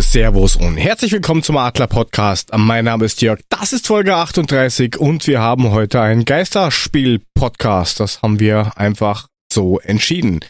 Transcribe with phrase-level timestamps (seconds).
[0.00, 2.50] Servus und herzlich willkommen zum Adler Podcast.
[2.54, 8.00] Mein Name ist Jörg, das ist Folge 38 und wir haben heute einen Geisterspiel-Podcast.
[8.00, 10.40] Das haben wir einfach so entschieden.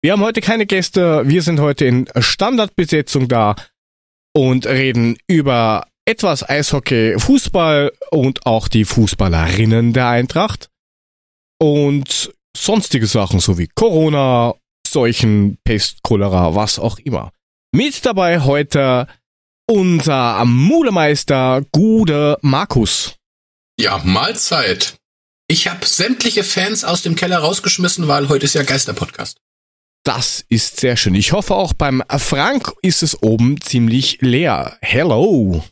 [0.00, 3.56] Wir haben heute keine Gäste, wir sind heute in Standardbesetzung da
[4.34, 10.70] und reden über etwas Eishockey, Fußball und auch die Fußballerinnen der Eintracht
[11.60, 14.54] und sonstige Sachen sowie Corona,
[14.86, 17.33] Seuchen, Pest, Cholera, was auch immer.
[17.74, 19.08] Mit dabei heute
[19.68, 23.16] unser Mulemeister, Gude Markus.
[23.76, 24.94] Ja, Mahlzeit.
[25.48, 29.38] Ich habe sämtliche Fans aus dem Keller rausgeschmissen, weil heute ist ja Geisterpodcast.
[30.04, 31.16] Das ist sehr schön.
[31.16, 34.78] Ich hoffe auch beim Frank ist es oben ziemlich leer.
[34.80, 35.64] Hello.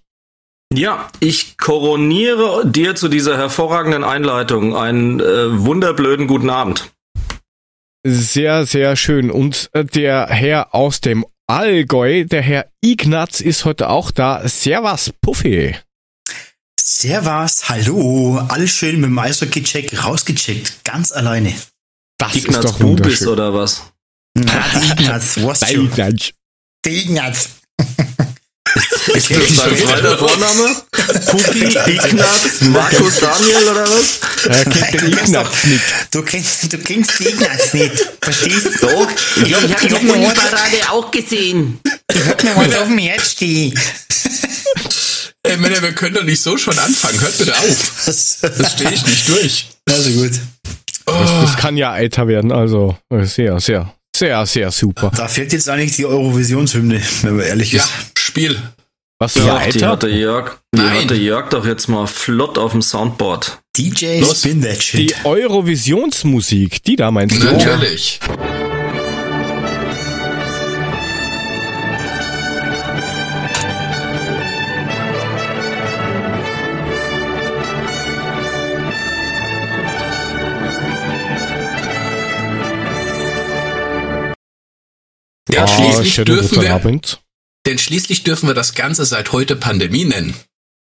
[0.75, 6.91] Ja, ich koroniere dir zu dieser hervorragenden Einleitung einen äh, wunderblöden guten Abend.
[8.05, 9.31] Sehr, sehr schön.
[9.31, 14.47] Und äh, der Herr aus dem Allgäu, der Herr Ignaz ist heute auch da.
[14.49, 15.77] Servus, Puffy.
[16.81, 18.39] Servus, hallo.
[18.49, 20.85] Alles schön mit dem Eishockey-Check rausgecheckt.
[20.85, 21.55] Ganz alleine.
[22.19, 23.83] Das Ignaz ist doch Bubis oder was?
[24.35, 25.87] Na, Ignaz, was schon.
[25.87, 26.33] Ignaz.
[26.87, 27.51] Ignaz.
[29.15, 30.77] Ist das dein zweiter Vorname?
[31.27, 34.21] Puffy, Ignaz, Markus Daniel oder was?
[34.47, 35.83] Er kennt den Ignaz nicht.
[36.11, 37.93] Du kennst, du kennst Ignaz nicht.
[38.21, 38.87] Verstehst du?
[38.87, 39.09] Doch.
[39.45, 41.81] Ich, ich hab die Uniparade auch gesehen.
[42.13, 43.79] Ich hab mir was auf dem Herz stehen.
[45.43, 47.21] Ey, Männer, wir können doch nicht so schon anfangen.
[47.21, 47.93] Hört bitte auf.
[48.07, 49.67] Das stehe ich nicht durch.
[49.91, 50.33] Also gut.
[51.05, 55.11] Das, das kann ja Eiter werden, also sehr, sehr, sehr, sehr super.
[55.15, 57.91] Da fehlt jetzt eigentlich die Eurovisionshymne, wenn man ehrlich Ja, ist.
[58.33, 58.59] Spiel.
[59.19, 59.89] Was für Ja, die Eiter?
[59.91, 61.05] hatte Jörg, die Nein.
[61.05, 63.59] hatte Jörg doch jetzt mal flott auf dem Soundboard.
[63.77, 64.39] DJ Los.
[64.41, 65.01] Spin That Shit.
[65.01, 67.45] Die Eurovisionsmusik, die da meinst du?
[67.45, 68.21] Natürlich.
[85.51, 87.22] Ja, Ah, schließlich schönen dürfen wir, Abend.
[87.67, 90.35] Denn schließlich dürfen wir das Ganze seit heute Pandemie nennen.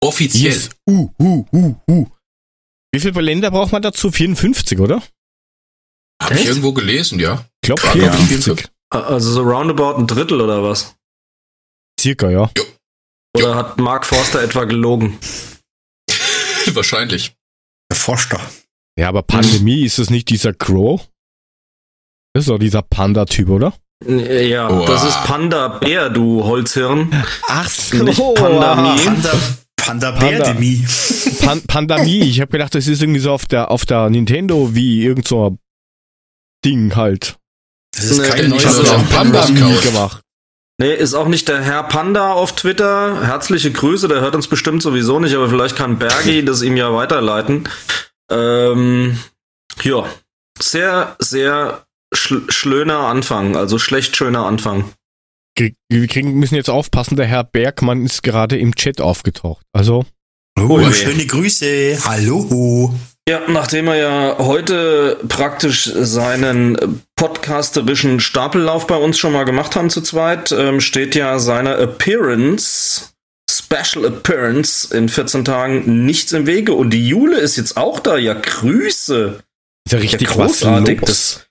[0.01, 0.53] Offiziell.
[0.53, 0.69] Yes.
[0.89, 2.07] Uh, uh, uh, uh.
[2.91, 4.11] Wie viele Länder braucht man dazu?
[4.11, 5.03] 54, oder?
[6.21, 7.45] Habe ich irgendwo gelesen, ja.
[7.61, 8.67] Ich glaube Ja, 54.
[8.89, 10.95] Also so roundabout ein Drittel oder was?
[11.99, 12.51] Circa, ja.
[13.35, 15.17] Oder hat Mark Forster etwa gelogen?
[16.73, 17.35] Wahrscheinlich.
[17.91, 18.39] Der Forster.
[18.97, 21.07] Ja, aber Pandemie, ist es nicht dieser Crow?
[22.33, 23.73] Das ist doch dieser Panda-Typ, oder?
[24.05, 24.85] Ja, Oha.
[24.85, 27.11] das ist Panda Bär, du Holzhirn.
[27.47, 28.99] Ach Nicht Pandemie.
[29.03, 29.31] Panda,
[29.75, 30.19] Panda Panda.
[30.19, 30.85] Bär-Demi.
[31.41, 32.21] Pan Pandemie.
[32.21, 35.49] Ich habe gedacht, das ist irgendwie so auf der, auf der Nintendo wie irgend so
[35.49, 35.59] ein
[36.63, 37.35] Ding halt.
[37.93, 39.83] Das ist Nee, kein ich neues gekauft.
[39.83, 40.21] gemacht.
[40.81, 43.25] Nee, ist auch nicht der Herr Panda auf Twitter.
[43.25, 46.93] Herzliche Grüße, der hört uns bestimmt sowieso nicht, aber vielleicht kann Bergi das ihm ja
[46.93, 47.67] weiterleiten.
[48.31, 49.19] Ähm,
[49.83, 50.05] ja,
[50.57, 51.83] sehr, sehr
[52.13, 54.85] schl schlöner Anfang, also schlecht schöner Anfang.
[55.89, 59.65] Wir kriegen, müssen jetzt aufpassen, der Herr Bergmann ist gerade im Chat aufgetaucht.
[59.73, 60.05] Also,
[60.57, 60.93] Oh, Ui.
[60.93, 61.97] schöne Grüße.
[62.05, 62.93] Hallo.
[63.27, 69.89] Ja, nachdem er ja heute praktisch seinen podcasterischen Stapellauf bei uns schon mal gemacht haben
[69.89, 73.09] zu zweit, ähm, steht ja seine Appearance,
[73.49, 76.73] Special Appearance in 14 Tagen nichts im Wege.
[76.73, 78.17] Und die Jule ist jetzt auch da.
[78.17, 79.39] Ja, Grüße.
[79.85, 81.01] ist ja Ja, richtig großartig.
[81.01, 81.09] was los.
[81.09, 81.45] Das,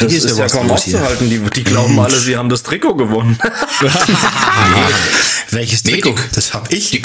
[0.00, 1.28] das ist ist, ja kaum auszuhalten.
[1.30, 3.38] Die, die glauben alle, sie haben das Trikot gewonnen.
[5.50, 6.10] Welches Nee, Trikot?
[6.20, 6.90] die- Das hab ich.
[6.90, 7.02] Die,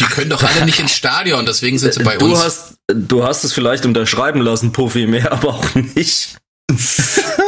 [0.00, 2.38] die können doch alle nicht ins Stadion, deswegen sind sie bei du, uns.
[2.42, 6.36] hast, du hast es vielleicht unterschreiben lassen, Puffy, mehr aber auch nicht.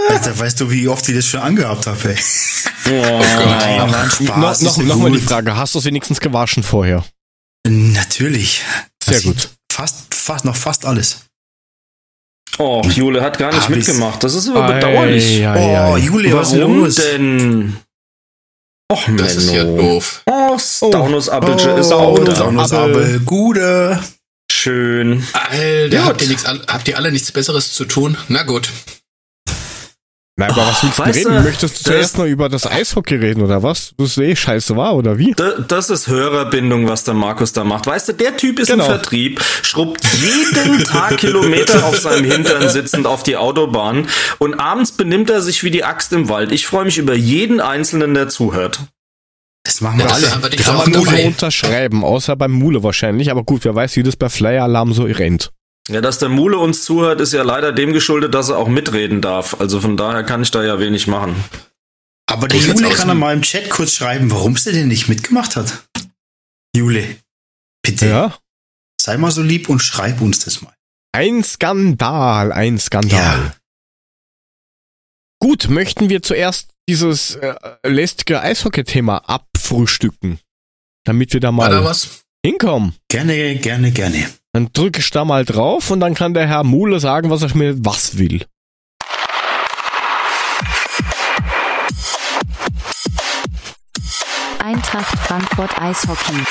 [0.09, 2.11] Alter, weißt du, wie oft ich das schon angehabt habe?
[2.11, 2.19] ey?
[2.87, 4.61] Oh, Nein, war ein No, Spaß.
[4.63, 5.19] noch ist noch mal die.
[5.21, 7.05] Frage, hast du es wenigstens gewaschen vorher?
[7.67, 8.63] Natürlich.
[9.03, 9.49] Sehr Also, gut.
[9.73, 11.21] Fast, fast, noch fast alles.
[12.59, 14.23] Oh, Jule hat gar nicht Hab mitgemacht.
[14.23, 15.45] Das ist aber bedauerlich.
[15.47, 15.99] Ei, ei, Oh, ei.
[15.99, 16.95] Juli, was ist Warum los?
[16.97, 17.77] denn?
[18.93, 19.23] Och, Menno.
[19.23, 20.23] Das ist ja doof.
[20.27, 22.85] Oh, Staunus Appelche ist oh, auch da.
[22.85, 23.21] Abel.
[23.25, 23.99] Gute.
[24.53, 25.27] Schön.
[25.33, 26.07] Alter, Gut.
[26.07, 28.17] habt ihr, an- habt ihr alle nichts Besseres zu tun?
[28.29, 28.69] Na gut.
[30.37, 31.35] Nein, aber was willst du reden?
[31.37, 33.95] du, Möchtest du zuerst noch über das Eishockey reden, oder was?
[33.97, 35.31] Du eh scheiße war, oder wie?
[35.33, 37.87] Da- Das ist Hörerbindung, was der Markus da macht.
[37.87, 38.85] Weißt du, der Typ ist Genau.
[38.87, 44.09] im Vertrieb, schrubbt jeden Tag Kilometer auf seinem Hintern sitzend auf die Autobahn
[44.39, 46.51] und abends benimmt er sich wie die Axt im Wald.
[46.51, 48.81] Ich freue mich über jeden Einzelnen, der zuhört.
[49.65, 50.27] Das machen wir Ja, alle.
[50.51, 53.31] das Kann man nur unterschreiben, außer beim Mule wahrscheinlich.
[53.31, 55.53] Aber gut, wer weiß, wie das bei Flyer Alarm so rennt.
[55.89, 59.21] Ja, dass der Mule uns zuhört, ist ja leider dem geschuldet, dass er auch mitreden
[59.21, 59.61] darf.
[59.61, 61.37] Also von daher kann ich da ja wenig machen.
[62.27, 65.57] Aber die Jule kann er mal im Chat kurz schreiben, warum sie denn nicht mitgemacht
[65.57, 65.87] hat.
[66.75, 67.17] Jule,
[67.83, 68.07] bitte.
[68.07, 68.39] Ja.
[69.01, 70.75] Sei mal so lieb und schreib uns das mal.
[71.13, 73.39] Ein Skandal, ein Skandal.
[73.39, 73.55] Ja.
[75.39, 77.55] Gut, möchten wir zuerst dieses äh,
[77.87, 80.41] lästige Eishockey-Thema abfrühstücken,
[81.05, 82.25] damit wir da mal was?
[82.45, 82.95] hinkommen.
[83.09, 84.31] Gerne, gerne, gerne.
[84.55, 87.57] Dann drücke ich da mal drauf und dann kann der Herr Muhle sagen, was er
[87.57, 88.47] mir was will.
[94.61, 96.45] Eintracht Frankfurt Eishockey.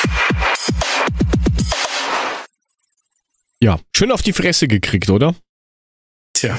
[3.62, 5.34] Ja, schön auf die Fresse gekriegt, oder?
[6.34, 6.58] Tja,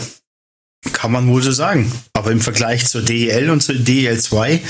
[0.95, 1.93] kann man wohl so sagen.
[2.15, 4.63] Aber im Vergleich zur DEL und zur DEL 2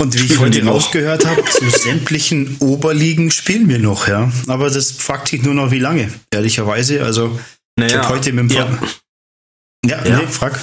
[0.00, 4.32] und wie ich heute rausgehört habe, zu sämtlichen Oberligen spielen wir noch, ja.
[4.48, 7.04] Aber das fragt sich nur noch, wie lange, ehrlicherweise.
[7.04, 7.38] Also,
[7.78, 8.66] ich habe heute mit dem ja.
[8.66, 8.88] Ver
[9.86, 10.18] ja, Ja.
[10.18, 10.58] nee, frag.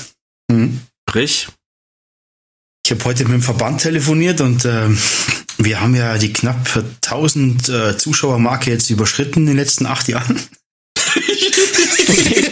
[0.51, 0.81] Mhm.
[1.09, 1.47] Sprich.
[2.85, 4.97] Ich habe heute mit dem Verband telefoniert und ähm,
[5.57, 6.67] wir haben ja die knapp
[7.05, 10.39] 1000 äh, Zuschauermarke jetzt überschritten in den letzten acht Jahren.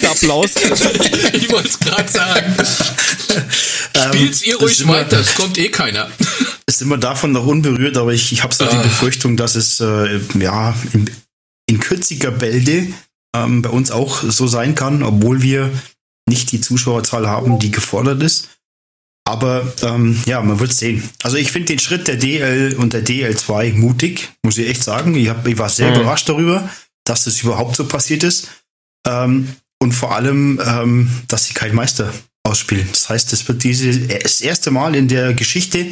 [0.10, 0.52] Applaus.
[1.34, 2.56] ich wollte es gerade sagen.
[4.10, 6.10] Spielt's ihr ruhig weiter, es kommt eh keiner.
[6.76, 8.82] Ist immer davon noch unberührt, aber ich, ich habe so die Ah.
[8.82, 11.10] Befürchtung, dass es äh, ja in,
[11.68, 12.88] in kürziger Bälde
[13.36, 15.72] ähm, bei uns auch so sein kann, obwohl wir
[16.28, 18.50] nicht die Zuschauerzahl haben, die gefordert ist.
[19.28, 21.08] Aber ähm, ja, man wird sehen.
[21.24, 25.16] Also ich finde den Schritt der DL und der DL2 mutig, muss ich echt sagen.
[25.16, 25.98] Ich, hab, ich war sehr Mhm.
[26.02, 26.68] überrascht darüber,
[27.06, 28.48] dass das überhaupt so passiert ist.
[29.08, 29.50] Ähm,
[29.82, 32.12] und vor allem, ähm, dass sie keinen Meister
[32.44, 32.88] ausspielen.
[32.92, 35.88] Das heißt, es wird diese, das erste Mal in der Geschichte,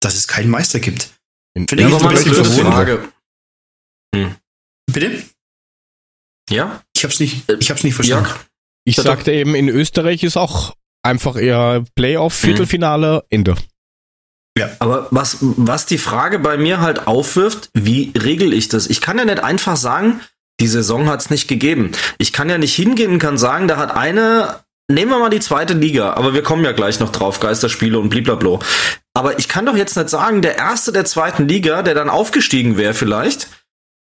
[0.00, 1.10] dass es keinen Meister gibt.
[1.54, 2.44] Finde Ja, ich eine blöde.
[2.44, 3.08] Frage.
[4.90, 5.22] Bitte?
[6.50, 6.82] Ja?
[6.96, 8.26] Ich hab's nicht, ich hab's nicht verstanden.
[8.26, 8.40] Jörg?
[8.84, 13.56] Ich Ja, sagte eben, in Österreich ist auch einfach eher Playoff, Viertelfinale, Ende.
[14.78, 18.88] Aber was, was die Frage bei mir halt aufwirft, wie regel ich das?
[18.88, 20.20] Ich kann ja nicht einfach sagen,
[20.60, 21.92] die Saison hat es nicht gegeben.
[22.18, 24.60] Ich kann ja nicht hingehen und kann sagen, da hat eine,
[24.90, 28.10] nehmen wir mal die zweite Liga, aber wir kommen ja gleich noch drauf, Geisterspiele und
[28.10, 28.60] bliblablo.
[29.14, 32.76] Aber ich kann doch jetzt nicht sagen, der erste der zweiten Liga, der dann aufgestiegen
[32.76, 33.48] wäre vielleicht,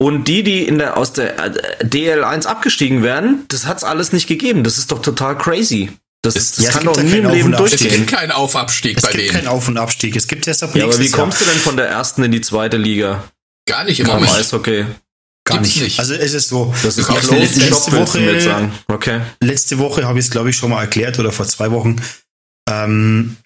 [0.00, 4.26] und die, die in der, aus der äh, DL1 abgestiegen wären, das hat's alles nicht
[4.26, 4.64] gegeben.
[4.64, 5.91] Das ist doch total crazy.
[6.23, 7.61] Das, Es- das ja, es kann gibt doch nie kein im Auf Leben und Ab.
[7.64, 7.91] Es durchgehen.
[7.99, 9.32] gibt keinen Aufabstieg Es bei gibt denen.
[9.35, 10.17] keinen Auf- und Abstieg.
[10.17, 12.40] Es gibt erst ab Ja, aber wie kommst du denn von der ersten in die
[12.40, 13.25] zweite Liga?
[13.69, 14.32] Gar nicht im Beim Moment.
[14.35, 14.87] Eishockey.
[15.47, 15.81] Gar nicht.
[15.81, 15.99] nicht.
[16.00, 16.75] Also es ist so.
[16.82, 18.70] Das ist Closed letzte Shop, Woche-.
[18.88, 19.20] Okay.
[19.40, 21.97] Letzte Woche habe ich es, glaube ich, schon mal erklärt oder vor zwei Wochen.
[22.69, 23.37] Ähm,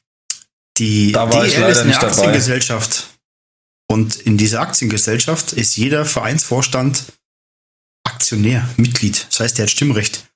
[0.79, 2.13] die Da DL ist eine nicht dabei.
[2.13, 3.09] Aktiengesellschaft.
[3.91, 7.05] Und in dieser Aktiengesellschaft ist jeder Vereinsvorstand
[8.05, 9.27] Aktionär, Mitglied.
[9.31, 10.29] Das heißt, der hat Stimmrecht.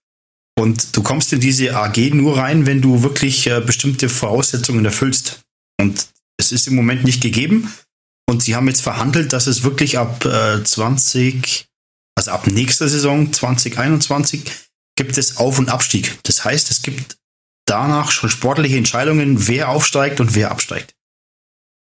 [0.59, 5.41] Und du kommst in diese AG nur rein, wenn du wirklich äh, bestimmte Voraussetzungen erfüllst.
[5.81, 6.06] Und
[6.39, 7.73] es ist im Moment nicht gegeben.
[8.29, 11.67] Und sie haben jetzt verhandelt, dass es wirklich ab äh, 20,
[12.15, 14.44] also ab nächster Saison 2021
[14.97, 16.19] gibt es Auf- und Abstieg.
[16.22, 17.17] Das heißt, es gibt
[17.72, 20.94] danach schon sportliche Entscheidungen, wer aufsteigt und wer absteigt.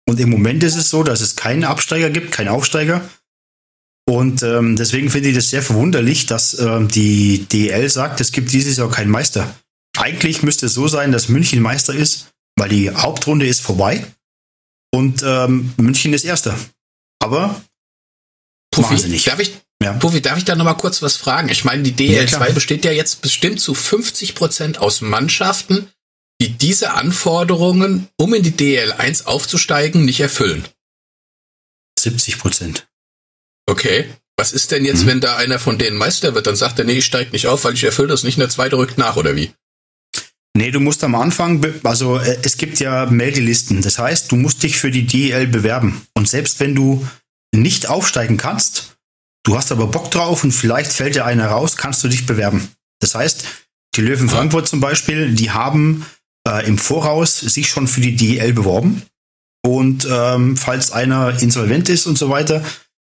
[0.08, 3.02] Und im Moment ist es so, dass es keinen Absteiger gibt, keinen Aufsteiger.
[4.08, 8.52] Und ähm, deswegen finde ich das sehr verwunderlich, dass ähm, die DL sagt, es gibt
[8.52, 9.54] dieses Jahr keinen Meister.
[9.96, 14.04] Eigentlich müsste es so sein, dass München Meister ist, weil die Hauptrunde ist vorbei
[14.92, 16.58] und ähm, München ist Erster.
[17.20, 17.62] Aber
[18.76, 19.26] machen sie Puffi, nicht.
[19.28, 19.92] darf ich, Ja.
[19.94, 21.48] Puffi, darf ich da noch mal kurz was fragen?
[21.48, 22.50] Ich meine, die Ja, DL2 klar.
[22.52, 25.88] besteht ja jetzt bestimmt zu 50 Prozent aus Mannschaften,
[26.40, 30.64] die diese Anforderungen, um in die DL1 aufzusteigen, nicht erfüllen.
[31.98, 32.86] 70 Prozent.
[33.66, 34.06] Okay.
[34.36, 35.06] Was ist denn jetzt, Mhm.
[35.06, 36.46] wenn da einer von denen Meister wird?
[36.46, 38.36] Dann sagt er, nee, ich steig nicht auf, weil ich erfülle das nicht.
[38.36, 39.52] Und der zweite rückt nach, oder wie?
[40.54, 43.82] Nee, du musst am Anfang, also äh, es gibt ja Meldelisten.
[43.82, 46.06] Das heißt, du musst dich für die DEL bewerben.
[46.14, 47.06] Und selbst wenn du
[47.54, 48.91] nicht aufsteigen kannst,
[49.44, 52.68] du hast aber Bock drauf und vielleicht fällt dir einer raus, kannst du dich bewerben.
[53.00, 53.44] Das heißt,
[53.96, 54.28] die Löwen.
[54.28, 56.06] Frankfurt zum Beispiel, die haben
[56.48, 59.02] äh, im Voraus sich schon für die DEL beworben.
[59.64, 62.64] Und ähm, falls einer insolvent ist und so weiter,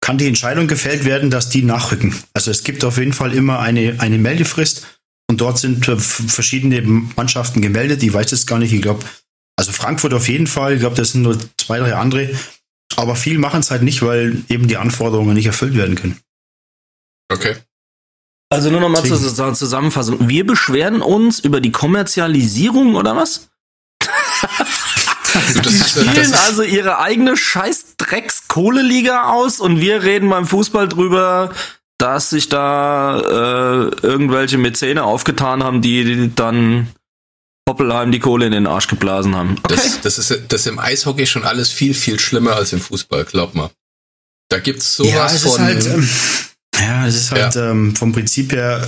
[0.01, 2.15] kann die Entscheidung gefällt werden, dass die nachrücken.
[2.33, 4.88] Also es gibt auf jeden Fall immer eine, eine Meldefrist
[5.29, 8.01] und dort sind äh, verschiedene Mannschaften gemeldet.
[8.01, 8.74] Ich weiß es gar nicht.
[8.74, 9.05] Ich glaube,
[9.57, 10.74] also Frankfurt auf jeden Fall.
[10.74, 12.29] Ich glaube, das sind nur zwei, drei andere.
[12.96, 16.19] Aber viel machen es halt nicht, weil eben die Anforderungen nicht erfüllt werden können.
[17.31, 17.55] Okay.
[18.51, 20.27] Also nur noch mal Deswegen- zur Zusammenfassung.
[20.27, 23.50] Wir beschweren uns über die Kommerzialisierung oder was?
[25.36, 25.65] Also ist,
[25.96, 31.53] das Spielen also ihre eigene scheiß drecks kohleliga aus und wir reden beim Fußball drüber,
[32.00, 36.88] dass sich da äh, irgendwelche Mäzene aufgetan haben, die dann
[37.69, 39.57] Hoppelheim die Kohle in den Arsch geblasen haben.
[39.63, 39.75] Okay.
[39.75, 43.25] Das, das, ist, das ist im Eishockey schon alles viel, viel schlimmer als im Fußball,
[43.25, 43.69] glaub mal.
[44.49, 45.51] Da gibt's sowas ja, es von.
[45.51, 46.09] Ist halt, ähm,
[46.75, 48.85] ja, es ist halt ähm, vom Prinzip her.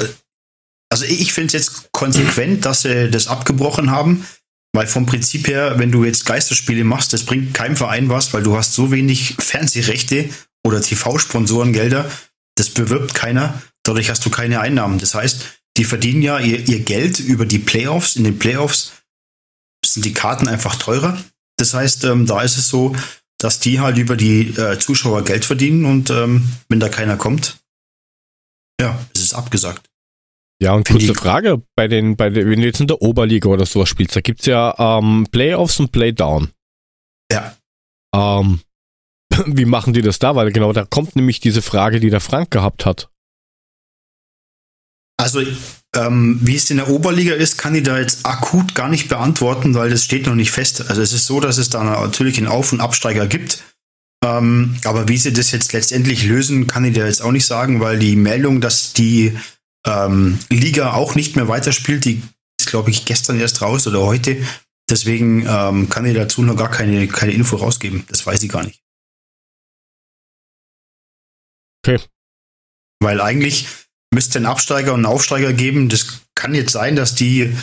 [0.89, 4.25] Also ich finde es jetzt konsequent, dass sie das abgebrochen haben,
[4.73, 8.43] weil vom Prinzip her, wenn du jetzt Geisterspiele machst, das bringt keinem Verein was, weil
[8.43, 10.29] du hast so wenig Fernsehrechte
[10.65, 12.09] oder TV-Sponsorengelder,
[12.55, 14.99] das bewirbt keiner, dadurch hast du keine Einnahmen.
[14.99, 15.45] Das heißt,
[15.77, 18.15] die verdienen ja ihr, ihr Geld über die Playoffs.
[18.15, 18.93] In den Playoffs
[19.85, 21.17] sind die Karten einfach teurer.
[21.57, 22.95] Das heißt, ähm, da ist es so,
[23.37, 27.57] dass die halt über die äh, Zuschauer Geld verdienen und ähm, wenn da keiner kommt,
[28.79, 29.87] ja, es ist abgesagt.
[30.61, 33.49] Ja, und Finde kurze Frage, bei den, bei den, wenn du jetzt in der Oberliga
[33.49, 36.51] oder sowas spielst, da gibt's ja ähm, Playoffs und Playdown.
[37.31, 37.55] Ja.
[38.13, 38.61] Ähm,
[39.45, 40.35] wie machen die das da?
[40.35, 43.10] Weil genau da kommt nämlich diese Frage, die der Frank gehabt hat.
[45.21, 45.41] Also,
[45.95, 49.75] ähm, wie es in der Oberliga ist, kann ich da jetzt akut gar nicht beantworten,
[49.75, 50.89] weil das steht noch nicht fest.
[50.89, 53.63] Also es ist so, dass es da natürlich einen Auf- und Absteiger gibt.
[54.23, 57.79] Ähm, aber wie sie das jetzt letztendlich lösen, kann ich dir jetzt auch nicht sagen,
[57.79, 59.37] weil die Meldung, dass die
[59.85, 62.21] ähm, Liga auch nicht mehr weiterspielt, die
[62.59, 64.37] ist, glaube ich, gestern erst raus oder heute.
[64.89, 68.05] Deswegen ähm, kann ich dazu noch gar keine, keine Info rausgeben.
[68.09, 68.81] Das weiß ich gar nicht.
[71.83, 71.99] Okay.
[72.99, 73.67] Weil eigentlich
[74.13, 75.89] müsste ein Absteiger und einen Aufsteiger geben.
[75.89, 77.55] Das kann jetzt sein, dass die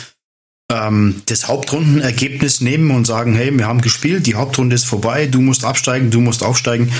[0.71, 5.41] ähm, das Hauptrundenergebnis nehmen und sagen, hey, wir haben gespielt, die Hauptrunde ist vorbei, du
[5.41, 6.91] musst absteigen, du musst aufsteigen.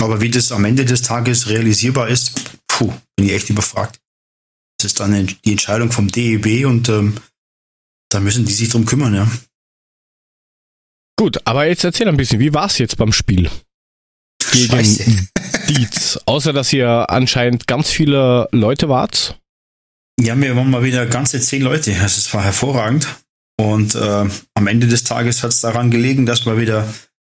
[0.00, 2.32] Aber wie das am Ende des Tages realisierbar ist,
[2.66, 4.00] puh, bin ich echt überfragt.
[4.78, 7.14] Das ist dann die Entscheidung vom DEB und ähm,
[8.10, 9.30] da müssen die sich drum kümmern, ja.
[11.16, 13.50] Gut, aber jetzt erzähl ein bisschen, wie war's jetzt beim Spiel?
[14.50, 15.28] Gegen Scheiße.
[15.76, 16.18] Dietz.
[16.26, 19.38] Außer, dass ihr anscheinend ganz viele Leute wart.
[20.20, 21.92] Ja, wir waren mal wieder ganze zehn Leute.
[21.92, 23.06] Also es war hervorragend.
[23.56, 26.92] Und äh, am Ende des Tages hat es daran gelegen, dass wir wieder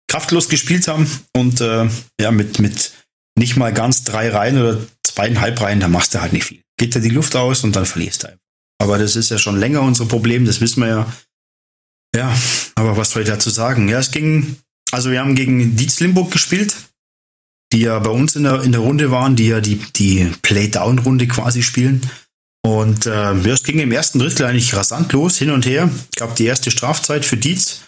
[0.08, 1.88] kraftlos gespielt haben und äh,
[2.20, 2.92] ja, mit, mit
[3.38, 6.62] nicht mal ganz drei Reihen oder zweieinhalb Reihen, da machst du halt nicht viel.
[6.78, 8.38] Geht da die Luft aus und dann verlierst du.
[8.78, 11.12] Aber das ist ja schon länger unser Problem, das wissen wir ja.
[12.14, 12.34] Ja,
[12.76, 13.88] aber was soll ich dazu sagen?
[13.88, 14.56] Ja, es ging,
[14.90, 16.74] also wir haben gegen Dietz Limburg gespielt,
[17.72, 21.26] die ja bei uns in der, in der Runde waren, die ja die, die Play-Down-Runde
[21.26, 22.02] quasi spielen.
[22.64, 25.88] Und äh, ja, es ging im ersten Drittel eigentlich rasant los, hin und her.
[26.16, 27.82] Gab die erste Strafzeit für Dietz.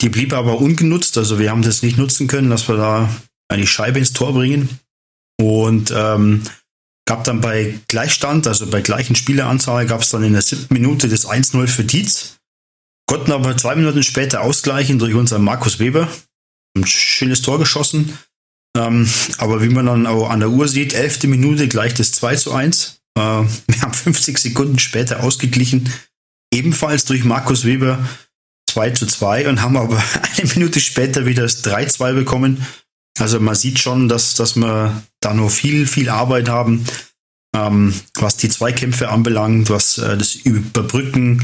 [0.00, 1.16] Die blieb aber ungenutzt.
[1.16, 3.08] Also wir haben das nicht nutzen können, dass wir da
[3.48, 4.68] eine Scheibe ins Tor bringen.
[5.40, 6.42] Und ähm,
[7.06, 11.08] gab dann bei Gleichstand, also bei gleichen Spieleranzahl, gab es dann in der siebten Minute
[11.08, 12.36] das 1-0 für Dietz.
[13.06, 16.08] Konnten aber zwei Minuten später ausgleichen durch unseren Markus Weber.
[16.76, 18.18] Ein schönes Tor geschossen.
[18.76, 22.36] Ähm, aber wie man dann auch an der Uhr sieht, elfte Minute gleich das 2
[22.36, 23.00] zu 1.
[23.16, 25.90] Äh, wir haben 50 Sekunden später ausgeglichen.
[26.52, 27.98] Ebenfalls durch Markus Weber
[28.70, 30.02] 2 zu 2 und haben aber
[30.36, 32.66] eine Minute später wieder das 3-2 bekommen.
[33.18, 36.84] Also man sieht schon, dass, dass wir da noch viel, viel Arbeit haben,
[37.54, 41.42] ähm, was die Zweikämpfe anbelangt, was äh, das Überbrücken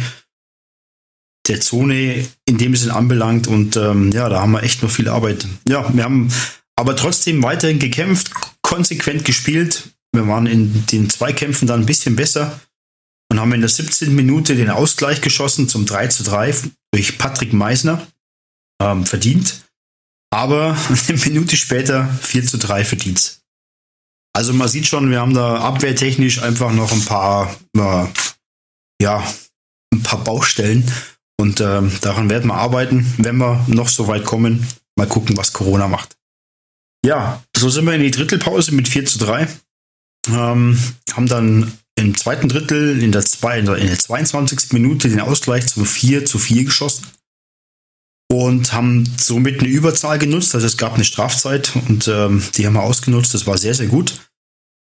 [1.49, 3.47] der Zone in dem Sinn anbelangt.
[3.47, 5.47] Und ähm, ja, da haben wir echt noch viel Arbeit.
[5.67, 6.31] Ja, wir haben
[6.76, 8.31] aber trotzdem weiterhin gekämpft,
[8.62, 9.91] konsequent gespielt.
[10.14, 12.61] Wir waren in den Zweikämpfen dann ein bisschen besser
[13.31, 14.14] und haben in der 17.
[14.14, 16.55] Minute den Ausgleich geschossen zum 3 zu 3
[16.93, 18.07] durch Patrick Meisner
[18.83, 19.62] ähm, verdient.
[20.31, 20.76] Aber
[21.09, 23.41] eine Minute später 4 zu 3 für Dietz.
[24.35, 28.07] Also man sieht schon, wir haben da abwehrtechnisch einfach noch ein paar, äh,
[29.02, 29.23] ja,
[29.93, 30.91] ein paar Baustellen.
[31.38, 34.67] Und ähm, daran werden wir arbeiten, wenn wir noch so weit kommen.
[34.97, 36.17] Mal gucken, was Corona macht.
[37.04, 39.49] Ja, so sind wir in die Drittelpause mit 4 zu 3.
[40.28, 40.78] Ähm,
[41.12, 44.73] haben dann im zweiten Drittel in der, zwei, in der 22.
[44.73, 47.06] Minute den Ausgleich zum 4 zu 4 geschossen
[48.32, 50.54] und haben somit eine Überzahl genutzt.
[50.54, 53.35] Also es gab eine Strafzeit und ähm, die haben wir ausgenutzt.
[53.35, 54.21] Das war sehr, sehr gut.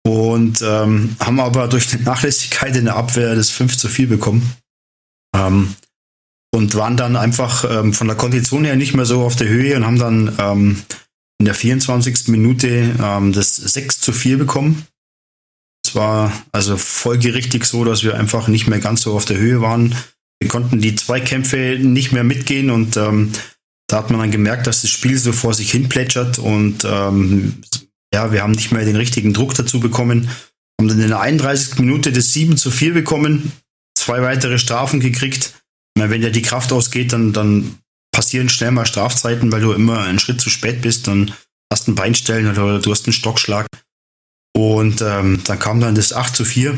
[0.05, 4.53] Und ähm, haben aber durch eine Nachlässigkeit in der Abwehr das 5 zu 4 bekommen.
[5.35, 5.75] Ähm,
[6.53, 9.75] und waren dann einfach ähm, von der Kondition her nicht mehr so auf der Höhe
[9.75, 10.83] und haben dann ähm,
[11.39, 12.27] in der 24.
[12.29, 14.87] Minute ähm, das 6 zu 4 bekommen.
[15.85, 19.61] Es war also folgerichtig so, dass wir einfach nicht mehr ganz so auf der Höhe
[19.61, 19.95] waren.
[20.39, 23.31] Wir konnten die Zweikämpfe nicht mehr mitgehen und ähm,
[23.87, 27.61] da hat man dann gemerkt, dass das Spiel so vor sich hin plätschert und ähm,
[28.13, 30.29] ja, wir haben nicht mehr den richtigen Druck dazu bekommen.
[30.79, 31.79] Haben dann in der 31.
[31.79, 33.51] Minute das 7 zu 4 bekommen,
[33.97, 35.53] zwei weitere Strafen gekriegt.
[35.95, 37.79] Wenn ja die Kraft ausgeht, dann, dann
[38.17, 41.35] passieren schnell mal Strafzeiten, weil du immer einen Schritt zu spät bist, dann
[41.71, 43.67] hast ein Beinstellen oder du hast einen Stockschlag.
[44.55, 46.75] Und ähm, dann kam dann das 8 zu 4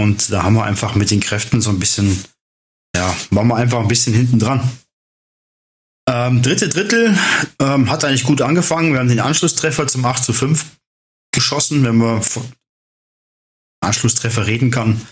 [0.00, 2.24] und da haben wir einfach mit den Kräften so ein bisschen
[2.96, 4.68] ja, waren wir einfach ein bisschen hinten dran.
[6.08, 7.16] Ähm, dritte Drittel
[7.60, 8.92] ähm, hat eigentlich gut angefangen.
[8.92, 10.64] Wir haben den Anschlusstreffer zum 8 zu 5
[11.32, 12.50] geschossen, wenn man von
[13.80, 15.06] Anschlusstreffer reden kann.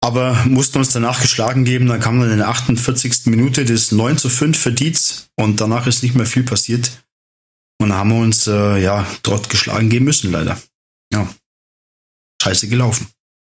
[0.00, 1.86] Aber mussten uns danach geschlagen geben.
[1.86, 3.26] Dann kam dann in der 48.
[3.26, 7.04] Minute das 9 zu 5 für Dietz und danach ist nicht mehr viel passiert.
[7.80, 10.60] Und dann haben wir uns äh, ja dort geschlagen geben müssen, leider.
[11.12, 11.28] Ja.
[12.42, 13.08] Scheiße gelaufen.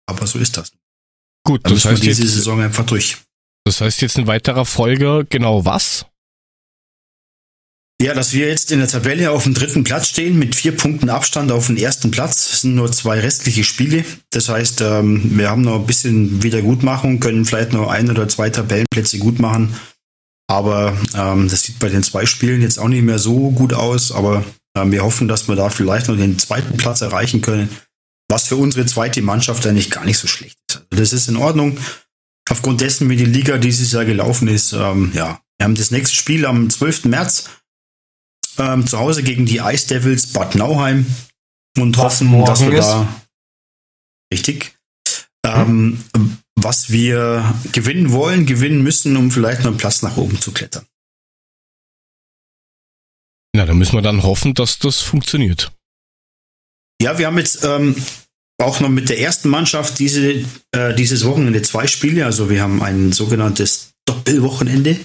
[0.07, 0.71] Aber so ist das.
[1.43, 3.17] Gut, Da das müssen heißt wir diese jetzt, Saison einfach durch.
[3.65, 6.05] das heißt jetzt in weiterer Folge genau was?
[8.01, 11.09] Ja, dass wir jetzt in der Tabelle auf dem dritten Platz stehen mit vier Punkten
[11.09, 12.51] Abstand auf den ersten Platz.
[12.51, 14.03] Es sind nur zwei restliche Spiele.
[14.31, 18.49] Das heißt, ähm, wir haben noch ein bisschen Wiedergutmachung, können vielleicht noch ein oder zwei
[18.49, 19.75] Tabellenplätze gut machen.
[20.47, 24.11] Aber ähm, das sieht bei den zwei Spielen jetzt auch nicht mehr so gut aus.
[24.11, 24.43] Aber
[24.77, 27.69] ähm, wir hoffen, dass wir da vielleicht noch den zweiten Platz erreichen können.
[28.29, 30.81] Was für unsere zweite Mannschaft eigentlich gar nicht so schlecht ist.
[30.91, 31.77] Also das ist in Ordnung.
[32.49, 35.39] Aufgrund dessen, wie die Liga dieses Jahr gelaufen ist, ja.
[35.57, 37.05] Wir haben das nächste Spiel am 12.
[37.05, 37.45] März
[38.57, 41.05] ähm, zu Hause gegen die Ice Devils Bad Nauheim
[41.77, 42.85] und Was hoffen, dass wir ist?
[42.87, 43.07] da
[44.33, 44.75] richtig
[45.45, 46.03] ähm,
[46.55, 50.85] was wir gewinnen wollen, gewinnen müssen, um vielleicht noch einen Platz nach oben zu klettern.
[53.55, 55.71] Na, da müssen wir dann hoffen, dass das funktioniert.
[57.01, 57.95] Ja, wir haben jetzt ähm,
[58.61, 62.25] auch noch mit der ersten Mannschaft diese, äh, dieses Wochenende zwei Spiele.
[62.25, 64.99] Also wir haben ein sogenanntes Doppelwochenende.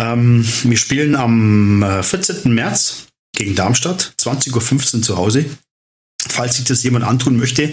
[0.00, 2.52] Ähm, wir spielen am äh, 14.
[2.54, 5.44] März gegen Darmstadt, 20.15 Uhr zu Hause.
[6.26, 7.72] Falls sich das jemand antun möchte.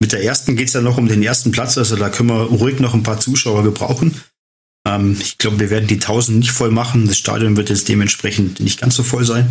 [0.00, 2.42] Mit der ersten geht es ja noch um den ersten Platz, also da können wir
[2.42, 4.18] ruhig noch ein paar Zuschauer gebrauchen.
[4.86, 7.06] Ähm, ich glaube, wir werden die 1000 nicht voll machen.
[7.06, 9.48] Das Stadion wird jetzt dementsprechend nicht ganz so voll sein.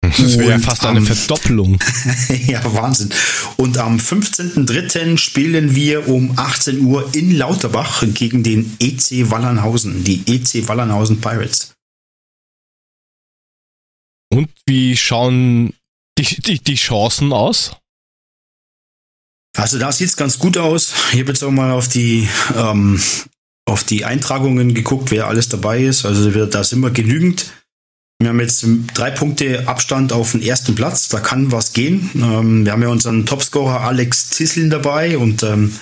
[0.00, 1.78] Das wäre ja fast eine am- Verdoppelung.
[2.46, 3.10] ja, Wahnsinn.
[3.56, 5.18] Und am 15.03.
[5.18, 11.74] spielen wir um 18 Uhr in Lauterbach gegen den EC Wallernhausen, die EC Wallernhausen Pirates.
[14.30, 15.74] Und wie schauen
[16.18, 17.76] die, die, die Chancen aus?
[19.56, 20.92] Also da sieht's ganz gut aus.
[21.12, 23.00] Ich habe jetzt auch mal auf die, ähm,
[23.66, 26.04] auf die Eintragungen geguckt, wer alles dabei ist.
[26.04, 27.50] Also da sind wir genügend.
[28.20, 31.08] Wir haben jetzt drei Punkte Abstand auf den ersten Platz.
[31.08, 32.10] Da kann was gehen.
[32.16, 35.72] Ähm, wir haben ja unseren Topscorer Alex Zisseln dabei und ähm,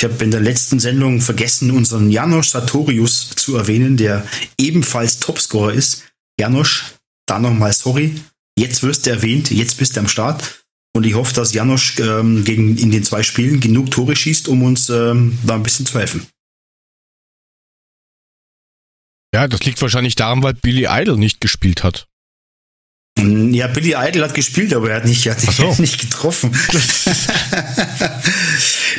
[0.00, 4.26] ich habe in der letzten Sendung vergessen, unseren Janosch Sartorius zu erwähnen, der
[4.58, 6.04] ebenfalls Topscorer ist.
[6.40, 6.94] Janosch,
[7.26, 8.14] da nochmal sorry.
[8.58, 10.64] Jetzt wirst du erwähnt, jetzt bist du am Start.
[10.94, 14.62] Und ich hoffe, dass Janosch ähm, gegen, in den zwei Spielen genug Tore schießt, um
[14.62, 16.26] uns ähm, da ein bisschen zu helfen.
[19.34, 22.06] Ja, das liegt wahrscheinlich daran, weil Billy Idol nicht gespielt hat.
[23.18, 25.74] Mm, Ja, Billy Idol hat gespielt, aber er hat nicht, er hat so.
[25.78, 26.52] nicht getroffen.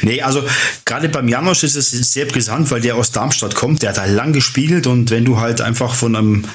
[0.02, 0.44] nee, also
[0.86, 3.82] gerade beim Janosch ist es sehr brisant, weil der aus Darmstadt kommt.
[3.82, 6.46] Der hat da lang gespielt und wenn du halt einfach von einem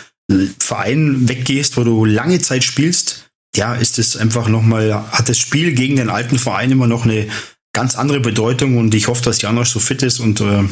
[0.58, 5.72] Verein weggehst, wo du lange Zeit spielst, ja, ist es einfach nochmal, hat das Spiel
[5.72, 7.28] gegen den alten Verein immer noch eine
[7.72, 10.64] ganz andere Bedeutung und ich hoffe, dass Janosch so fit ist und äh,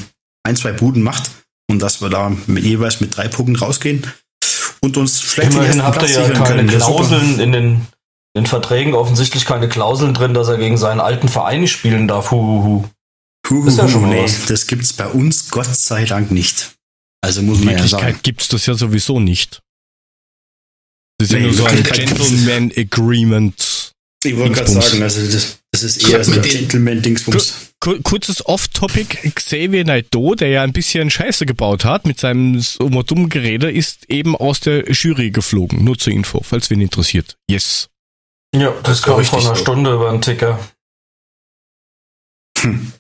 [0.43, 1.31] ein, zwei Buden macht
[1.71, 4.07] und dass wir da mit, jeweils mit drei Punkten rausgehen
[4.81, 6.69] und uns vielleicht Immerhin habt ihr ja keine können.
[6.69, 6.77] Ja.
[6.79, 7.65] Klauseln in den,
[8.35, 12.09] in den Verträgen, offensichtlich keine Klauseln drin, dass er gegen seinen alten Verein nicht spielen
[12.09, 12.31] darf.
[12.31, 12.85] Huhuhu.
[13.49, 14.47] Huhuhu, Ist ja schon mal nee, was.
[14.47, 16.73] das gibt's bei uns Gott sei Dank nicht.
[17.23, 18.19] Also muss In man ja sagen.
[18.23, 19.61] Gibt's das ja sowieso nicht.
[21.19, 23.93] Das ist ja Nee, nur so ein Gentleman Agreement.
[24.25, 27.66] Ich wollte gerade sagen, also das, das ist Ja, eher so ein Gentleman-Dingsbums.
[27.81, 32.89] Kur- Kurzes Off-Topic, Xavier Naidoo, der ja ein bisschen Scheiße gebaut hat mit seinem so
[32.89, 35.85] dummen Gerede, ist eben aus der Jury geflogen.
[35.85, 37.37] Nur zur Info, falls wen interessiert.
[37.51, 37.89] Yes.
[38.55, 39.63] Ja, das, ist kam richtig vor einer so.
[39.63, 40.59] Stunde über den Ticker.
[42.59, 42.93] Hm.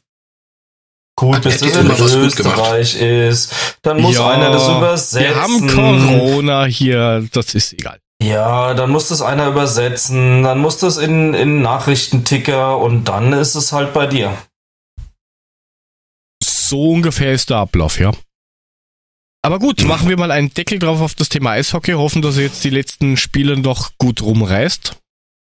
[1.19, 1.91] Gut, bis das in.
[1.91, 3.79] Österreich ist.
[3.81, 5.21] Dann muss Ja, einer das übersetzen.
[5.21, 7.99] Wir haben Corona hier, das ist egal.
[8.23, 13.55] Ja, dann muss das einer übersetzen, dann muss das in, in Nachrichtenticker und dann ist
[13.55, 14.37] es halt bei dir.
[16.69, 18.13] So ungefähr ist der Ablauf, ja.
[19.43, 22.43] Aber gut, machen wir mal einen Deckel drauf auf das Thema Eishockey, hoffen, dass er
[22.43, 24.97] jetzt die letzten Spiele noch gut rumreißt.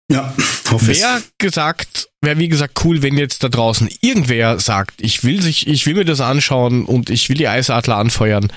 [0.09, 0.33] Ja,
[0.69, 5.41] hoffe Wer gesagt, wäre wie gesagt cool, wenn jetzt da draußen irgendwer sagt, ich will
[5.41, 8.51] sich, ich will mir das anschauen und ich will die Eisadler anfeuern.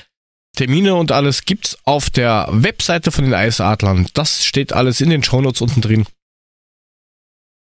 [0.56, 4.06] Termine und alles gibt's auf der Webseite von den Eisadlern.
[4.14, 6.06] Das steht alles in den Shownotes unten drin.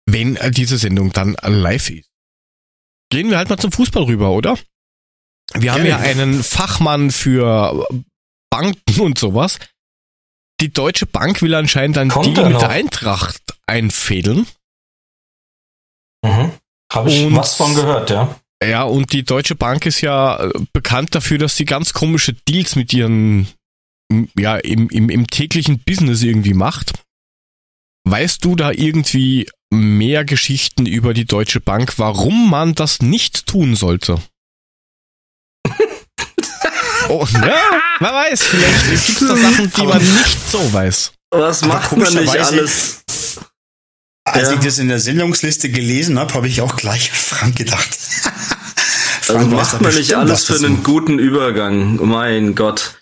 [0.08, 2.08] Wenn diese Sendung dann live ist.
[3.10, 4.56] Gehen wir halt mal zum Fußball rüber, oder?
[5.54, 7.86] Wir haben ja einen Fachmann für
[8.50, 9.58] Banken und sowas.
[10.60, 12.60] Die Deutsche Bank will anscheinend einen Kommt Deal mit noch?
[12.60, 14.46] der Eintracht einfädeln.
[16.24, 16.52] Mhm.
[16.92, 18.38] Habe ich Und- was von gehört, ja.
[18.64, 22.74] Ja, und die Deutsche Bank ist ja äh, bekannt dafür, dass sie ganz komische Deals
[22.74, 23.48] mit ihren,
[24.38, 26.92] ja, im, im, im täglichen Business irgendwie macht.
[28.08, 33.76] Weißt du da irgendwie mehr Geschichten über die Deutsche Bank, warum man das nicht tun
[33.76, 34.22] sollte?
[37.08, 37.54] Oh, ja,
[37.98, 41.12] wer weiß, vielleicht gibt es da Sachen, die man nicht so weiß.
[41.30, 43.02] Was macht man nicht alles?
[44.24, 44.54] Als Ja.
[44.54, 47.88] ich das in der Sendungsliste gelesen habe, habe ich auch gleich an Frank gedacht.
[49.28, 51.96] Also Frank weiß macht man nicht alles für einen guten Übergang.
[52.06, 52.94] Mein Gott.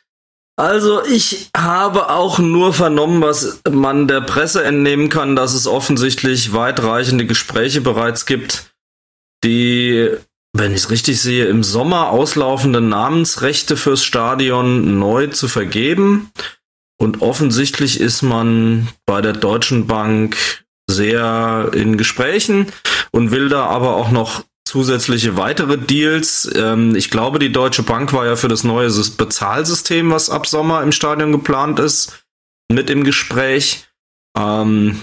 [0.56, 6.54] Also ich habe auch nur vernommen, was man der Presse entnehmen kann, dass es offensichtlich
[6.54, 8.70] weitreichende Gespräche bereits gibt,
[9.44, 10.12] die,
[10.56, 16.30] wenn ich es richtig sehe, im Sommer auslaufende Namensrechte fürs Stadion neu zu vergeben.
[16.96, 20.36] Und offensichtlich ist man bei der Deutschen Bank
[20.88, 22.66] sehr in Gesprächen
[23.10, 26.50] und will da aber auch noch zusätzliche weitere Deals.
[26.54, 30.46] Ähm, ich glaube, die Deutsche Bank war ja für das neue Sys- Bezahlsystem, was ab
[30.46, 32.24] Sommer im Stadion geplant ist,
[32.70, 33.86] mit im Gespräch.
[34.36, 35.02] Ähm,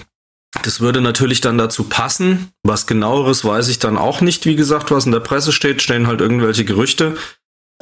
[0.62, 2.52] das würde natürlich dann dazu passen.
[2.62, 4.44] Was genaueres weiß ich dann auch nicht.
[4.44, 7.16] Wie gesagt, was in der Presse steht, stehen halt irgendwelche Gerüchte.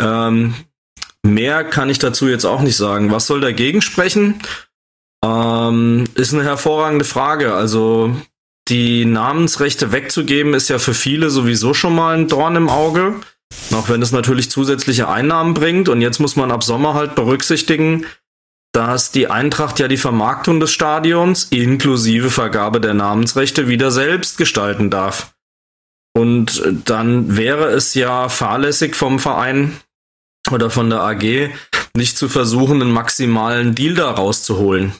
[0.01, 0.55] Ähm,
[1.25, 3.11] mehr kann ich dazu jetzt auch nicht sagen.
[3.11, 4.41] Was soll dagegen sprechen?
[5.25, 7.55] Ähm, ist eine hervorragende Frage.
[7.55, 8.15] Also
[8.69, 13.17] die Namensrechte wegzugeben, ist ja für viele sowieso schon mal ein Dorn im Auge.
[13.73, 15.89] Auch wenn es natürlich zusätzliche Einnahmen bringt.
[15.89, 18.07] Und jetzt muss man ab Sommer halt berücksichtigen,
[18.73, 24.91] dass die Eintracht ja die Vermarktung des Stadions inklusive Vergabe der Namensrechte wieder selbst gestalten
[24.91, 25.33] darf.
[26.17, 29.81] Und dann wäre es ja fahrlässig vom Verein
[30.51, 31.51] oder von der AG,
[31.95, 34.93] nicht zu versuchen, einen maximalen Deal da rauszuholen.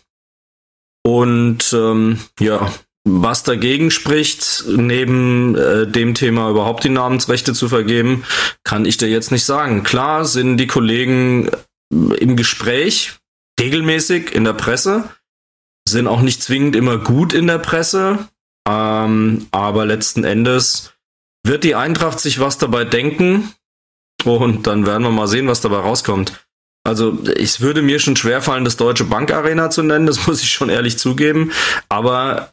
[1.03, 2.73] Und ähm, ja,
[3.05, 8.25] was dagegen spricht, neben äh, dem Thema überhaupt die Namensrechte zu vergeben,
[8.63, 9.83] kann ich dir jetzt nicht sagen.
[9.83, 13.20] Klar sind die Kollegen äh, im Gespräch,
[13.61, 15.09] regelmäßig in der Presse,
[15.88, 18.29] sind auch nicht zwingend immer gut in der Presse,
[18.68, 20.92] ähm, aber letzten Endes
[21.44, 23.53] wird die Eintracht sich was dabei denken
[24.25, 26.46] und dann werden wir mal sehen, was dabei rauskommt.
[26.85, 30.53] Also es würde mir schon schwerfallen, das Deutsche Bank Arena zu nennen, das muss ich
[30.53, 31.53] schon ehrlich zugeben.
[31.88, 32.53] Aber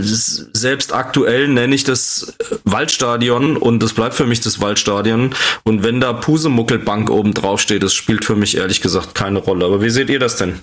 [0.00, 5.34] selbst aktuell nenne ich das Waldstadion und das bleibt für mich das Waldstadion.
[5.64, 9.64] Und wenn da Pusemuckelbank oben drauf steht, das spielt für mich ehrlich gesagt keine Rolle.
[9.66, 10.60] Aber wie seht ihr das denn?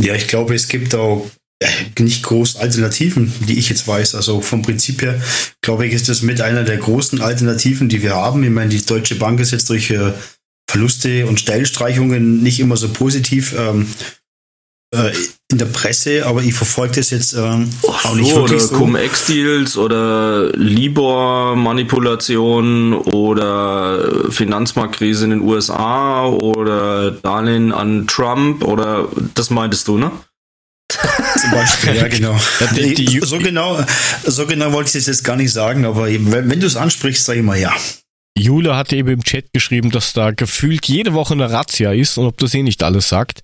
[0.00, 1.28] Ja, ich glaube, es gibt auch
[1.98, 4.14] nicht groß Alternativen, die ich jetzt weiß.
[4.14, 5.20] Also vom Prinzip her,
[5.60, 8.44] glaube ich, ist das mit einer der großen Alternativen, die wir haben.
[8.44, 10.12] Ich meine, die Deutsche Bank ist jetzt durch äh,
[10.70, 13.86] Verluste und Stellstreichungen nicht immer so positiv ähm,
[14.94, 15.10] äh,
[15.50, 18.74] in der Presse, aber ich verfolge das jetzt ähm, auch nicht so, wirklich oder so.
[18.76, 29.88] Cum-Ex-Deals oder Libor-Manipulation oder Finanzmarktkrise in den USA oder Darlehen an Trump oder das meintest
[29.88, 30.10] du, ne?
[31.40, 32.38] Zum Beispiel, ja, genau.
[32.76, 33.80] Die- so genau.
[34.24, 36.76] So genau wollte ich es jetzt gar nicht sagen, aber eben, wenn, wenn du es
[36.76, 37.74] ansprichst, sage ich mal ja.
[38.36, 42.26] Jule hat eben im Chat geschrieben, dass da gefühlt jede Woche eine Razzia ist und
[42.26, 43.40] ob das eh nicht alles sagt.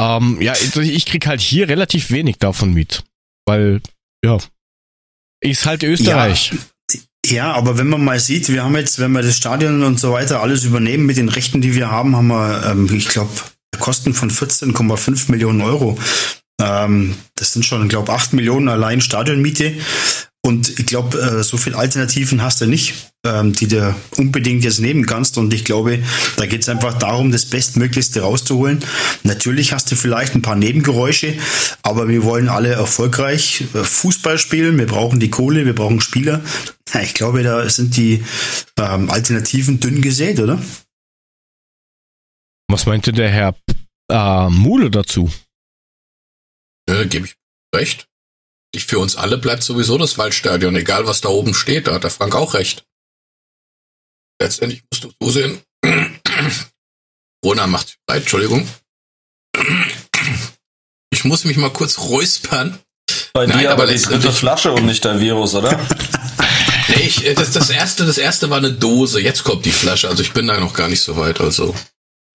[0.00, 3.04] Ähm, ja, ich- ich krieg halt hier relativ wenig davon mit.
[3.46, 3.80] Weil,
[4.24, 4.38] ja,
[5.42, 6.52] ist halt Österreich.
[7.26, 10.12] Ja, aber wenn man mal sieht, wir haben jetzt, wenn wir das Stadion und so
[10.12, 13.30] weiter alles übernehmen mit den Rechten, die wir haben, haben wir, ähm, ich glaube,
[13.78, 15.98] Kosten von 14,5 Millionen Euro.
[16.60, 19.74] Ähm, das sind schon, ich glaube, 8 Millionen allein Stadionmiete.
[20.42, 22.94] Und ich glaube, äh, so viele Alternativen hast du nicht,
[23.26, 25.36] ähm, die du unbedingt jetzt nehmen kannst.
[25.36, 26.02] Und ich glaube,
[26.36, 28.80] da geht es einfach darum, das Bestmöglichste rauszuholen.
[29.22, 31.34] Natürlich hast du vielleicht ein paar Nebengeräusche,
[31.82, 34.78] aber wir wollen alle erfolgreich äh, Fußball spielen.
[34.78, 36.42] Wir brauchen die Kohle, wir brauchen Spieler.
[37.04, 38.24] Ich glaube, da sind die
[38.76, 40.60] ähm, Alternativen dünn gesät, oder?
[42.68, 43.54] Was meinte der Herr
[44.10, 45.30] äh, Mule dazu?
[46.88, 47.36] Äh, Gebe ich
[47.72, 48.09] recht.
[48.78, 52.10] Für uns alle bleibt sowieso das Waldstadion, egal was da oben steht, da hat der
[52.10, 52.84] Frank auch recht.
[54.40, 55.60] Letztendlich musst du zusehen.
[57.44, 58.68] Rona macht sich breit, Entschuldigung.
[61.12, 62.78] Ich muss mich mal kurz räuspern.
[63.34, 65.78] Bei Nein, dir aber aber die dritte Flasche und nicht der Virus, oder?
[66.88, 69.20] Nee, ich, äh, das, das erste, das erste war eine Dose.
[69.20, 70.08] Jetzt kommt die Flasche.
[70.08, 71.40] Also ich bin da noch gar nicht so weit.
[71.40, 71.74] Also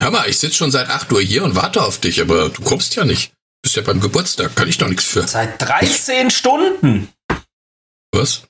[0.00, 2.62] hör mal, ich sitze schon seit 8 Uhr hier und warte auf dich, aber du
[2.62, 3.32] kommst ja nicht.
[3.66, 5.26] Bist ja beim Geburtstag, kann ich doch nichts für.
[5.26, 7.08] Seit 13 Stunden.
[8.12, 8.42] Was?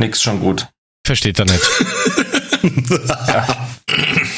[0.00, 0.66] Nix schon gut.
[1.06, 1.62] Versteht er nicht.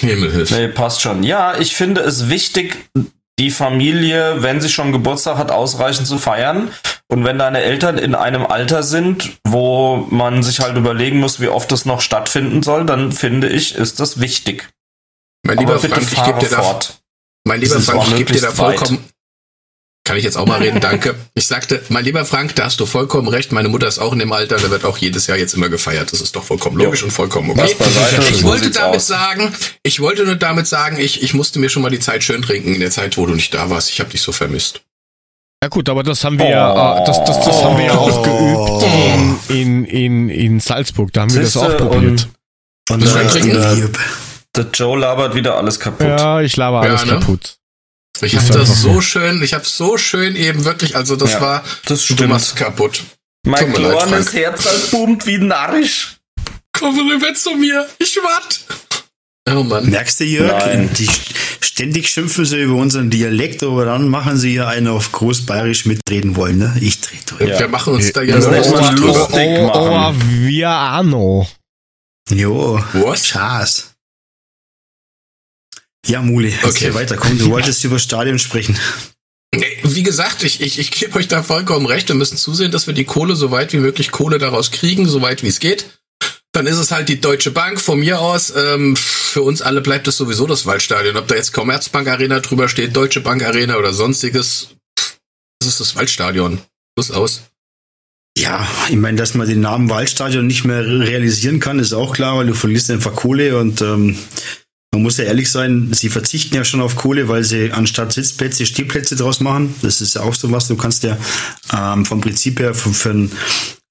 [0.00, 0.54] Himmelhilfe.
[0.54, 1.22] Nee, passt schon.
[1.22, 2.90] Ja, ich finde es wichtig,
[3.38, 6.72] die Familie, wenn sie schon Geburtstag hat, ausreichend zu feiern.
[7.06, 11.46] Und wenn deine Eltern in einem Alter sind, wo man sich halt überlegen muss, wie
[11.46, 14.68] oft das noch stattfinden soll, dann finde ich, ist das wichtig.
[15.46, 17.00] Mein lieber Aber bitte Frank, ich gebe dir da, fort.
[17.44, 19.04] mein lieber ist Frank, ich gebe dir da vollkommen,
[20.04, 21.14] kann ich jetzt auch mal reden, danke.
[21.34, 23.52] Ich sagte, mein lieber Frank, da hast du vollkommen recht.
[23.52, 26.12] Meine Mutter ist auch in dem Alter, da wird auch jedes Jahr jetzt immer gefeiert.
[26.12, 27.74] Das ist doch vollkommen logisch und vollkommen okay.
[27.78, 29.06] Beiseite, Ich so wollte damit aus.
[29.06, 32.42] sagen, ich wollte nur damit sagen, ich, ich musste mir schon mal die Zeit schön
[32.42, 33.90] trinken in der Zeit, wo du nicht da warst.
[33.90, 34.82] Ich habe dich so vermisst.
[35.62, 38.22] Ja gut, aber das haben wir ja, äh, das, das, das haben wir ja auch
[38.24, 38.92] geübt
[39.48, 41.12] in, in, in, in Salzburg.
[41.12, 42.28] Da haben wir das auch Siehste, probiert.
[42.90, 43.74] Und einen trinken?
[43.76, 43.98] Lieb.
[44.56, 46.06] Der Joe labert wieder alles kaputt.
[46.08, 47.20] Ja, ich laber alles Ja, ne?
[47.20, 47.58] kaputt.
[48.20, 48.94] Ich habe das so.
[48.94, 52.54] so schön, ich habe so schön eben wirklich, also das Ja, war, Das du machst
[52.56, 53.02] kaputt.
[53.44, 54.32] Mein kleines.
[54.32, 56.18] Herz halt boomt wie narrisch.
[56.72, 58.60] Komm rüber zu mir, ich wart.
[59.50, 59.90] Oh Mann.
[59.90, 60.52] Merkst du, Jörg?
[60.52, 60.88] Nein.
[60.96, 61.08] Die
[61.60, 66.36] ständig schimpfen sie über unseren Dialekt, aber dann machen sie hier einen auf Großbayerisch mitreden
[66.36, 66.76] wollen, ne?
[66.80, 67.50] Ich dreh durch.
[67.50, 67.58] Ja.
[67.58, 70.16] Wir machen uns da ja Das nennt man lustig oh, machen.
[70.20, 71.48] oh, wir Arno.
[72.30, 73.26] Jo, Was?
[73.26, 73.91] Schaß.
[76.06, 76.94] Ja, Muli, Okay.
[76.94, 77.16] weiter.
[77.16, 78.76] Komm, du wolltest über Stadion sprechen.
[79.84, 82.08] Wie gesagt, ich, ich, ich gebe euch da vollkommen recht.
[82.08, 85.20] Wir müssen zusehen, dass wir die Kohle so weit wie möglich Kohle daraus kriegen, so
[85.20, 85.86] weit wie es geht.
[86.52, 88.52] Dann ist es halt die Deutsche Bank von mir aus.
[88.56, 91.16] Ähm, für uns alle bleibt es sowieso das Waldstadion.
[91.16, 94.68] Ob da jetzt Commerzbank Arena drüber steht, Deutsche Bank Arena oder sonstiges,
[95.60, 96.60] das ist das Waldstadion.
[96.94, 97.42] Plus aus.
[98.36, 102.38] Ja, ich meine, dass man den Namen Waldstadion nicht mehr realisieren kann, ist auch klar,
[102.38, 104.18] weil du verlierst einfach Kohle und ähm,
[104.92, 108.66] man muss ja ehrlich sein, sie verzichten ja schon auf Kohle, weil sie anstatt Sitzplätze
[108.66, 109.74] Stehplätze draus machen.
[109.80, 110.68] Das ist ja auch so was.
[110.68, 111.16] Du kannst ja
[111.72, 113.32] ähm, vom Prinzip her für, für einen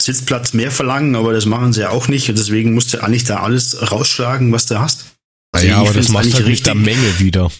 [0.01, 3.23] Sitzplatz mehr verlangen, aber das machen sie ja auch nicht und deswegen musst du eigentlich
[3.23, 5.05] da alles rausschlagen, was du hast.
[5.53, 7.51] Also Ja, aber das machst du halt mit der Menge wieder.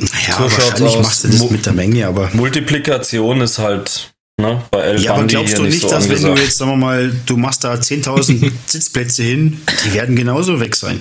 [0.00, 4.62] Ja, So wahrscheinlich machst du das mit der Menge, aber Multiplikation ist halt ne,
[4.98, 6.38] Ja, aber glaubst du nicht nicht, so dass wenn angesagt.
[6.38, 10.76] du jetzt, sagen wir mal, du machst da 10.000 Sitzplätze hin, die werden genauso weg
[10.76, 11.00] sein.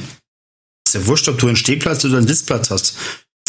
[0.95, 2.95] Ist ja wurscht, ob du einen Stehplatz oder einen Sitzplatz hast.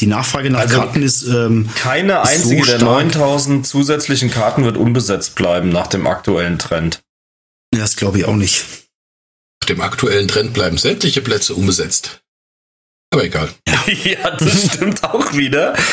[0.00, 3.04] Die Nachfrage nach Also- Karten ist, ähm, Keine ist so einzige der stark.
[3.06, 7.00] 9000 zusätzlichen Karten wird unbesetzt bleiben nach dem aktuellen Trend.
[7.70, 8.64] das glaube ich auch nicht.
[9.62, 12.20] Nach dem aktuellen Trend bleiben sämtliche Plätze unbesetzt.
[13.12, 13.48] Aber egal.
[14.04, 15.74] ja, das stimmt auch wieder.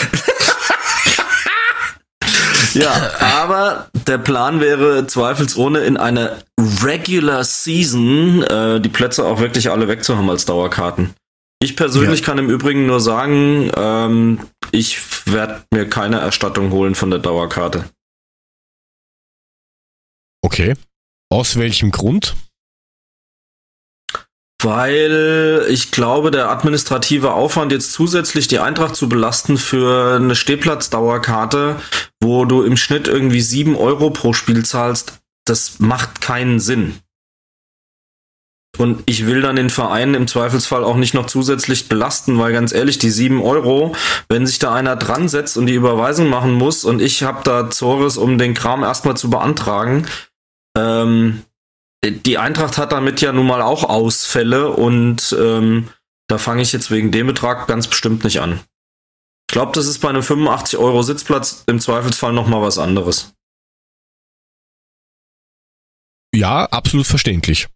[2.73, 6.37] ja, aber der Plan wäre zweifelsohne in einer
[6.83, 11.13] Regular Season äh, die Plätze auch wirklich alle wegzuhaben als Dauerkarten.
[11.63, 12.25] Ich persönlich Ja.
[12.25, 14.39] kann im Übrigen nur sagen, ähm,
[14.71, 17.85] ich werde mir keine Erstattung holen von der Dauerkarte.
[20.41, 20.75] Okay.
[21.29, 22.35] Aus welchem Grund?
[24.61, 31.79] Weil ich glaube, der administrative Aufwand jetzt zusätzlich die Eintracht zu belasten für eine Stehplatzdauerkarte,
[32.21, 36.99] wo du im Schnitt irgendwie 7 Euro pro Spiel zahlst, das macht keinen Sinn.
[38.79, 42.71] Und ich will dann den Verein im Zweifelsfall auch nicht noch zusätzlich belasten, weil ganz
[42.73, 43.95] ehrlich, die 7 Euro,
[44.29, 47.69] wenn sich da einer dran setzt und die Überweisung machen muss und ich habe da
[47.69, 50.07] Zores, um den Kram erstmal zu beantragen,
[50.75, 51.43] ähm,
[52.03, 55.89] die Eintracht hat damit ja nun mal auch Ausfälle und ähm,
[56.27, 58.59] da fange ich jetzt wegen dem Betrag ganz bestimmt nicht an.
[59.49, 63.33] Ich glaube, das ist bei einem 85 Euro Sitzplatz im Zweifelsfall nochmal was anderes.
[66.33, 67.67] Ja, absolut verständlich.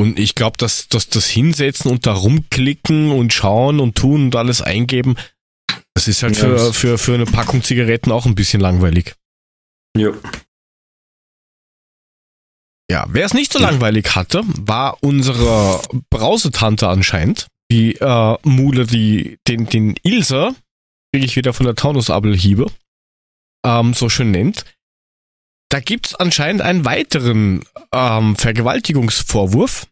[0.00, 4.36] Und ich glaube, dass, dass das Hinsetzen und da rumklicken und schauen und tun und
[4.36, 5.16] alles eingeben,
[5.94, 9.14] das ist halt Ja, für, für, für eine Packung Zigaretten auch ein bisschen langweilig.
[9.96, 10.14] Jo.
[12.90, 17.48] Ja, wer es nicht so langweilig hatte, war unsere Brausetante anscheinend.
[17.70, 20.54] Die äh, Mule, die den, den Ilse,
[21.12, 22.70] kriege ich wieder von der Taunusabelhiebe,
[23.66, 24.64] ähm, so schön nennt.
[25.70, 29.86] Da gibt's anscheinend einen weiteren ähm, Vergewaltigungsvorwurf.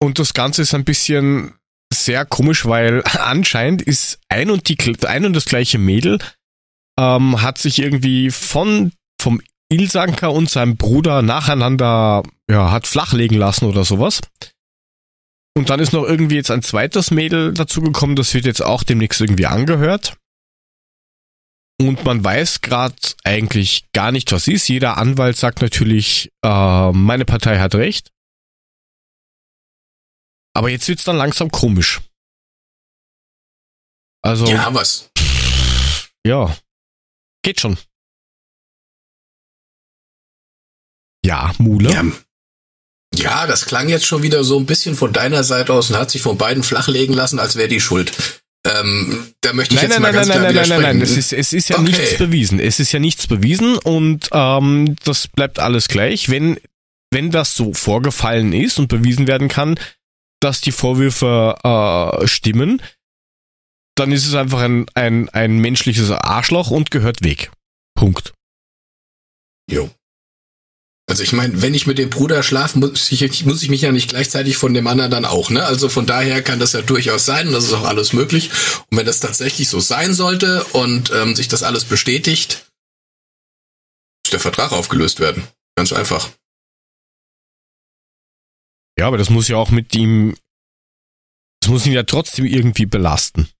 [0.00, 1.54] Und das Ganze ist ein bisschen
[1.92, 6.18] sehr komisch, weil anscheinend ist ein und, die, ein und das gleiche Mädel
[6.98, 9.40] ähm, hat sich irgendwie von vom
[9.70, 14.20] Ilsanker und seinem Bruder nacheinander ja, hat flachlegen lassen oder sowas.
[15.56, 19.20] Und dann ist noch irgendwie jetzt ein zweites Mädel dazugekommen, das wird jetzt auch demnächst
[19.20, 20.16] irgendwie angehört.
[21.88, 24.68] Und man weiß gerade eigentlich gar nicht, was ist.
[24.68, 28.10] Jeder Anwalt sagt natürlich, äh, meine Partei hat recht.
[30.54, 32.00] Aber jetzt wird's dann langsam komisch.
[34.24, 35.10] Also, ja, Ja, was?
[37.44, 37.76] geht schon.
[41.24, 41.90] Ja, Mule.
[41.90, 42.04] Ja,
[43.14, 46.10] Ja, das klang jetzt schon wieder so ein bisschen von deiner Seite aus und hat
[46.10, 48.41] sich von beiden flachlegen lassen, als wäre die schuld.
[48.64, 50.54] Ähm, da möchte ich Nein, jetzt nein, mal nein, ganz nein, klar nein, nein, nein,
[50.54, 50.98] widersprechen.
[50.98, 51.90] nein, es ist, es ist ja Okay.
[51.90, 52.60] nichts bewiesen.
[52.60, 56.28] Es ist ja nichts bewiesen und ähm, das bleibt alles gleich.
[56.28, 56.60] Wenn,
[57.10, 59.74] wenn das so vorgefallen ist und bewiesen werden kann,
[60.40, 62.80] dass die Vorwürfe äh, stimmen,
[63.96, 67.50] dann ist es einfach ein, ein, ein menschliches Arschloch und gehört weg.
[67.94, 68.32] Punkt.
[69.70, 69.90] Jo.
[71.12, 73.92] Also ich meine, wenn ich mit dem Bruder schlafe, muss ich, muss ich mich ja
[73.92, 75.62] nicht gleichzeitig von dem anderen dann auch, ne?
[75.62, 78.48] Also von daher kann das ja durchaus sein und das ist auch alles möglich.
[78.88, 82.66] Und wenn das tatsächlich so sein sollte und ähm, sich das alles bestätigt,
[84.24, 85.46] muss der Vertrag aufgelöst werden.
[85.76, 86.30] Ganz einfach.
[88.98, 90.34] Ja, aber das muss ja auch mit ihm,
[91.60, 93.50] das muss ihn ja trotzdem irgendwie belasten.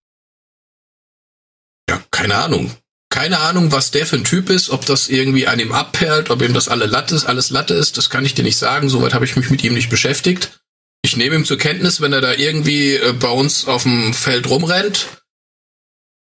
[1.86, 2.74] Ja, keine Ahnung.
[3.12, 6.40] Keine Ahnung, was der für ein Typ ist, ob das irgendwie an ihm abperlt, ob
[6.40, 8.88] ihm das alle Latte ist, alles Latte ist, das kann ich dir nicht sagen.
[8.88, 10.62] Soweit habe ich mich mit ihm nicht beschäftigt.
[11.02, 14.48] Ich nehme ihm zur Kenntnis, wenn er da irgendwie äh, bei uns auf dem Feld
[14.48, 15.08] rumrennt.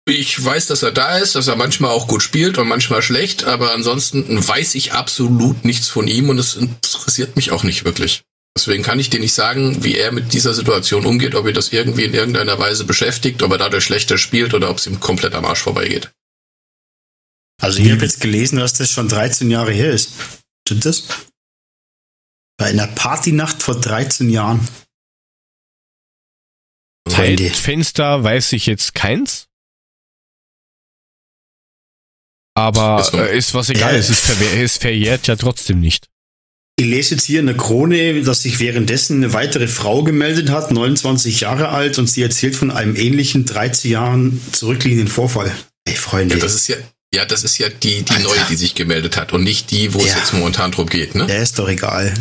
[0.07, 3.43] Ich weiß, dass er da ist, dass er manchmal auch gut spielt und manchmal schlecht,
[3.43, 8.23] aber ansonsten weiß ich absolut nichts von ihm und es interessiert mich auch nicht wirklich.
[8.57, 11.71] Deswegen kann ich dir nicht sagen, wie er mit dieser Situation umgeht, ob ihn das
[11.71, 15.35] irgendwie in irgendeiner Weise beschäftigt, ob er dadurch schlechter spielt oder ob es ihm komplett
[15.35, 16.09] am Arsch vorbeigeht.
[17.63, 20.11] Also ich habe jetzt gelesen, dass das schon 13 Jahre her ist.
[20.67, 21.07] Stimmt das?
[22.57, 24.67] Bei einer Partynacht vor 13 Jahren.
[27.07, 27.43] Freunde.
[27.47, 29.47] Zeitfenster weiß ich jetzt keins.
[32.55, 33.99] Aber Ist äh, ist was egal, Ja.
[33.99, 36.09] es, ist verwehr, es verjährt ja trotzdem nicht.
[36.75, 40.71] Ich lese jetzt hier in der Krone, dass sich währenddessen eine weitere Frau gemeldet hat,
[40.71, 45.51] 29 Jahre alt, und sie erzählt von einem ähnlichen 13 Jahren zurückliegenden Vorfall.
[45.85, 46.35] Ey, Freunde.
[46.35, 46.77] Ja, das ist ja,
[47.13, 48.23] ja, das ist ja die, die Alter.
[48.23, 50.17] neue, die sich gemeldet hat und nicht die, wo es Ja.
[50.17, 51.25] jetzt momentan drum geht, ne?
[51.27, 52.13] Der ist doch egal.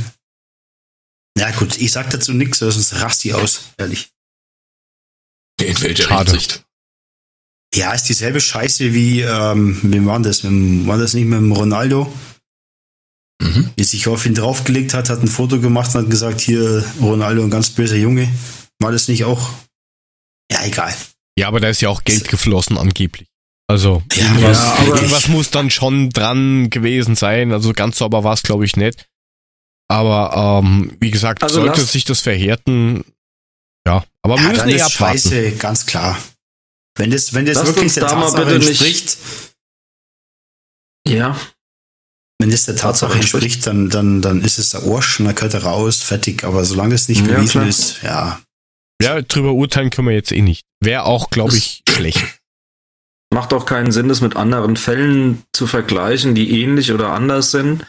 [1.36, 4.10] Na gut, ich sag dazu nichts, sonst rast die aus, ehrlich.
[5.60, 6.30] In welcher Schade.
[6.32, 6.62] Hinsicht?
[7.74, 10.42] Ja, ist dieselbe Scheiße wie, ähm, wem war das?
[10.42, 12.12] Mit dem, war das nicht mit dem Ronaldo?
[13.40, 13.70] Mhm.
[13.78, 17.42] Die sich auf ihn draufgelegt hat, hat ein Foto gemacht und hat gesagt, hier, Ronaldo,
[17.42, 18.30] ein ganz böser Junge.
[18.78, 19.50] War das nicht auch?
[20.50, 20.94] Ja, egal.
[21.38, 23.26] Ja, aber da ist ja auch Geld geflossen angeblich.
[23.68, 27.52] Also Ja, irgendwas, ja, aber- irgendwas muss dann schon dran gewesen sein.
[27.52, 29.06] Also ganz sauber war es, glaube ich, nicht.
[29.88, 33.04] Aber ähm, wie gesagt, Also sollte sich das verhärten,
[33.86, 34.04] ja.
[34.22, 35.18] Aber wir Ja, müssen dann eh ist abwarten.
[35.18, 36.18] Scheiße, ganz klar.
[36.96, 39.16] Wenn das, wenn das wirklich der da Tatsache bitte nicht- entspricht,
[41.06, 41.36] Ja.
[42.38, 45.54] wenn das der Tatsache entspricht, dann, dann, dann ist es der Arsch und dann gehört
[45.54, 46.44] er raus, fertig.
[46.44, 47.68] Aber solange es nicht Ja, bewiesen klar.
[47.68, 48.40] ist, ja.
[49.02, 50.64] Ja, drüber urteilen können wir jetzt eh nicht.
[50.80, 52.22] Wäre auch, glaube ich, schlecht.
[53.32, 57.86] Macht auch keinen Sinn, das mit anderen Fällen zu vergleichen, die ähnlich oder anders sind.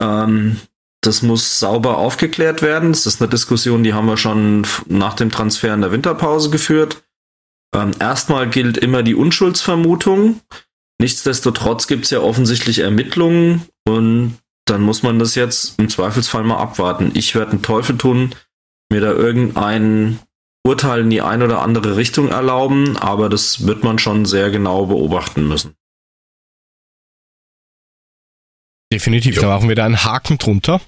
[0.00, 0.60] Ähm,
[1.02, 2.92] das muss sauber aufgeklärt werden.
[2.92, 7.02] Das ist eine Diskussion, die haben wir schon nach dem Transfer in der Winterpause geführt.
[7.74, 10.40] Ähm, erstmal gilt immer die Unschuldsvermutung.
[11.00, 16.58] Nichtsdestotrotz gibt es ja offensichtlich Ermittlungen und dann muss man das jetzt im Zweifelsfall mal
[16.58, 17.10] abwarten.
[17.14, 18.36] Ich werde einen Teufel tun,
[18.90, 20.20] mir da irgendein
[20.66, 24.86] Urteil in die eine oder andere Richtung erlauben, aber das wird man schon sehr genau
[24.86, 25.74] beobachten müssen.
[28.92, 29.42] Definitiv, Jo.
[29.42, 30.80] da machen wir da einen Haken drunter.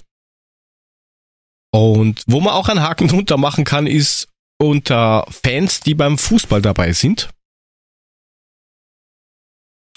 [1.71, 4.27] Und wo man auch einen Haken drunter machen kann, ist
[4.59, 7.29] unter Fans, die beim Fußball dabei sind.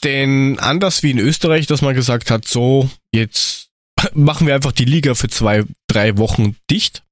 [0.04, 3.70] Denn anders wie in Österreich, dass man gesagt hat, so, jetzt
[4.14, 7.04] machen wir einfach die Liga für zwei, drei Wochen dicht,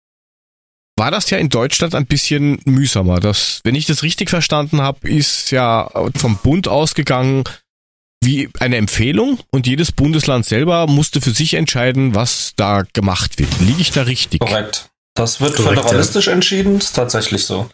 [1.00, 3.20] war das ja in Deutschland ein bisschen mühsamer.
[3.20, 7.44] Das, wenn ich das richtig verstanden habe, ist ja vom Bund ausgegangen,
[8.22, 13.48] wie eine Empfehlung und jedes Bundesland selber musste für sich entscheiden, was da gemacht wird.
[13.60, 14.40] Liege ich da richtig?
[14.40, 14.90] Korrekt.
[15.14, 17.70] Das wird Korrekt, föderalistisch entschieden, ist tatsächlich so.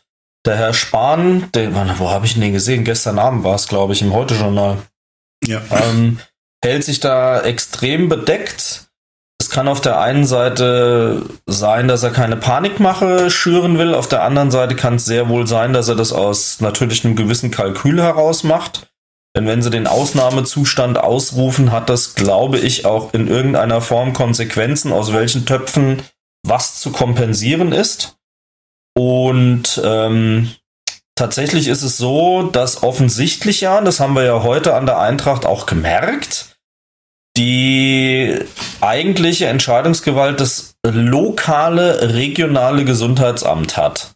[0.47, 2.85] Der Herr Spahn, den, wo habe ich ihn denn gesehen?
[2.85, 4.79] Gestern Abend war es, glaube ich, im Heute-Journal.
[5.45, 5.62] Ja.
[5.72, 6.20] ähm,
[6.64, 8.86] hält sich da extrem bedeckt.
[9.47, 14.24] Es kann auf der einen Seite sein, dass er keine Panikmache schüren will, auf der
[14.24, 18.03] anderen Seite kann es sehr wohl sein, dass er das aus natürlich einem gewissen Kalkül
[18.03, 18.88] heraus macht.
[19.36, 24.90] Denn wenn sie den Ausnahmezustand ausrufen, hat das, glaube ich, auch in irgendeiner Form Konsequenzen,
[24.90, 26.03] aus welchen Töpfen
[26.44, 28.16] was zu kompensieren ist.
[28.99, 30.51] Und ähm,
[31.14, 35.47] tatsächlich ist es so, dass offensichtlich ja, das haben wir ja heute an der Eintracht
[35.47, 36.56] auch gemerkt,
[37.37, 38.39] die
[38.80, 44.14] eigentliche Entscheidungsgewalt das lokale, regionale Gesundheitsamt hat.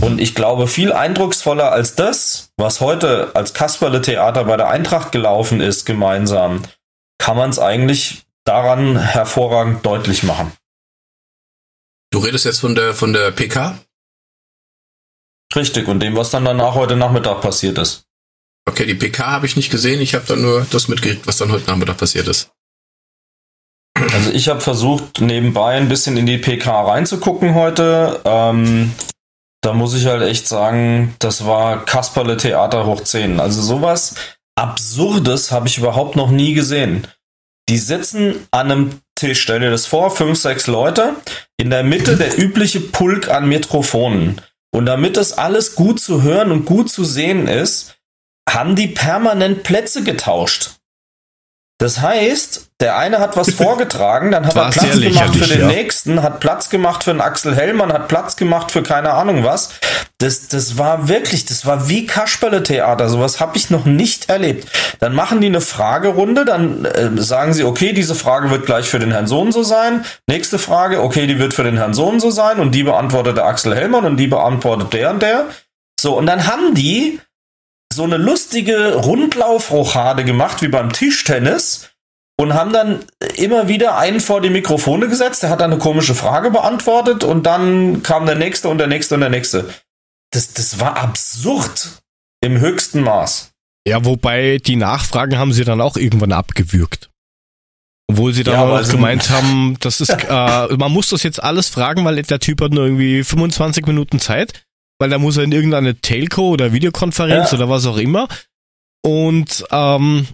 [0.00, 5.60] Und ich glaube, viel eindrucksvoller als das, was heute als Kasperle-Theater bei der Eintracht gelaufen
[5.60, 6.62] ist, gemeinsam,
[7.18, 10.52] kann man es eigentlich daran hervorragend deutlich machen.
[12.10, 13.78] Du redest jetzt von der, von der PK?
[15.54, 18.04] Richtig, und dem, was dann danach heute Nachmittag passiert ist.
[18.70, 20.00] Okay, die PK habe ich nicht gesehen.
[20.00, 22.50] Ich habe dann nur das mitgekriegt, was dann heute Nachmittag passiert ist.
[24.12, 28.20] Also ich habe versucht, nebenbei ein bisschen in die PK reinzugucken heute.
[28.24, 28.92] Ähm,
[29.60, 33.40] da muss ich halt echt sagen, das war Kasperle Theater hoch 10.
[33.40, 34.14] Also sowas
[34.56, 37.08] Absurdes habe ich überhaupt noch nie gesehen.
[37.68, 41.16] Die sitzen an einem Tisch, stell dir das vor, fünf, sechs Leute,
[41.56, 44.40] in der Mitte der übliche Pulk an Mikrofonen.
[44.72, 47.99] Und damit das alles gut zu hören und gut zu sehen ist,
[48.48, 50.80] haben die permanent Plätze getauscht.
[51.80, 55.66] Das heißt, der eine hat was vorgetragen, dann hat er Platz gemacht für den ja.
[55.66, 59.70] nächsten, hat Platz gemacht für einen Axel Hellmann, hat Platz gemacht für keine Ahnung was.
[60.18, 63.08] Das, das war wirklich, das war wie Kasperle-Theater.
[63.08, 64.68] Sowas habe ich noch nicht erlebt.
[64.98, 68.98] Dann machen die eine Fragerunde, dann äh, sagen sie, okay, diese Frage wird gleich für
[68.98, 70.04] den Herrn Sohn so sein.
[70.26, 73.46] Nächste Frage, okay, die wird für den Herrn Sohn so sein und die beantwortet der
[73.46, 75.46] Axel Hellmann und die beantwortet der und der.
[75.98, 77.20] So, und dann haben die
[77.92, 81.90] so eine lustige Rundlaufrochade gemacht wie beim Tischtennis
[82.38, 83.00] und haben dann
[83.36, 87.44] immer wieder einen vor die Mikrofone gesetzt, der hat dann eine komische Frage beantwortet und
[87.44, 89.68] dann kam der nächste und der nächste und der nächste.
[90.32, 92.00] Das, das war absurd
[92.40, 93.50] im höchsten Maß.
[93.86, 97.10] Ja, wobei die Nachfragen haben sie dann auch irgendwann abgewürgt.
[98.08, 101.68] Obwohl sie dann ja, auch gemeint haben, das ist, äh, man muss das jetzt alles
[101.68, 104.64] fragen, weil der Typ hat nur irgendwie 25 Minuten Zeit
[105.00, 107.58] weil da muss er in irgendeine Telco oder Videokonferenz ja.
[107.58, 108.28] oder was auch immer.
[109.02, 110.28] Und ähm,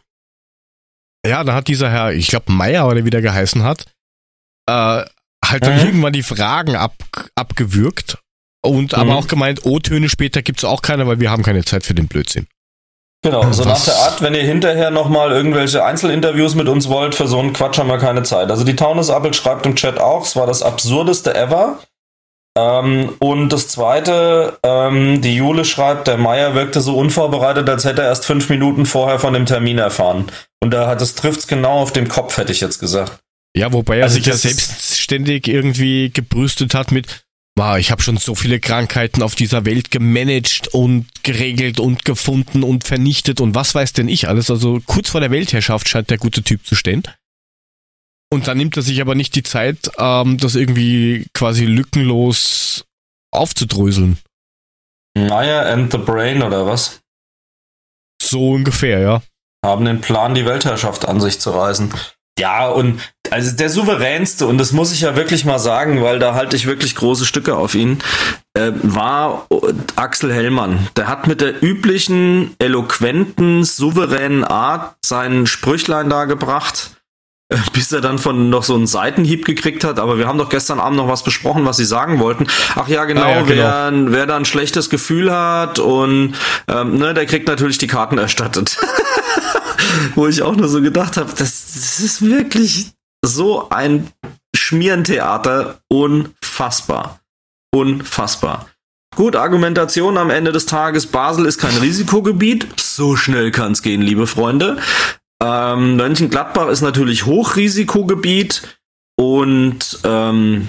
[1.25, 3.87] ja, da hat dieser Herr, ich glaube Meier oder wie der geheißen hat,
[4.69, 5.05] äh,
[5.45, 5.87] halt dann mhm.
[5.87, 6.95] irgendwann die Fragen ab,
[7.37, 8.19] abgewürgt
[8.65, 8.99] und mhm.
[8.99, 12.09] aber auch gemeint, O-Töne später gibt's auch keine, weil wir haben keine Zeit für den
[12.09, 12.49] Blödsinn.
[13.23, 13.87] Genau, so Was?
[13.87, 17.53] nach der Art, wenn ihr hinterher nochmal irgendwelche Einzelinterviews mit uns wollt, für so einen
[17.53, 18.51] Quatsch haben wir keine Zeit.
[18.51, 21.79] Also die Taunus Appel schreibt im Chat auch, es war das absurdeste ever.
[22.57, 28.03] Ähm, und das zweite, ähm, die Jule schreibt, der Meier wirkte so unvorbereitet, als hätte
[28.03, 30.27] er erst fünf Minuten vorher von dem Termin erfahren.
[30.61, 33.19] Und da hat es trifft's genau auf dem Kopf, hätte ich jetzt gesagt.
[33.55, 37.25] Ja, wobei er also sich ja selbstständig irgendwie gebrüstet hat mit,
[37.57, 42.63] wow, ich habe schon so viele Krankheiten auf dieser Welt gemanagt und geregelt und gefunden
[42.63, 44.51] und vernichtet und was weiß denn ich alles.
[44.51, 47.03] Also kurz vor der Weltherrschaft scheint der gute Typ zu stehen.
[48.37, 52.85] Und dann nimmt er sich aber nicht die Zeit, ähm, das irgendwie quasi lückenlos
[53.31, 54.19] aufzudröseln.
[55.17, 57.01] Maya and the Brain oder was?
[58.23, 59.23] So ungefähr, ja.
[59.65, 61.95] Haben den Plan, die Weltherrschaft an sich zu reißen.
[62.39, 66.35] Ja, und also der souveränste, und das muss ich ja wirklich mal sagen, weil da
[66.35, 68.01] halte ich wirklich große Stücke auf ihn,
[68.53, 69.47] äh, war
[69.97, 70.89] Axel Hellmann.
[70.97, 76.96] Der hat mit der üblichen, eloquenten, souveränen Art seinen Sprüchlein da gebracht
[77.73, 79.99] bis er dann von noch so einen Seitenhieb gekriegt hat.
[79.99, 82.47] Aber wir haben doch gestern Abend noch was besprochen, was sie sagen wollten.
[82.75, 83.63] Ach ja, genau, ah, ja, genau.
[83.63, 86.35] Wer, wer da ein schlechtes Gefühl hat und
[86.69, 88.77] ähm, ne, der kriegt natürlich die Karten erstattet.
[90.15, 92.93] Wo ich auch nur so gedacht habe, das, das ist wirklich
[93.25, 94.09] so ein
[94.55, 95.79] Schmierentheater.
[95.89, 97.21] Unfassbar.
[97.73, 98.67] Unfassbar.
[99.15, 101.07] Gut, Argumentation am Ende des Tages.
[101.07, 102.67] Basel ist kein Risikogebiet.
[102.79, 104.79] So schnell kann es gehen, liebe Freunde.
[105.43, 108.79] Ähm, Mönchengladbach ist natürlich Hochrisikogebiet
[109.17, 110.69] und ähm,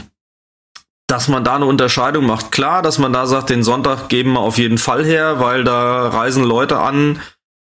[1.07, 2.51] dass man da eine Unterscheidung macht.
[2.51, 6.09] Klar, dass man da sagt, den Sonntag geben wir auf jeden Fall her, weil da
[6.09, 7.21] reisen Leute an,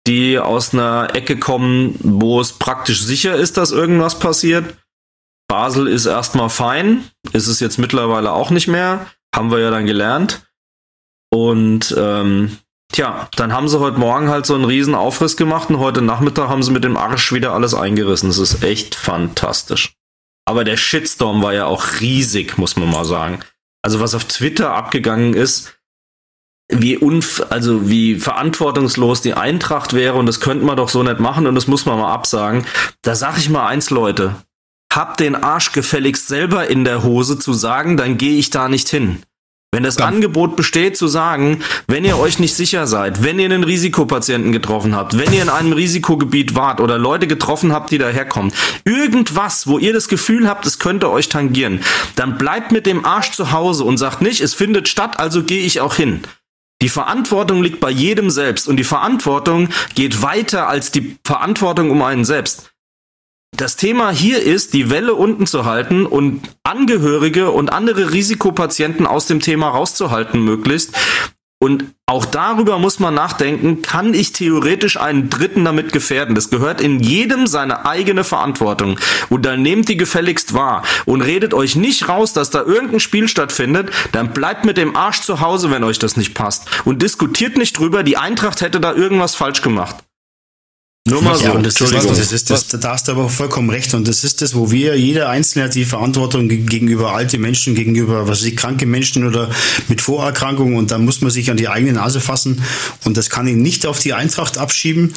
[0.08, 4.76] die aus einer Ecke kommen, wo es praktisch sicher ist, dass irgendwas passiert.
[5.50, 9.86] Basel ist erstmal fein, ist es jetzt mittlerweile auch nicht mehr, haben wir ja dann
[9.86, 10.48] gelernt.
[11.30, 12.58] Und ähm,
[12.98, 16.50] Tja, dann haben sie heute Morgen halt so einen riesen Aufriss gemacht und heute Nachmittag
[16.50, 18.30] haben sie mit dem Arsch wieder alles eingerissen.
[18.30, 19.94] Das ist echt fantastisch.
[20.46, 23.42] Aber der Shitstorm war ja auch riesig, muss man mal sagen.
[23.84, 25.78] Also was auf Twitter abgegangen ist,
[26.70, 31.20] wie unf also wie verantwortungslos die Eintracht wäre und das könnte man doch so nicht
[31.20, 32.66] machen und das muss man mal absagen.
[33.04, 34.34] Da sag ich mal eins, Leute.
[34.92, 38.90] Habt den Arsch gefälligst selber in der Hose zu sagen, dann gehe ich da nicht
[38.90, 39.22] hin.
[39.74, 40.16] Wenn das Dann.
[40.16, 44.96] Angebot besteht zu sagen, wenn ihr euch nicht sicher seid, wenn ihr einen Risikopatienten getroffen
[44.96, 48.54] habt, wenn ihr in einem Risikogebiet wart oder Leute getroffen habt, die daherkommen,
[48.86, 51.82] irgendwas, wo ihr das Gefühl habt, es könnte euch tangieren,
[52.16, 55.62] dann bleibt mit dem Arsch zu Hause und sagt nicht, es findet statt, also gehe
[55.62, 56.22] ich auch hin.
[56.82, 62.02] Die Verantwortung liegt bei jedem selbst und die Verantwortung geht weiter als die Verantwortung um
[62.04, 62.72] einen selbst.
[63.56, 69.26] Das Thema hier ist, die Welle unten zu halten und Angehörige und andere Risikopatienten aus
[69.26, 70.94] dem Thema rauszuhalten möglichst.
[71.60, 76.36] Und auch darüber muss man nachdenken, kann ich theoretisch einen Dritten damit gefährden?
[76.36, 79.00] Das gehört in jedem seine eigene Verantwortung.
[79.30, 83.28] Und dann nehmt die gefälligst wahr und redet euch nicht raus, dass da irgendein Spiel
[83.28, 86.68] stattfindet, dann bleibt mit dem Arsch zu Hause, wenn euch das nicht passt.
[86.86, 89.96] Und diskutiert nicht drüber, die Eintracht hätte da irgendwas falsch gemacht.
[91.08, 91.58] Nur mal ja, so.
[91.60, 93.94] Das ist, das ist, das, da hast du aber vollkommen recht.
[93.94, 98.28] Und das ist das, wo wir, jeder Einzelne hat die Verantwortung gegenüber alte Menschen, gegenüber,
[98.28, 99.50] was weiß ich, kranke Menschen oder
[99.88, 100.76] mit Vorerkrankungen.
[100.76, 102.62] Und da muss man sich an die eigene Nase fassen.
[103.06, 105.14] Und das kann ihn nicht auf die Eintracht abschieben.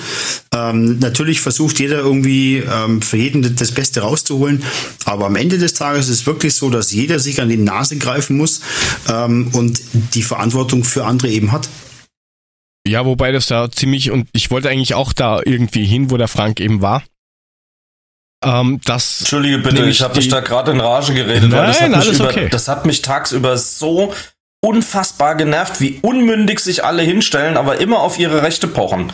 [0.55, 4.63] Ähm, natürlich versucht jeder irgendwie ähm, für jeden das Beste rauszuholen.
[5.07, 7.97] Aber am Ende des Tages ist es wirklich so, dass jeder sich an die Nase
[7.97, 8.61] greifen muss
[9.09, 9.81] ähm, und
[10.15, 11.69] die Verantwortung für andere eben hat.
[12.87, 16.29] Ja, wobei das da ziemlich, und ich wollte eigentlich auch da irgendwie hin, wo der
[16.29, 17.03] Frank eben war.
[18.43, 21.93] Ähm, das Entschuldige bitte, ich habe dich da gerade in Rage geredet, Nein, das hat,
[21.93, 22.49] alles über, okay.
[22.51, 24.15] das hat mich tagsüber so
[24.63, 29.13] unfassbar genervt, wie unmündig sich alle hinstellen, aber immer auf ihre Rechte pochen.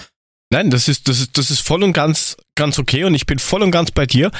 [0.51, 3.39] Nein, das ist, das ist, das ist voll und ganz, ganz okay und ich bin
[3.41, 4.31] voll und ganz bei dir.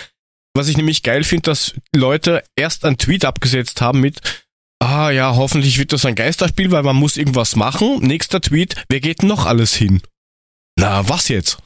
[0.55, 4.46] Was ich nämlich geil finde, dass Leute erst einen Tweet abgesetzt haben mit,
[4.79, 7.99] Ah ja, hoffentlich wird das ein Geisterspiel, weil man muss irgendwas machen.
[8.01, 10.03] Nächster Tweet, wer geht noch alles hin?
[10.79, 11.59] Na, was jetzt?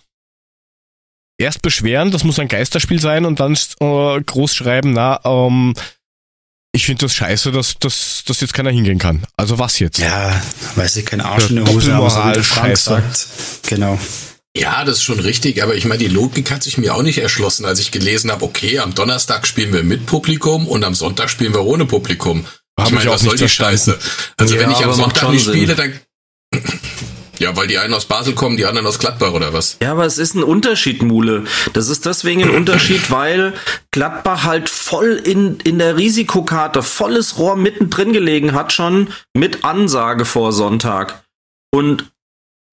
[1.39, 5.75] Erst beschweren, das muss ein Geisterspiel sein und dann äh, groß schreiben, na, ähm,
[6.73, 9.25] ich finde das scheiße, dass, dass, dass jetzt keiner hingehen kann.
[9.37, 9.99] Also was jetzt?
[9.99, 10.41] Ja,
[10.77, 13.29] weiß ich, kein Arsch in der Hose, aber so wie Frank sagt.
[13.67, 13.99] Genau.
[14.57, 17.19] Ja, das ist schon richtig, aber ich meine, die Logik hat sich mir auch nicht
[17.19, 21.31] erschlossen, als ich gelesen habe, okay, am Donnerstag spielen wir mit Publikum und am Sonntag
[21.31, 22.45] spielen wir ohne Publikum.
[22.87, 23.99] Ich meine, was soll die Scheiße?
[24.37, 25.93] Also ja, wenn ich am Sonntag nicht spiele, dann
[27.39, 29.79] ja, weil die einen aus Basel kommen, die anderen aus Gladbach oder was?
[29.83, 31.45] Ja, aber es ist ein Unterschied, Mule.
[31.73, 33.55] Das ist deswegen ein Unterschied, weil
[33.91, 40.25] Gladbach halt voll in, in der Risikokarte, volles Rohr mittendrin gelegen hat, schon mit Ansage
[40.25, 41.23] vor Sonntag.
[41.73, 42.11] Und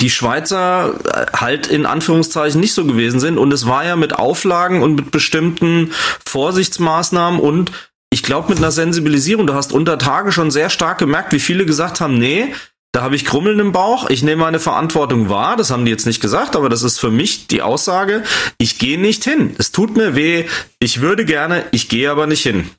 [0.01, 3.37] die Schweizer äh, halt in Anführungszeichen nicht so gewesen sind.
[3.37, 5.91] Und es war ja mit Auflagen und mit bestimmten
[6.25, 7.71] Vorsichtsmaßnahmen und
[8.09, 11.65] ich glaube mit einer Sensibilisierung, du hast unter Tage schon sehr stark gemerkt, wie viele
[11.65, 12.53] gesagt haben, nee,
[12.93, 16.07] da habe ich Krummeln im Bauch, ich nehme meine Verantwortung wahr, das haben die jetzt
[16.07, 18.23] nicht gesagt, aber das ist für mich die Aussage,
[18.57, 19.55] ich gehe nicht hin.
[19.59, 20.45] Es tut mir weh,
[20.79, 22.69] ich würde gerne, ich gehe aber nicht hin.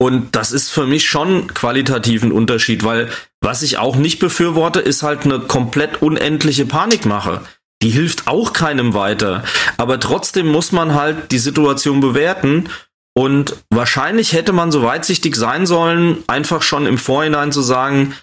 [0.00, 3.10] Und das ist für mich schon qualitativ ein Unterschied, weil
[3.42, 7.42] was ich auch nicht befürworte, ist halt eine komplett unendliche Panikmache.
[7.82, 9.44] Die hilft auch keinem weiter.
[9.76, 12.70] Aber trotzdem muss man halt die Situation bewerten
[13.20, 18.14] und wahrscheinlich hätte man so weitsichtig sein sollen, einfach schon im Vorhinein zu sagen,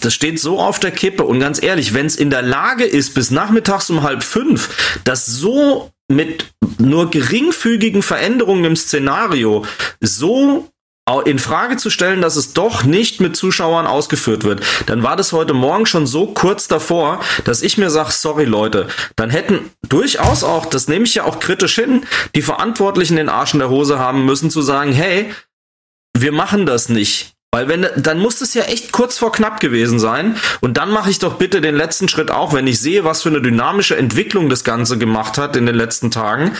[0.00, 1.24] das steht so auf der Kippe.
[1.24, 5.26] Und ganz ehrlich, wenn es in der Lage ist, bis nachmittags um halb fünf, das
[5.26, 9.66] so mit nur geringfügigen Veränderungen im Szenario
[10.00, 10.70] so
[11.18, 15.32] in Frage zu stellen, dass es doch nicht mit Zuschauern ausgeführt wird, dann war das
[15.32, 18.86] heute Morgen schon so kurz davor, dass ich mir sage, sorry Leute,
[19.16, 22.06] dann hätten durchaus auch, das nehme ich ja auch kritisch hin,
[22.36, 25.32] die Verantwortlichen den Arsch in der Hose haben müssen zu sagen, hey,
[26.16, 27.34] wir machen das nicht.
[27.52, 30.36] Weil wenn, dann muss es ja echt kurz vor knapp gewesen sein.
[30.60, 33.28] Und dann mache ich doch bitte den letzten Schritt auch, wenn ich sehe, was für
[33.28, 36.56] eine dynamische Entwicklung das Ganze gemacht hat in den letzten Tagen.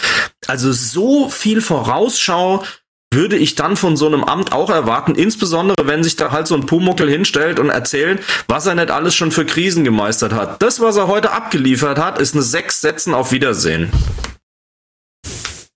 [0.48, 2.64] Also so viel Vorausschau
[3.12, 6.54] würde ich dann von so einem Amt auch erwarten, insbesondere wenn sich da halt so
[6.54, 10.62] ein Pumuckel hinstellt und erzählt, was er nicht alles schon für Krisen gemeistert hat.
[10.62, 13.90] Das, was er heute abgeliefert hat, ist eine sechs Sätzen auf Wiedersehen.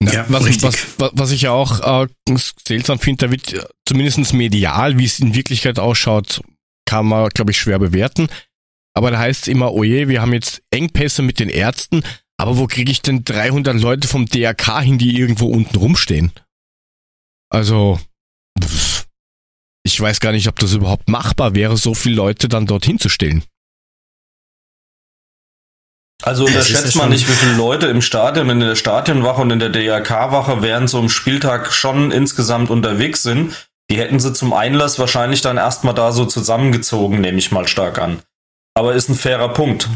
[0.00, 2.06] Ja, was, was, was, ich ja auch äh,
[2.66, 6.40] seltsam finde, da wird zumindest medial, wie es in Wirklichkeit ausschaut,
[6.86, 8.28] kann man, glaube ich, schwer bewerten.
[8.94, 12.04] Aber da heißt es immer, oje, wir haben jetzt Engpässe mit den Ärzten,
[12.36, 16.32] aber wo kriege ich denn 300 Leute vom DRK hin, die irgendwo unten rumstehen?
[17.50, 18.00] Also,
[19.84, 23.08] ich weiß gar nicht, ob das überhaupt machbar wäre, so viele Leute dann dorthin zu
[23.08, 23.44] stellen.
[26.22, 29.68] Also unterschätzt man nicht, wie viele Leute im Stadion, in der Stadionwache und in der
[29.68, 33.68] DRK-Wache während so einem Spieltag schon insgesamt unterwegs sind.
[33.90, 37.98] Die hätten sie zum Einlass wahrscheinlich dann erstmal da so zusammengezogen, nehme ich mal stark
[37.98, 38.22] an.
[38.74, 39.88] Aber ist ein fairer Punkt.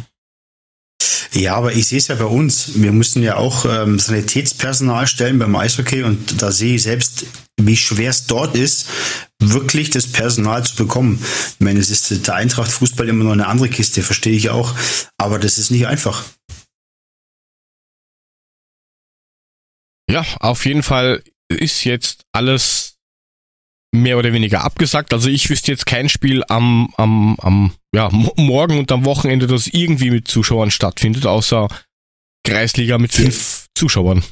[1.33, 2.81] Ja, aber ich sehe es ja bei uns.
[2.81, 7.27] Wir müssen ja auch ähm, Sanitätspersonal stellen beim Eishockey und da sehe ich selbst,
[7.61, 8.89] wie schwer es dort ist,
[9.39, 11.23] wirklich das Personal zu bekommen.
[11.55, 14.75] Ich meine, es ist der Eintracht Fußball immer noch eine andere Kiste, verstehe ich auch,
[15.17, 16.25] aber das ist nicht einfach.
[20.11, 22.98] Ja, auf jeden Fall ist jetzt alles
[23.93, 25.13] mehr oder weniger abgesagt.
[25.13, 29.67] Also ich wüsste jetzt kein Spiel am, am, am ja, morgen und am Wochenende, das
[29.67, 31.69] irgendwie mit Zuschauern stattfindet, außer
[32.47, 33.67] Kreisliga mit fünf ja.
[33.75, 34.23] Zuschauern.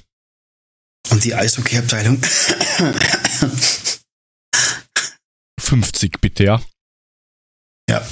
[1.11, 2.21] Und die Eishockey-Abteilung?
[5.61, 6.63] 50 bitte, ja.
[7.89, 8.07] Ja.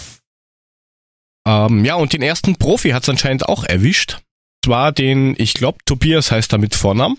[1.47, 4.20] Ähm, ja, und den ersten Profi hat es anscheinend auch erwischt.
[4.64, 7.18] Zwar den, ich glaube, Tobias heißt er mit Vornamen.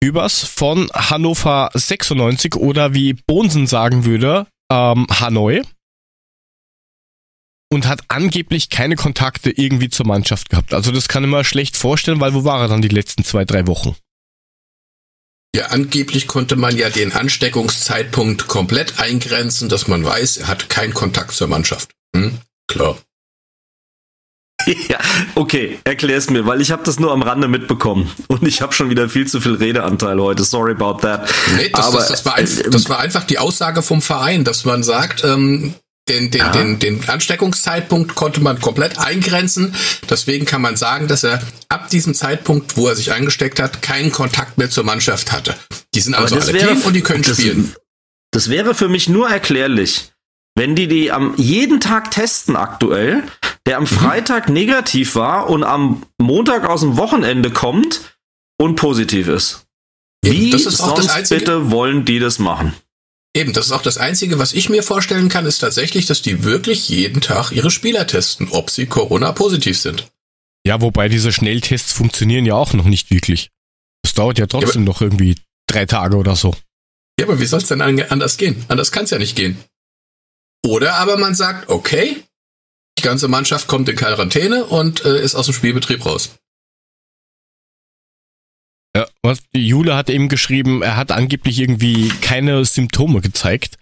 [0.00, 5.62] Übers von Hannover 96 oder wie Bonsen sagen würde, ähm, Hanoi.
[7.70, 10.72] Und hat angeblich keine Kontakte irgendwie zur Mannschaft gehabt.
[10.72, 13.44] Also das kann ich mir schlecht vorstellen, weil wo war er dann die letzten zwei,
[13.44, 13.94] drei Wochen?
[15.54, 20.94] Ja, angeblich konnte man ja den Ansteckungszeitpunkt komplett eingrenzen, dass man weiß, er hat keinen
[20.94, 21.90] Kontakt zur Mannschaft.
[22.14, 22.38] Hm?
[22.68, 22.98] Klar.
[24.88, 24.98] ja,
[25.34, 28.90] okay, erklär's mir, weil ich habe das nur am Rande mitbekommen und ich habe schon
[28.90, 30.44] wieder viel zu viel Redeanteil heute.
[30.44, 31.28] Sorry about that.
[31.56, 34.44] Nee, das, Aber, das, das, war, ein, äh, das war einfach die Aussage vom Verein,
[34.44, 35.74] dass man sagt, ähm,
[36.08, 39.74] den, den, den, den Ansteckungszeitpunkt konnte man komplett eingrenzen.
[40.08, 44.10] Deswegen kann man sagen, dass er ab diesem Zeitpunkt, wo er sich eingesteckt hat, keinen
[44.10, 45.54] Kontakt mehr zur Mannschaft hatte.
[45.94, 47.74] Die sind also alle wäre, und die können das, spielen.
[48.30, 50.12] Das wäre für mich nur erklärlich,
[50.54, 53.24] wenn die die am jeden Tag testen aktuell,
[53.68, 53.88] der am mhm.
[53.88, 58.18] Freitag negativ war und am Montag aus dem Wochenende kommt
[58.58, 59.66] und positiv ist.
[60.24, 62.72] Wie das ist sonst bitte wollen die das machen?
[63.36, 66.44] Eben, das ist auch das Einzige, was ich mir vorstellen kann, ist tatsächlich, dass die
[66.44, 70.10] wirklich jeden Tag ihre Spieler testen, ob sie Corona-positiv sind.
[70.66, 73.50] Ja, wobei diese Schnelltests funktionieren ja auch noch nicht wirklich.
[74.02, 76.56] Das dauert ja trotzdem ja, noch irgendwie drei Tage oder so.
[77.20, 78.64] Ja, aber wie soll es denn anders gehen?
[78.68, 79.58] Anders kann es ja nicht gehen.
[80.66, 82.24] Oder aber man sagt, okay,
[82.98, 86.30] die ganze Mannschaft kommt in Quarantäne und äh, ist aus dem Spielbetrieb raus.
[88.96, 93.76] Ja, was, Jule hat eben geschrieben, er hat angeblich irgendwie keine Symptome gezeigt.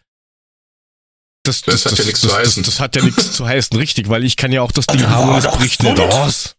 [1.44, 2.62] Das, das, das, hat ja nichts zu heißen.
[2.64, 5.30] Das, hat ja nichts zu heißen, richtig, weil ich kann ja auch das Ding haben
[5.30, 6.55] und es bricht nicht aus.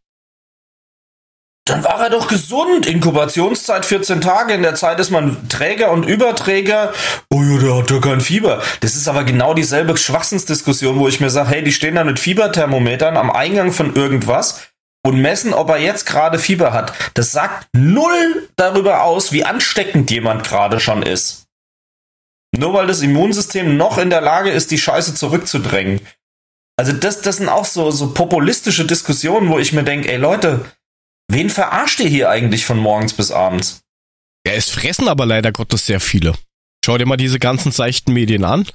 [1.68, 2.86] Dann war er doch gesund.
[2.86, 4.54] Inkubationszeit 14 Tage.
[4.54, 6.94] In der Zeit ist man Träger und Überträger.
[7.30, 8.62] Oh ja, der hat ja kein Fieber.
[8.80, 12.20] Das ist aber genau dieselbe Schwachsinnsdiskussion, wo ich mir sage, hey, die stehen da mit
[12.20, 14.62] Fieberthermometern am Eingang von irgendwas
[15.06, 16.94] und messen, ob er jetzt gerade Fieber hat.
[17.14, 21.48] Das sagt null darüber aus, wie ansteckend jemand gerade schon ist.
[22.56, 26.00] Nur weil das Immunsystem noch in der Lage ist, die Scheiße zurückzudrängen.
[26.78, 30.66] Also das, das sind auch so, so populistische Diskussionen, wo ich mir denke, ey Leute,
[31.28, 33.82] wen verarscht ihr hier eigentlich von morgens bis abends?
[34.46, 36.34] Ja, es fressen aber leider Gottes sehr viele.
[36.86, 38.68] Schau dir mal diese ganzen seichten Medien an,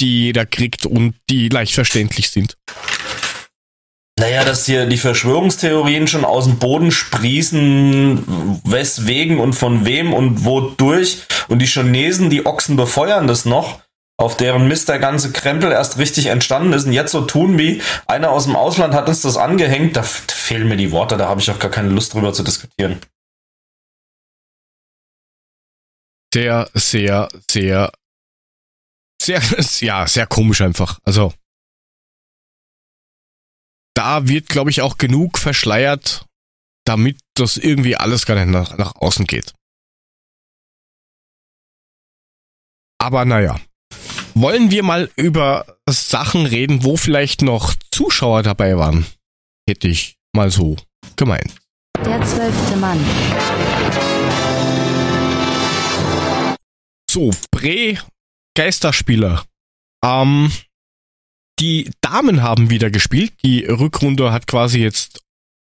[0.00, 2.56] die jeder kriegt und die leicht verständlich sind.
[4.18, 10.44] Naja, dass hier die Verschwörungstheorien schon aus dem Boden sprießen, weswegen und von wem und
[10.44, 11.22] wodurch.
[11.48, 13.80] Und die Chinesen, die Ochsen befeuern das noch,
[14.22, 17.82] auf deren Mist der ganze Krempel erst richtig entstanden ist und jetzt so tun wie
[18.06, 19.96] einer aus dem Ausland hat uns das angehängt.
[19.96, 23.00] Da, fehlen mir die Worte, da habe ich auch gar keine Lust drüber zu diskutieren.
[26.32, 27.92] Sehr, sehr, sehr,
[29.20, 29.42] sehr,
[29.80, 30.98] ja, sehr komisch einfach.
[31.04, 31.32] Also
[33.94, 36.26] da wird, glaube ich, auch genug verschleiert,
[36.84, 39.52] damit das irgendwie alles gar nicht nach, nach außen geht.
[42.98, 43.60] Aber naja,
[44.34, 49.06] wollen wir mal über Sachen reden, wo vielleicht noch Zuschauer dabei waren?
[49.68, 50.76] Hätte ich mal so
[51.16, 51.54] gemeint.
[52.04, 52.98] Der zwölfte Mann.
[57.10, 57.98] So, Bre
[58.56, 59.44] Geisterspieler.
[60.04, 60.50] Ähm,
[61.60, 63.32] die Damen haben wieder gespielt.
[63.44, 65.22] Die Rückrunde hat quasi jetzt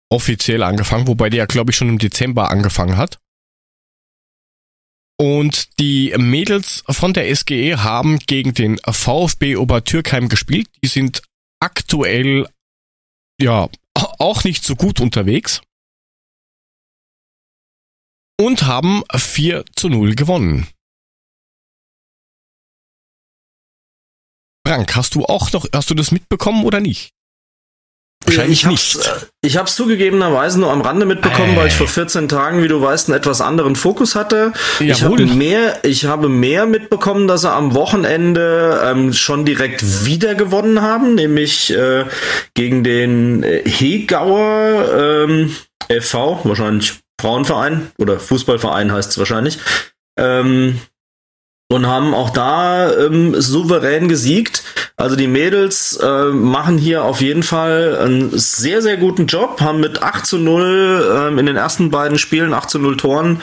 [0.09, 3.19] offiziell angefangen, wobei die ja, glaube ich, schon im Dezember angefangen hat.
[5.17, 10.67] Und die Mädels von der SGE haben gegen den VfB Obertürkheim gespielt.
[10.83, 11.21] Die sind
[11.61, 12.49] aktuell
[13.39, 15.61] ja auch nicht so gut unterwegs.
[18.37, 20.67] Und haben 4 zu 0 gewonnen.
[24.67, 27.14] Frank, hast du auch noch, hast du das mitbekommen oder nicht?
[28.25, 28.95] Wahrscheinlich ich nicht.
[28.95, 31.57] Hab's, äh, ich habe es zugegebenerweise nur am Rande mitbekommen, äh.
[31.57, 34.53] weil ich vor 14 Tagen, wie du weißt, einen etwas anderen Fokus hatte.
[34.79, 34.89] Jawohl.
[34.89, 40.35] Ich habe mehr, ich habe mehr mitbekommen, dass sie am Wochenende ähm, schon direkt wieder
[40.35, 42.05] gewonnen haben, nämlich äh,
[42.53, 45.55] gegen den äh, Hegauer ähm,
[45.89, 49.59] FV, wahrscheinlich Frauenverein oder Fußballverein heißt es wahrscheinlich.
[50.17, 50.79] Ähm,
[51.67, 54.63] und haben auch da ähm, souverän gesiegt.
[54.97, 59.79] Also die Mädels äh, machen hier auf jeden Fall einen sehr, sehr guten Job, haben
[59.79, 63.41] mit 8 zu 0 ähm, in den ersten beiden Spielen 8 zu 0 Toren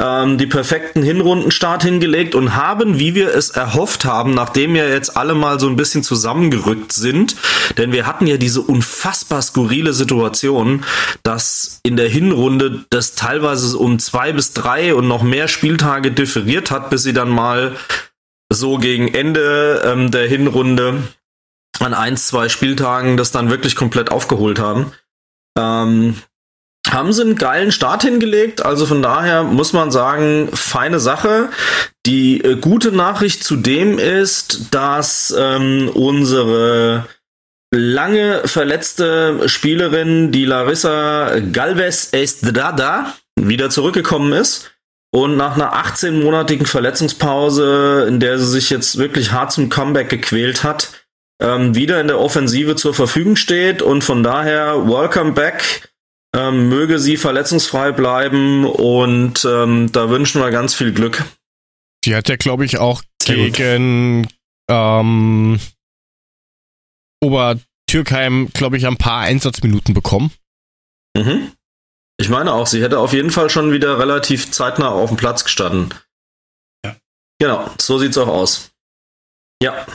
[0.00, 5.16] ähm, die perfekten Hinrundenstart hingelegt und haben, wie wir es erhofft haben, nachdem ja jetzt
[5.16, 7.36] alle mal so ein bisschen zusammengerückt sind,
[7.78, 10.84] denn wir hatten ja diese unfassbar skurrile Situation,
[11.22, 16.70] dass in der Hinrunde das teilweise um zwei bis drei und noch mehr Spieltage differiert
[16.70, 17.76] hat, bis sie dann mal
[18.52, 21.04] so gegen Ende ähm, der Hinrunde
[21.80, 24.92] an ein, zwei Spieltagen das dann wirklich komplett aufgeholt haben.
[25.56, 26.16] Ähm,
[26.94, 31.50] haben sie einen geilen Start hingelegt, also von daher muss man sagen, feine Sache.
[32.06, 37.06] Die äh, gute Nachricht zudem ist, dass ähm, unsere
[37.74, 44.70] lange verletzte Spielerin, die Larissa Galvez Estrada, wieder zurückgekommen ist
[45.12, 50.62] und nach einer 18-monatigen Verletzungspause, in der sie sich jetzt wirklich hart zum Comeback gequält
[50.62, 50.90] hat,
[51.42, 55.93] ähm, wieder in der Offensive zur Verfügung steht und von daher welcome back.
[56.34, 61.24] Ähm, möge sie verletzungsfrei bleiben und ähm, da wünschen wir ganz viel Glück.
[62.04, 64.26] Die hat ja, glaube ich, auch Sehr gegen
[64.68, 65.60] ähm,
[67.22, 70.32] Obertürkheim, glaube ich, ein paar Einsatzminuten bekommen.
[71.16, 71.52] Mhm.
[72.16, 75.44] Ich meine auch, sie hätte auf jeden Fall schon wieder relativ zeitnah auf dem Platz
[75.44, 75.94] gestanden.
[76.84, 76.96] Ja.
[77.38, 78.72] Genau, so sieht's auch aus.
[79.62, 79.86] Ja.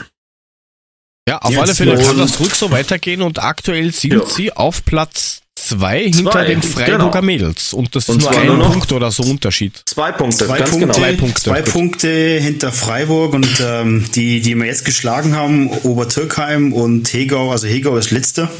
[1.28, 4.24] Ja, auf Jetzt alle Fälle kann das ruhig so weitergehen und aktuell sind ja.
[4.24, 7.22] sie auf Platz zwei hinter den Freiburger genau.
[7.22, 7.72] Mädels.
[7.72, 9.82] Und das ist und nur ein nur Punkt oder so Unterschied.
[9.86, 10.94] Zwei Punkte, zwei Punkte, genau.
[10.94, 12.08] Zwei Punkte, zwei Punkte
[12.40, 17.96] hinter Freiburg und ähm, die, die wir jetzt geschlagen haben, Obertürkheim und Hegau, also Hegau
[17.96, 18.50] ist letzter.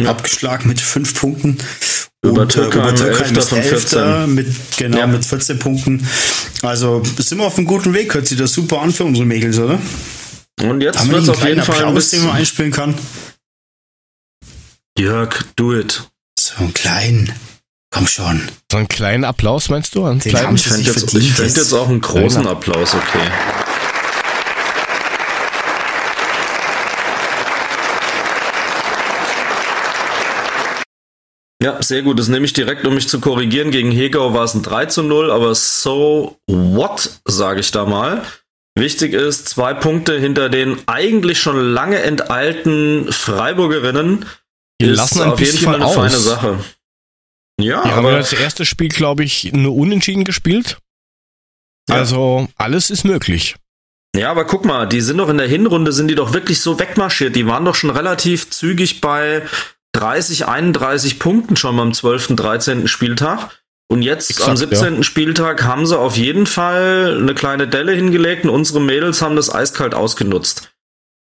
[0.00, 0.10] Ja.
[0.10, 1.58] Abgeschlagen mit fünf Punkten.
[2.24, 4.34] Obertürkheim, und, äh, Obertürkheim ist von 14.
[4.34, 4.46] Mit,
[4.76, 5.06] genau, ja.
[5.06, 6.06] mit 14 Punkten.
[6.62, 8.14] Also sind wir auf einem guten Weg.
[8.14, 9.78] Hört sich das super an für unsere Mädels, oder?
[10.62, 12.94] Und jetzt wird es auf jeden Fall ein bisschen, den man einspielen kann.
[14.98, 16.10] Jörg, do it.
[16.36, 17.32] So einen kleinen.
[17.94, 18.48] Komm schon.
[18.72, 20.04] So einen kleinen Applaus meinst du?
[20.04, 20.56] Einen kleinen?
[20.56, 23.30] Ich fände jetzt, fänd jetzt auch einen großen Applaus okay.
[31.62, 32.18] Ja, sehr gut.
[32.18, 33.70] Das nehme ich direkt, um mich zu korrigieren.
[33.70, 38.24] Gegen Hegau war es ein 3 zu 0, aber so what, sage ich da mal.
[38.76, 44.24] Wichtig ist, zwei Punkte hinter den eigentlich schon lange enteilten Freiburgerinnen.
[44.80, 45.94] Die lassen ein auf jeden Fall eine aus.
[45.94, 46.64] feine Sache.
[47.60, 50.78] Ja, die aber haben ja das erste Spiel, glaube ich, nur unentschieden gespielt.
[51.88, 51.96] Ja.
[51.96, 53.56] Also alles ist möglich.
[54.16, 56.78] Ja, aber guck mal, die sind doch in der Hinrunde, sind die doch wirklich so
[56.78, 57.34] wegmarschiert.
[57.36, 59.42] Die waren doch schon relativ zügig bei
[59.92, 62.88] 30, 31 Punkten schon beim 12., 13.
[62.88, 63.50] Spieltag.
[63.90, 64.96] Und jetzt Exakt, am 17.
[64.96, 65.02] Ja.
[65.02, 69.52] Spieltag haben sie auf jeden Fall eine kleine Delle hingelegt und unsere Mädels haben das
[69.52, 70.70] eiskalt ausgenutzt.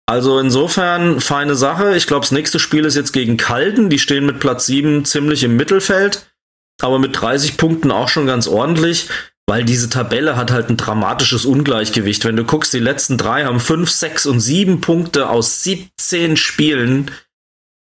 [0.09, 1.97] Also insofern feine Sache.
[1.97, 3.91] Ich glaube, das nächste Spiel ist jetzt gegen Kalden.
[3.91, 6.31] Die stehen mit Platz 7 ziemlich im Mittelfeld,
[6.81, 9.09] aber mit 30 Punkten auch schon ganz ordentlich,
[9.49, 12.25] weil diese Tabelle hat halt ein dramatisches Ungleichgewicht.
[12.25, 17.11] Wenn du guckst, die letzten drei haben 5, 6 und 7 Punkte aus 17 Spielen.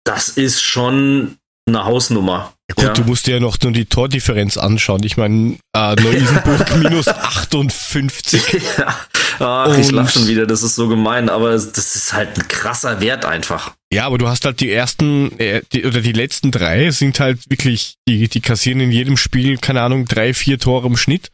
[0.04, 2.52] Das ist schon eine Hausnummer.
[2.68, 2.92] Ja gut, ja.
[2.92, 5.02] du musst dir ja noch nur die Tordifferenz anschauen.
[5.04, 8.62] Ich meine, äh, Neu-Isenburg minus 58.
[8.78, 8.94] ja.
[9.40, 13.00] Ach, ich lach schon wieder, das ist so gemein, aber das ist halt ein krasser
[13.00, 13.74] Wert einfach.
[13.90, 17.48] Ja, aber du hast halt die ersten äh, die, oder die letzten drei sind halt
[17.48, 21.30] wirklich, die, die kassieren in jedem Spiel, keine Ahnung, drei, vier Tore im Schnitt.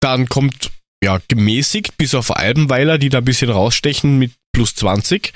[0.00, 0.70] Dann kommt
[1.04, 5.34] ja gemäßigt bis auf Albenweiler, die da ein bisschen rausstechen mit plus 20.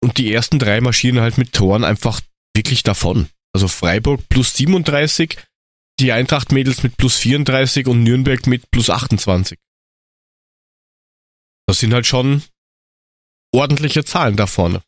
[0.00, 2.20] Und die ersten drei marschieren halt mit Toren einfach
[2.54, 3.28] wirklich davon.
[3.52, 5.36] Also Freiburg plus 37,
[5.98, 9.58] die Eintracht-Mädels mit plus 34 und Nürnberg mit plus 28.
[11.72, 12.42] Das sind halt schon
[13.50, 14.82] ordentliche Zahlen da vorne.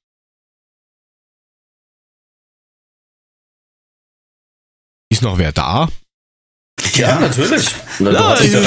[5.10, 5.88] Ist noch wer da?
[6.92, 7.20] Ja, ja.
[7.20, 7.74] natürlich.
[8.00, 8.58] Na, ja, ich, ja,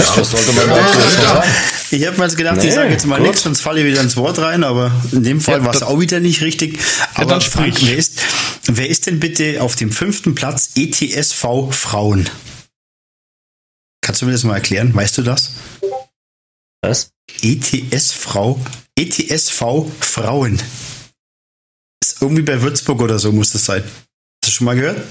[2.08, 4.18] habe mir jetzt gedacht, nee, ich sage jetzt mal nichts, sonst falle ich wieder ins
[4.18, 6.80] Wort rein, aber in dem Fall war es auch wieder nicht richtig.
[7.14, 8.20] Aber ja, Frank, wer ist,
[8.66, 12.28] wer ist denn bitte auf dem fünften Platz ETSV Frauen?
[14.02, 14.96] Kannst du mir das mal erklären?
[14.96, 15.52] Weißt du das?
[16.82, 17.12] Was?
[17.42, 18.58] ETSV,
[18.98, 19.62] ETSV
[20.00, 20.62] Frauen.
[22.02, 23.84] Ist irgendwie bei Würzburg oder so muss das sein.
[23.84, 25.02] Hast du schon mal gehört?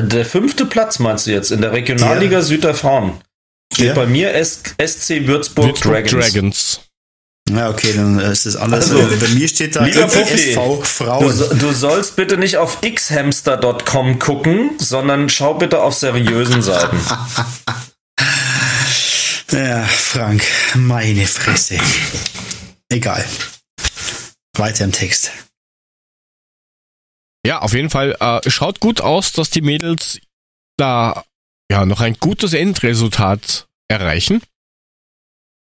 [0.00, 2.42] Der fünfte Platz meinst du jetzt in der Regionalliga ja.
[2.42, 3.20] Süd der Frauen?
[3.72, 3.94] Steht ja.
[3.94, 4.78] bei mir SC
[5.26, 6.10] Würzburg, Würzburg Dragons.
[6.10, 6.80] Dragons.
[7.50, 8.90] Ja, okay, dann ist das alles.
[8.90, 11.38] Also, bei mir steht da SV Frauen.
[11.38, 16.98] Du, du, sollst bitte nicht auf xhamster.com gucken, sondern schau bitte auf seriösen Seiten.
[19.50, 20.42] ja, Frank,
[20.74, 21.78] meine Fresse.
[22.88, 23.24] Egal.
[24.54, 25.30] Weiter im Text.
[27.46, 28.16] Ja, auf jeden Fall.
[28.20, 30.20] Äh, schaut gut aus, dass die Mädels
[30.76, 31.24] da
[31.70, 34.42] ja noch ein gutes Endresultat erreichen.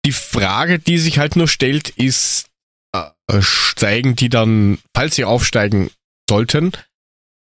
[0.04, 2.46] Die Frage, die sich halt nur stellt, ist,
[2.92, 3.10] äh,
[3.40, 5.90] steigen die dann, falls sie aufsteigen
[6.28, 6.72] sollten,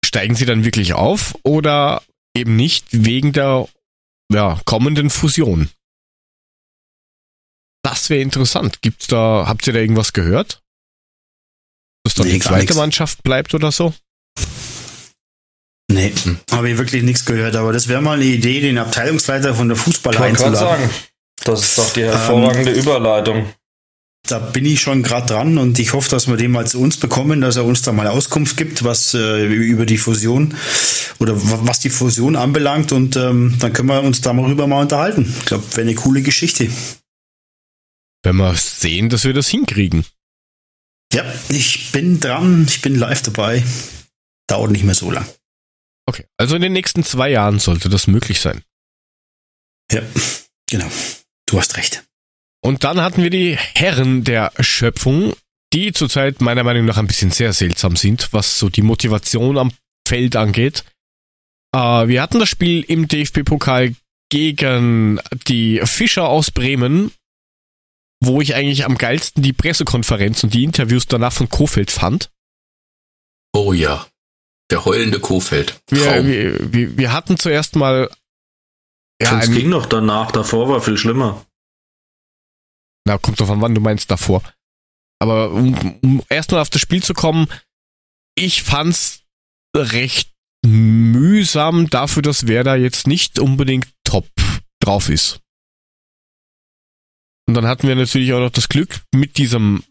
[0.05, 2.03] steigen sie dann wirklich auf oder
[2.35, 3.67] eben nicht wegen der
[4.31, 5.69] ja, kommenden Fusion?
[7.83, 8.81] Das wäre interessant.
[8.81, 10.61] Gibt's da, habt ihr da irgendwas gehört?
[12.05, 12.73] Dass dann Nee, die zweite.
[12.75, 13.93] Mannschaft bleibt oder so?
[15.91, 16.39] Nee, Hm.
[16.51, 19.77] habe ich wirklich nichts gehört, aber das wäre mal eine Idee, den Abteilungsleiter von der
[19.77, 20.55] Fußball einzuladen.
[20.57, 20.89] sagen,
[21.43, 23.51] das ist doch die hervorragende Überleitung.
[24.25, 26.95] Da bin ich schon gerade dran und ich hoffe, dass wir den mal zu uns
[26.95, 30.55] bekommen, dass er uns da mal Auskunft gibt, was äh, über die Fusion
[31.19, 34.65] oder wa- was die Fusion anbelangt und ähm, dann können wir uns da mal rüber
[34.65, 35.31] mal unterhalten.
[35.39, 36.69] Ich glaube, wäre eine coole Geschichte.
[38.23, 40.05] Wenn wir sehen, dass wir das hinkriegen.
[41.13, 43.63] Ja, ich bin dran, ich bin live dabei.
[44.47, 45.27] Dauert nicht mehr so lang.
[46.05, 46.25] Okay.
[46.37, 48.63] Also in den nächsten zwei Jahren sollte das möglich sein.
[49.91, 50.01] Ja,
[50.69, 50.89] genau.
[51.45, 52.03] Du hast recht.
[52.63, 55.33] Und dann hatten wir die Herren der Schöpfung,
[55.73, 59.71] die zurzeit meiner Meinung nach ein bisschen sehr seltsam sind, was so die Motivation am
[60.07, 60.83] Feld angeht.
[61.73, 63.95] Äh, wir hatten das Spiel im DFB-Pokal
[64.29, 67.11] gegen die Fischer aus Bremen,
[68.25, 72.31] wo ich eigentlich am geilsten die Pressekonferenz und die Interviews danach von Kofeld fand.
[73.53, 74.07] Oh ja.
[74.71, 75.81] Der heulende Kofeld.
[75.89, 76.27] Wir, Traum.
[76.27, 78.09] wir, wir, wir hatten zuerst mal
[79.21, 81.45] ja, es ging noch danach, davor war viel schlimmer.
[83.05, 84.41] Na, kommt drauf an, wann du meinst davor.
[85.19, 87.47] Aber um, um erstmal auf das Spiel zu kommen,
[88.35, 89.21] ich fand's
[89.75, 90.33] recht
[90.65, 94.27] mühsam dafür, dass Werder jetzt nicht unbedingt top
[94.79, 95.39] drauf ist.
[97.53, 99.83] Und dann hatten wir natürlich auch noch das Glück mit diesem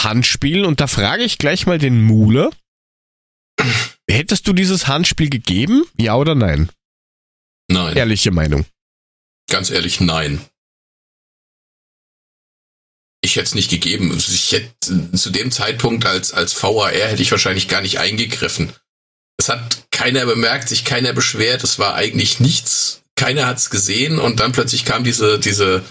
[0.00, 2.48] Handspiel und da frage ich gleich mal den Mule.
[4.10, 5.84] Hättest du dieses Handspiel gegeben?
[5.98, 6.70] Ja oder nein?
[7.68, 7.98] Nein.
[7.98, 8.64] Ehrliche Meinung.
[9.50, 10.40] Ganz ehrlich, nein.
[13.20, 14.16] Ich hätte es nicht gegeben.
[14.16, 18.72] Ich hätte zu dem Zeitpunkt als, als VAR hätte ich wahrscheinlich gar nicht eingegriffen.
[19.36, 24.18] Es hat keiner bemerkt, sich keiner beschwert, es war eigentlich nichts, keiner hat es gesehen
[24.18, 25.84] und dann plötzlich kam diese, diese,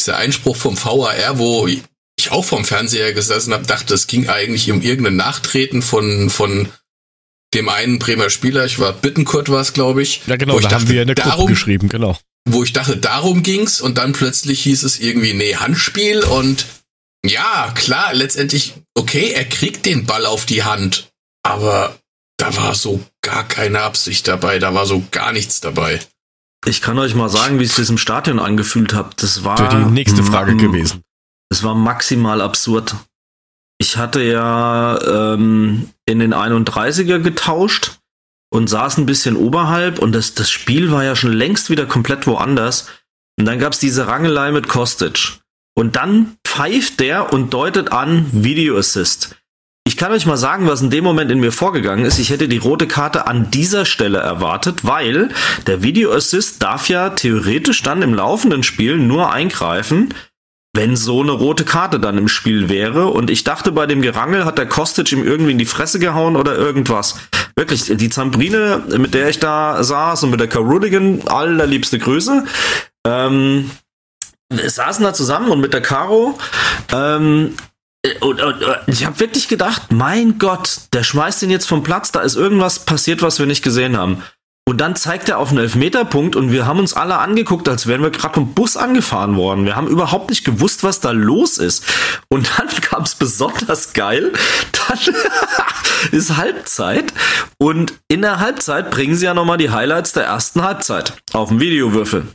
[0.00, 1.82] dieser Einspruch vom VAR, wo ich
[2.30, 6.68] auch vom Fernseher gesessen habe, dachte, es ging eigentlich um irgendein Nachtreten von, von
[7.54, 10.22] dem einen Bremer Spieler, ich war Bittenkurt war es, glaube ich.
[10.26, 12.18] Ja genau, wo ich da haben dachte, wir in der Gruppe darum, geschrieben, genau.
[12.48, 16.66] wo ich dachte, darum ging's und dann plötzlich hieß es irgendwie, nee, Handspiel und
[17.24, 21.08] ja, klar, letztendlich, okay, er kriegt den Ball auf die Hand,
[21.42, 21.98] aber
[22.36, 26.00] da war so gar keine Absicht dabei, da war so gar nichts dabei.
[26.66, 29.10] Ich kann euch mal sagen, wie ich das im Stadion angefühlt habe.
[29.16, 31.02] Das war die nächste Frage ma- gewesen.
[31.50, 32.94] Es war maximal absurd.
[33.78, 34.98] Ich hatte ja
[35.34, 37.98] ähm, in den 31er getauscht
[38.50, 42.26] und saß ein bisschen oberhalb und das, das Spiel war ja schon längst wieder komplett
[42.26, 42.88] woanders.
[43.38, 45.38] Und dann gab's diese Rangelei mit Kostic.
[45.76, 49.34] Und dann pfeift der und deutet an Video Assist.
[49.86, 52.18] Ich kann euch mal sagen, was in dem Moment in mir vorgegangen ist.
[52.18, 55.28] Ich hätte die rote Karte an dieser Stelle erwartet, weil
[55.66, 60.14] der Video Assist darf ja theoretisch dann im laufenden Spiel nur eingreifen,
[60.74, 63.08] wenn so eine rote Karte dann im Spiel wäre.
[63.08, 66.36] Und ich dachte, bei dem Gerangel hat der Kostic ihm irgendwie in die Fresse gehauen
[66.36, 67.16] oder irgendwas.
[67.54, 72.44] Wirklich, die Zambrine, mit der ich da saß und mit der Carudigan, allerliebste Grüße.
[73.06, 73.70] Ähm,
[74.50, 76.38] saßen da zusammen und mit der Caro.
[76.90, 77.54] Ähm,
[78.20, 82.12] und, und, und ich habe wirklich gedacht, mein Gott, der schmeißt ihn jetzt vom Platz,
[82.12, 84.22] da ist irgendwas passiert, was wir nicht gesehen haben.
[84.66, 88.02] Und dann zeigt er auf einen Elfmeterpunkt und wir haben uns alle angeguckt, als wären
[88.02, 89.66] wir gerade vom Bus angefahren worden.
[89.66, 91.84] Wir haben überhaupt nicht gewusst, was da los ist.
[92.28, 94.32] Und dann kam es besonders geil.
[94.88, 94.98] Dann
[96.12, 97.12] ist Halbzeit
[97.58, 101.60] und in der Halbzeit bringen sie ja nochmal die Highlights der ersten Halbzeit auf dem
[101.60, 102.26] Videowürfel.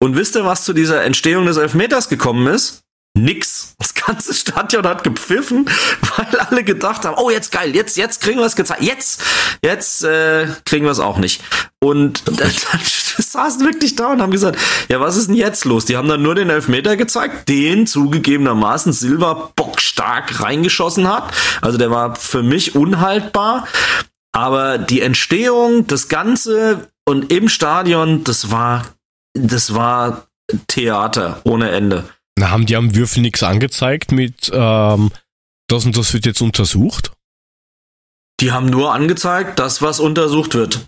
[0.00, 2.82] Und wisst ihr, was zu dieser Entstehung des Elfmeters gekommen ist?
[3.16, 3.74] Nix.
[3.78, 5.68] Das ganze Stadion hat gepfiffen,
[6.16, 8.82] weil alle gedacht haben, oh, jetzt geil, jetzt, jetzt kriegen wir es gezeigt.
[8.82, 9.22] Jetzt,
[9.62, 11.42] jetzt äh, kriegen wir es auch nicht.
[11.80, 12.80] Und dann, dann
[13.18, 15.84] saßen wirklich da und haben gesagt, ja, was ist denn jetzt los?
[15.84, 21.32] Die haben dann nur den Elfmeter gezeigt, den zugegebenermaßen Silva bockstark reingeschossen hat.
[21.60, 23.66] Also der war für mich unhaltbar.
[24.32, 28.86] Aber die Entstehung, das Ganze und im Stadion, das war,
[29.34, 30.28] das war
[30.66, 32.04] Theater ohne Ende.
[32.38, 35.10] Na, haben die am Würfel nichts angezeigt mit, ähm,
[35.66, 37.10] das und das wird jetzt untersucht?
[38.40, 40.86] Die haben nur angezeigt, dass was untersucht wird.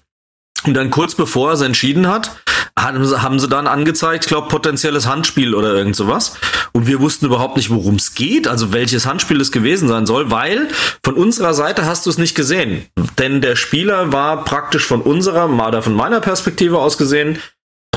[0.64, 2.30] Und dann kurz bevor er es entschieden hat,
[2.78, 6.34] haben sie, haben sie dann angezeigt, ich glaube, potenzielles Handspiel oder irgend sowas.
[6.70, 10.30] Und wir wussten überhaupt nicht, worum es geht, also welches Handspiel es gewesen sein soll,
[10.30, 10.68] weil
[11.04, 12.86] von unserer Seite hast du es nicht gesehen.
[13.18, 17.38] Denn der Spieler war praktisch von unserer, oder von meiner Perspektive aus gesehen,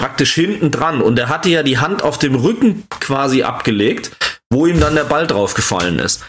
[0.03, 1.01] praktisch hinten dran.
[1.01, 4.11] Und er hatte ja die Hand auf dem Rücken quasi abgelegt,
[4.49, 6.25] wo ihm dann der Ball draufgefallen ist.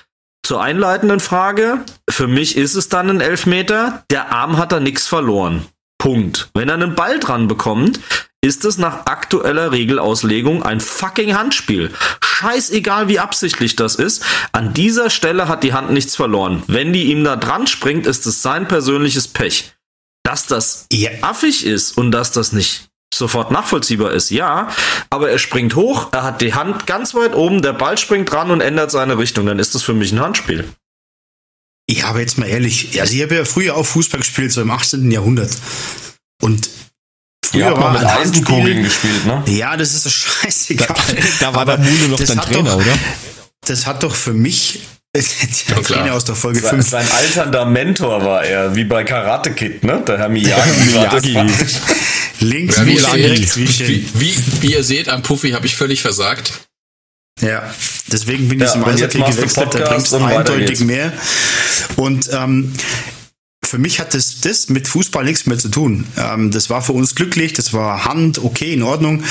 [0.47, 5.09] Zur einleitenden Frage, für mich ist es dann ein Elfmeter, der Arm hat da nichts
[5.09, 5.67] verloren.
[5.99, 6.51] Punkt.
[6.55, 7.99] Wenn er einen Ball dran bekommt,
[8.41, 11.91] ist es nach aktueller Regelauslegung ein fucking Handspiel.
[12.23, 14.25] Scheißegal, wie absichtlich das ist.
[14.53, 16.63] An dieser Stelle hat die Hand nichts verloren.
[16.69, 19.73] Wenn die ihm da dran springt, ist es sein persönliches Pech.
[20.23, 21.11] Dass das Ja.
[21.23, 24.69] affig ist und dass das nicht sofort nachvollziehbar ist, ja,
[25.11, 28.51] aber er springt hoch, er hat die Hand ganz weit oben, der Ball springt dran
[28.51, 30.65] und ändert seine Richtung, dann ist das für mich ein Handspiel.
[31.89, 32.99] Ja, aber jetzt mal ehrlich.
[33.01, 35.11] Also ich habe ja früher auch Fußball gespielt, so im 18.
[35.11, 35.51] Jahrhundert.
[36.41, 36.69] Und
[37.45, 38.83] früher war ein Handspiel.
[38.83, 39.43] gespielt, ne?
[39.49, 40.97] Ja, das ist doch scheißegal.
[41.41, 42.99] Da war Aber der Mule noch das dein hat Trainer, doch, oder?
[43.67, 44.81] Das hat doch für mich
[45.15, 45.83] der Ja, klar.
[45.83, 46.89] Trainer aus der Folge Sein, 5.
[46.89, 50.03] sein alternder Mentor war er, wie bei Karate Kid, ne?
[50.09, 50.95] Der Herr Miyagi.
[50.95, 51.53] war das Miyagi.
[52.45, 54.61] Links Ja, wie, wie rechts wie seht, wie, schön.
[54.61, 56.53] wie, ihr seht, am Puffy habe ich völlig versagt.
[57.41, 57.75] Ja,
[58.13, 61.13] deswegen bin ich Ja, zum Eishockey gewechselt, da und weiter eindeutig mehr.
[61.97, 62.73] Und ähm,
[63.65, 66.07] für mich hat das, das mit Fußball nichts mehr zu tun.
[66.17, 69.23] Ähm, das war für uns glücklich, das war Hand, okay, in Ordnung.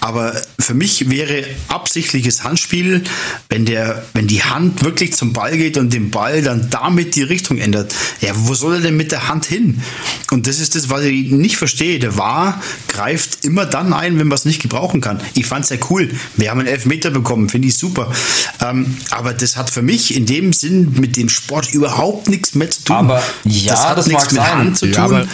[0.00, 3.02] Aber für mich wäre absichtliches Handspiel,
[3.48, 7.22] wenn der, wenn die Hand wirklich zum Ball geht und den Ball dann damit die
[7.22, 7.94] Richtung ändert.
[8.20, 9.82] Ja, wo soll er denn mit der Hand hin?
[10.30, 11.98] Und das ist das, was ich nicht verstehe.
[11.98, 15.20] Der war greift immer dann ein, wenn man es nicht gebrauchen kann.
[15.34, 16.10] Ich fand's ja cool.
[16.36, 18.12] Wir haben einen Elfmeter bekommen, finde ich super.
[18.60, 22.70] Ähm, aber das hat für mich in dem Sinn mit dem Sport überhaupt nichts mehr
[22.70, 22.96] zu tun.
[22.96, 24.58] Aber ja, das hat das nichts mag mit sein.
[24.58, 25.04] Hand zu Ja, tun.
[25.16, 25.26] aber-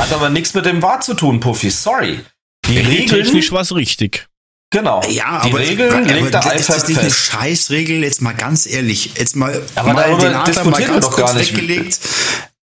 [0.00, 1.70] Hat aber nichts mit dem Wahr zu tun, Puffy.
[1.70, 2.20] Sorry.
[2.66, 4.26] Die Regeln, Technisch war es richtig.
[4.72, 5.02] genau.
[5.08, 7.16] ja, die aber, Regeln aber legt der das ist eine fest.
[7.16, 9.12] Scheißregel, jetzt mal ganz ehrlich.
[9.18, 11.52] Jetzt mal, Aber mal den Adler mal ganz doch kurz gar nicht.
[11.56, 11.98] weggelegt.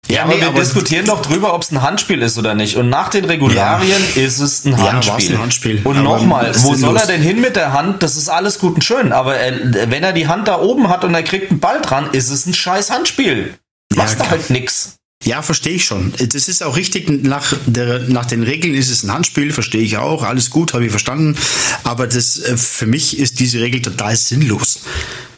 [0.09, 2.77] Ja, aber wir diskutieren doch drüber, ob es ein Handspiel ist oder nicht.
[2.77, 5.13] Und nach den Regularien ist es ein Ja, Handspiel.
[5.15, 5.81] war's ein Handspiel.
[5.83, 7.01] Und Aber nochmal, das wo soll sinnlos.
[7.01, 8.05] er denn hin mit der Hand?
[8.05, 9.11] Das ist alles gut und schön.
[9.13, 12.11] Aber er, wenn er die Hand da oben hat und er kriegt einen Ball dran,
[12.13, 13.55] ist es ein scheiß Handspiel.
[13.97, 14.95] Machst du halt nix.
[15.27, 16.13] Ja, verstehe ich schon.
[16.17, 17.11] Das ist auch richtig.
[17.25, 20.23] Nach, der, nach den Regeln ist es ein Handspiel, verstehe ich auch.
[20.23, 21.37] Alles gut, habe ich verstanden.
[21.83, 24.83] Aber das, äh, für mich ist diese Regel total sinnlos.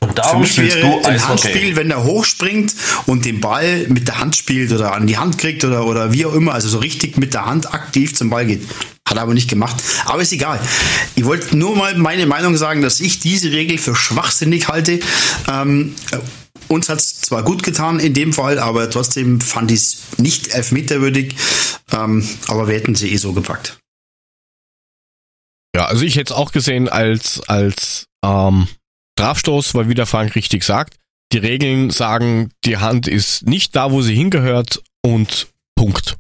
[0.01, 1.29] Und Für darum mich spielst wäre du ein.
[1.29, 2.75] Handspiel, wenn er hochspringt
[3.07, 6.27] und den Ball mit der Hand spielt oder an die Hand kriegt oder, oder wie
[6.27, 8.61] auch immer, also so richtig mit der Hand aktiv zum Ball geht.
[9.09, 9.83] Hat er aber nicht gemacht.
[10.05, 10.61] Aber ist egal.
[11.15, 15.01] Ich wollte nur mal meine Meinung sagen, dass ich diese Regel für schwachsinnig halte.
[15.51, 16.19] Ähm, äh,
[16.69, 20.49] uns hat es zwar gut getan in dem Fall, aber trotzdem fand ich es nicht
[20.49, 21.35] elfmeterwürdig.
[21.93, 23.79] Ähm, aber wir hätten sie eh so gepackt.
[25.75, 28.69] Ja, also ich hätte es auch gesehen als, als ähm,
[29.19, 30.97] Strafstoß, weil wie der Frank richtig sagt,
[31.33, 36.17] die Regeln sagen, die Hand ist nicht da, wo sie hingehört und Punkt.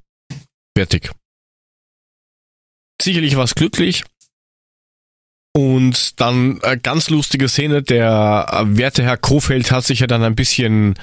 [0.76, 1.10] Fertig.
[3.00, 4.04] Sicherlich war es glücklich.
[5.58, 10.22] Und dann äh, ganz lustige Szene, der äh, werte Herr Kofeld hat sich ja dann
[10.22, 10.94] ein bisschen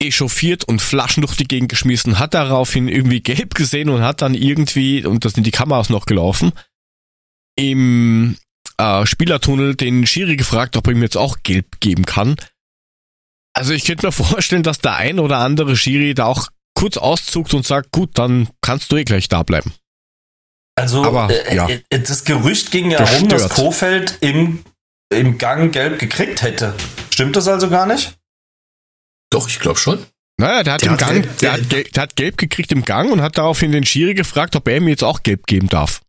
[0.00, 4.34] echauffiert und Flaschen durch die Gegend geschmissen, hat daraufhin irgendwie gelb gesehen und hat dann
[4.34, 6.52] irgendwie, und das sind die Kameras noch gelaufen,
[7.56, 8.36] im
[8.78, 12.36] äh, Spielertunnel den Schiri gefragt, ob er ihm jetzt auch gelb geben kann.
[13.52, 17.52] Also ich könnte mir vorstellen, dass der ein oder andere Schiri da auch kurz auszuckt
[17.52, 19.72] und sagt, gut, dann kannst du eh gleich da bleiben.
[20.74, 21.68] Also, Aber, äh, ja.
[21.68, 24.64] äh, das Gerücht ging ja rum, dass Kofeld im,
[25.12, 26.74] im Gang gelb gekriegt hätte.
[27.10, 28.14] Stimmt das also gar nicht?
[29.30, 30.04] Doch, ich glaube schon.
[30.40, 32.36] Naja, der hat Der im hat Gang, gelb- der, der- hat gelb, der hat gelb
[32.38, 35.46] gekriegt im Gang und hat daraufhin den Schiri gefragt, ob er ihm jetzt auch gelb
[35.46, 36.00] geben darf.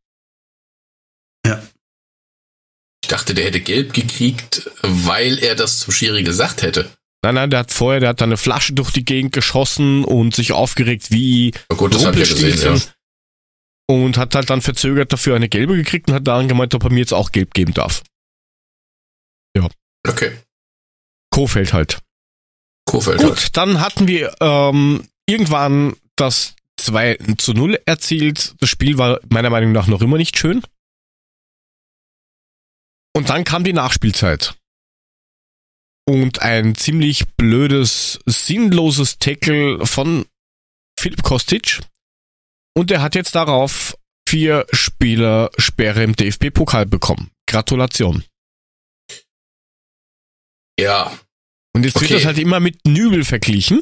[3.03, 6.89] Ich dachte, der hätte gelb gekriegt, weil er das zum Schiri gesagt hätte.
[7.21, 10.33] Nein, nein, der hat vorher, der hat da eine Flasche durch die Gegend geschossen und
[10.33, 12.81] sich aufgeregt wie Na gut, das habe ich ja gesehen, ja.
[13.87, 16.89] Und hat halt dann verzögert dafür eine gelbe gekriegt und hat dann gemeint, ob er
[16.89, 18.01] mir jetzt auch gelb geben darf.
[20.07, 20.37] Okay.
[21.31, 21.99] Kofeld halt.
[22.85, 23.29] Kofeld halt.
[23.29, 28.55] Gut, dann hatten wir ähm, irgendwann das 2 zu 0 erzielt.
[28.59, 30.61] Das Spiel war meiner Meinung nach noch immer nicht schön.
[33.15, 34.55] Und dann kam die Nachspielzeit.
[36.05, 40.25] Und ein ziemlich blödes, sinnloses Tackle von
[40.99, 41.79] Philipp Kostic.
[42.75, 43.95] Und er hat jetzt darauf
[44.27, 47.31] vier Spieler Sperre im DFB-Pokal bekommen.
[47.47, 48.23] Gratulation.
[50.79, 51.11] Ja,
[51.75, 52.13] Und jetzt wird Okay.
[52.15, 53.81] das halt immer mit Nübel verglichen.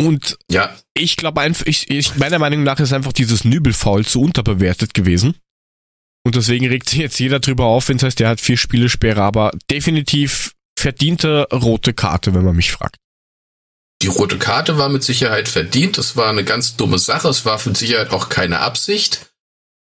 [0.00, 4.20] Und ja, ich glaube einfach, ich, ich, meiner Meinung nach ist einfach dieses Nübel-Foul zu
[4.22, 5.36] unterbewertet gewesen.
[6.24, 8.88] Und deswegen regt sich jetzt jeder drüber auf, wenn es heißt, der hat vier Spiele
[8.88, 12.96] Sperre, aber definitiv verdiente rote Karte, wenn man mich fragt.
[14.02, 15.98] Die rote Karte war mit Sicherheit verdient.
[15.98, 17.28] Das war eine ganz dumme Sache.
[17.28, 19.26] Es war mit Sicherheit auch keine Absicht.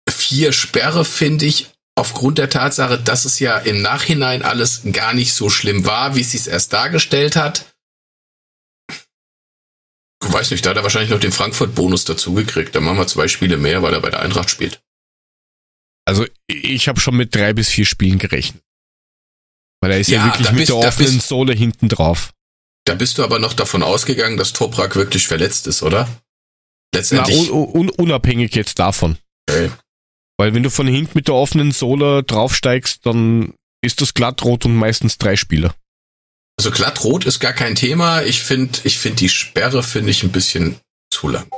[0.08, 5.32] Vier Sperre finde ich aufgrund der Tatsache, dass es ja im Nachhinein alles gar nicht
[5.34, 7.64] so schlimm war, wie es sich erst dargestellt hat.
[10.22, 12.74] Ich weiß nicht, da hat er wahrscheinlich noch den Frankfurt-Bonus dazugekriegt.
[12.74, 14.80] Da machen wir zwei Spiele mehr, weil er bei der Eintracht spielt.
[16.06, 18.62] Also ich habe schon mit drei bis vier Spielen gerechnet.
[19.80, 22.32] Weil er ist ja, Ja, wirklich mit bist- der offenen bist- Sohle hinten drauf.
[22.84, 26.08] Da bist du aber noch davon ausgegangen, dass Toprak wirklich verletzt ist, oder?
[26.92, 27.50] Na, Letztendlich.
[27.50, 29.18] un, un, unabhängig jetzt davon.
[29.48, 29.70] Okay.
[30.36, 34.74] Weil wenn du von hinten mit der offenen Sohle draufsteigst, dann ist das glattrot und
[34.74, 35.74] meistens drei Spieler.
[36.56, 38.22] Also glattrot ist gar kein Thema.
[38.22, 40.80] Ich finde, ich finde die Sperre finde ich ein bisschen
[41.10, 41.48] zu lang.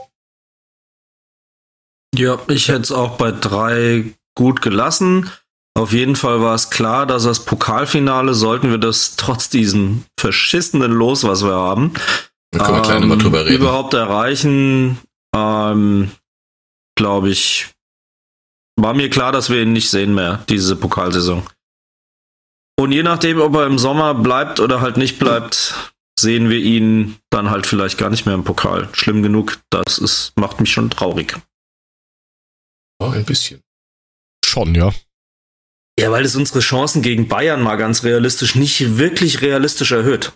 [2.15, 4.05] Ja, ich hätte es auch bei drei
[4.35, 5.31] gut gelassen.
[5.77, 10.91] Auf jeden Fall war es klar, dass das Pokalfinale, sollten wir das trotz diesem verschissenen
[10.91, 11.93] Los, was wir haben,
[12.53, 13.57] können wir gleich ähm, nochmal drüber reden.
[13.57, 14.99] überhaupt erreichen,
[15.35, 16.11] ähm,
[16.97, 17.69] glaube ich,
[18.81, 21.43] war mir klar, dass wir ihn nicht sehen mehr, diese Pokalsaison.
[22.79, 27.19] Und je nachdem, ob er im Sommer bleibt oder halt nicht bleibt, sehen wir ihn
[27.29, 28.89] dann halt vielleicht gar nicht mehr im Pokal.
[28.93, 31.39] Schlimm genug, das ist, macht mich schon traurig.
[32.99, 33.61] Oh, ein bisschen.
[34.43, 34.91] Schon, ja.
[35.99, 40.33] Ja, weil es unsere Chancen gegen Bayern mal ganz realistisch nicht wirklich realistisch erhöht.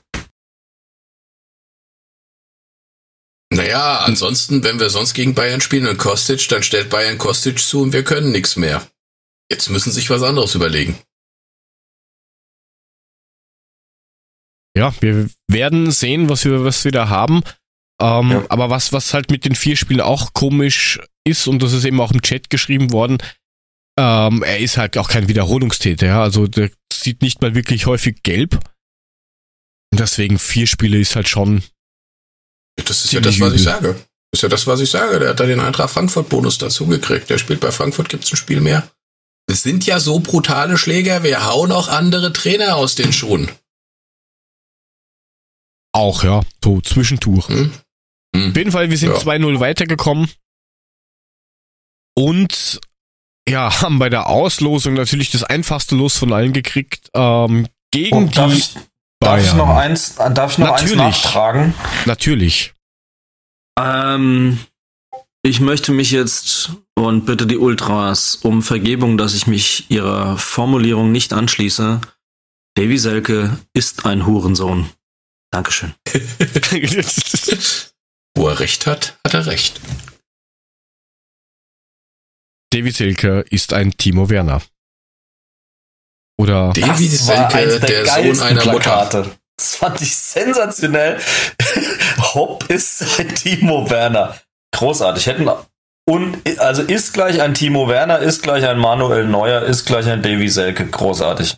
[3.52, 7.82] Naja, ansonsten, wenn wir sonst gegen Bayern spielen und Kostic, dann stellt Bayern Kostic zu
[7.82, 8.86] und wir können nichts mehr.
[9.50, 10.98] Jetzt müssen sich was anderes überlegen.
[14.76, 17.42] Ja, wir werden sehen, was wir, was wir da haben.
[18.00, 18.46] Ähm, Ja.
[18.48, 22.00] Aber was, was halt mit den vier Spielen auch komisch ist, und das ist eben
[22.00, 23.18] auch im Chat geschrieben worden,
[24.00, 26.22] ähm, er ist halt auch kein Wiederholungstäter, ja.
[26.22, 28.54] Also der sieht nicht mal wirklich häufig gelb.
[29.92, 31.62] Und deswegen vier Spiele ist halt schon.
[32.76, 33.94] Das ist ja das, was ich sage.
[34.32, 35.18] Das ist ja das, was ich sage.
[35.18, 37.28] Der hat da den Eintracht Frankfurt-Bonus dazu gekriegt.
[37.28, 38.88] Der spielt bei Frankfurt, gibt's ein Spiel mehr.
[39.46, 43.50] Es sind ja so brutale Schläger, wir hauen auch andere Trainer aus den Schuhen.
[45.92, 47.48] Auch, ja, so Zwischentuch.
[47.48, 47.72] Hm?
[48.34, 48.50] Hm.
[48.50, 49.18] Auf jeden Fall, wir sind Ja.
[49.18, 50.30] 2-0 weitergekommen.
[52.14, 52.80] Und
[53.48, 57.10] ja, haben bei der Auslosung natürlich das einfachste Los von allen gekriegt.
[57.14, 58.74] Ähm, gegen Und darf die ich,
[59.20, 59.56] darf ich Bayern.
[59.56, 60.96] noch eins, darf ich noch eins Natürlich.
[60.96, 61.74] nachtragen?
[62.06, 62.74] Natürlich.
[63.78, 64.58] Ähm,
[65.42, 71.12] ich möchte mich jetzt und bitte die Ultras um Vergebung, dass ich mich ihrer Formulierung
[71.12, 72.00] nicht anschließe.
[72.76, 74.90] Davy Selke ist ein Hurensohn.
[75.50, 75.94] Dankeschön.
[78.36, 79.80] Wo er recht hat, hat er recht.
[82.72, 84.62] David Selke ist ein Timo Werner.
[86.38, 89.30] Oder Davy Selke, der, Sohn einer Mutter.
[89.56, 91.18] Das fand ich sensationell.
[92.34, 94.38] Hopp ist ein Timo Werner.
[94.74, 95.26] Großartig.
[95.26, 95.48] Hätten
[96.08, 100.22] und also ist gleich ein Timo Werner, ist gleich ein Manuel Neuer, ist gleich ein
[100.22, 100.86] Davy Selke.
[100.86, 101.56] Großartig.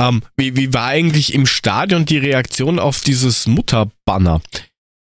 [0.00, 4.40] ähm, wie, wie war eigentlich im Stadion die Reaktion auf dieses Mutterbanner?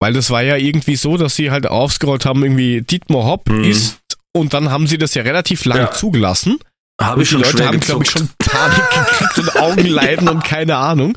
[0.00, 3.62] Weil das war ja irgendwie so, dass sie halt aufscrollt haben, irgendwie Dietmar Hopp Mhm.
[3.64, 4.00] ist
[4.34, 5.90] und dann haben sie das ja relativ lang Ja.
[5.92, 6.58] zugelassen.
[7.00, 10.28] Habe Und ich die schon Leute schwer haben, glaube ich, schon Panik gekriegt und Augenleiden
[10.28, 11.16] und keine Ahnung.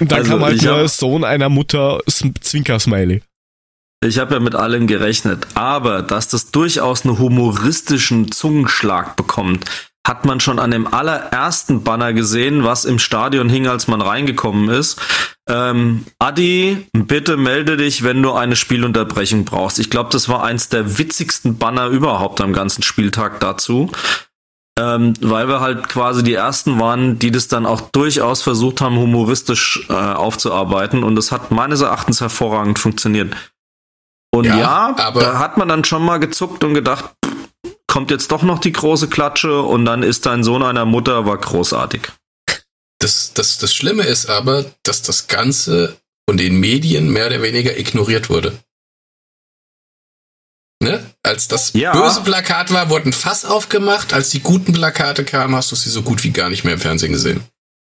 [0.00, 3.22] Und dann Also, kam halt der hab- Sohn einer Mutter Sm- Zwinker-Smiley.
[4.04, 9.66] Ich habe ja mit allem gerechnet, aber dass das durchaus einen humoristischen Zungenschlag bekommt,
[10.06, 14.70] hat man schon an dem allerersten Banner gesehen, was im Stadion hing, als man reingekommen
[14.70, 14.98] ist.
[15.50, 19.80] Ähm, Adi, bitte melde dich, wenn du eine Spielunterbrechung brauchst.
[19.80, 23.90] Ich glaube, das war eins der witzigsten Banner überhaupt am ganzen Spieltag dazu.
[24.78, 28.96] Ähm, weil wir halt quasi die ersten waren, die das dann auch durchaus versucht haben,
[28.96, 31.02] humoristisch äh, aufzuarbeiten.
[31.02, 33.34] Und das hat meines Erachtens hervorragend funktioniert.
[34.32, 37.34] Und Ja, ja, aber- da hat man dann schon mal gezuckt und gedacht, pff,
[37.88, 41.36] kommt jetzt doch noch die große Klatsche und dann ist dein Sohn einer Mutter, war
[41.36, 42.02] großartig.
[43.00, 45.96] Das, das, das Schlimme ist aber, dass das Ganze
[46.28, 48.58] von den Medien mehr oder weniger ignoriert wurde.
[50.82, 51.04] Ne?
[51.22, 51.92] Als das Ja.
[51.92, 54.12] böse Plakat war, wurde ein Fass aufgemacht.
[54.12, 56.80] Als die guten Plakate kamen, hast du sie so gut wie gar nicht mehr im
[56.80, 57.42] Fernsehen gesehen.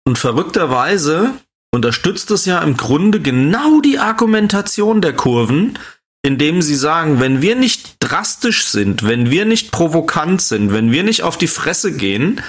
[0.06, 1.32] Und verrückterweise
[1.74, 5.78] unterstützt es ja im Grunde genau die Argumentation der Kurven,
[6.22, 11.02] indem sie sagen, wenn wir nicht drastisch sind, wenn wir nicht provokant sind, wenn wir
[11.02, 12.40] nicht auf die Fresse gehen,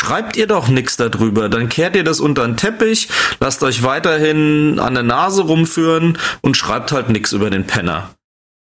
[0.00, 1.50] schreibt ihr doch nichts darüber.
[1.50, 3.08] Dann kehrt ihr das unter den Teppich,
[3.38, 8.14] lasst euch weiterhin an der Nase rumführen und schreibt halt nichts über den Penner.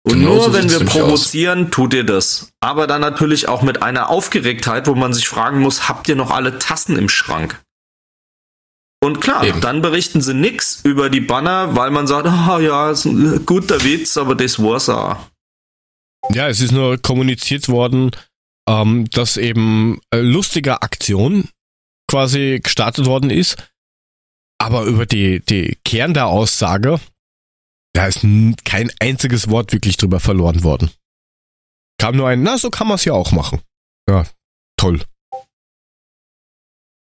[0.03, 1.01] Und Genau nur so wenn wir nämlich aus.
[1.01, 2.51] provozieren, tut ihr das.
[2.59, 6.31] Aber dann natürlich auch mit einer Aufgeregtheit, wo man sich fragen muss, habt ihr noch
[6.31, 7.61] alle Tassen im Schrank?
[9.03, 9.61] Und klar, Eben.
[9.61, 13.83] dann berichten sie nix über die Banner, weil man sagt, ah ja, ist ein guter
[13.85, 15.15] Witz, aber das war's auch.
[16.31, 18.11] Ja, es ist nur kommuniziert worden,
[18.67, 21.49] ähm, dass eben äh, lustige Aktion
[22.07, 23.55] quasi gestartet worden ist.
[24.59, 26.99] Aber über die, die Kern der Aussage,
[27.93, 28.21] da ist
[28.63, 30.91] kein einziges Wort wirklich drüber verloren worden.
[31.97, 33.61] Kam nur ein, na, so kann man es ja auch machen.
[34.09, 34.25] Ja,
[34.77, 35.03] toll.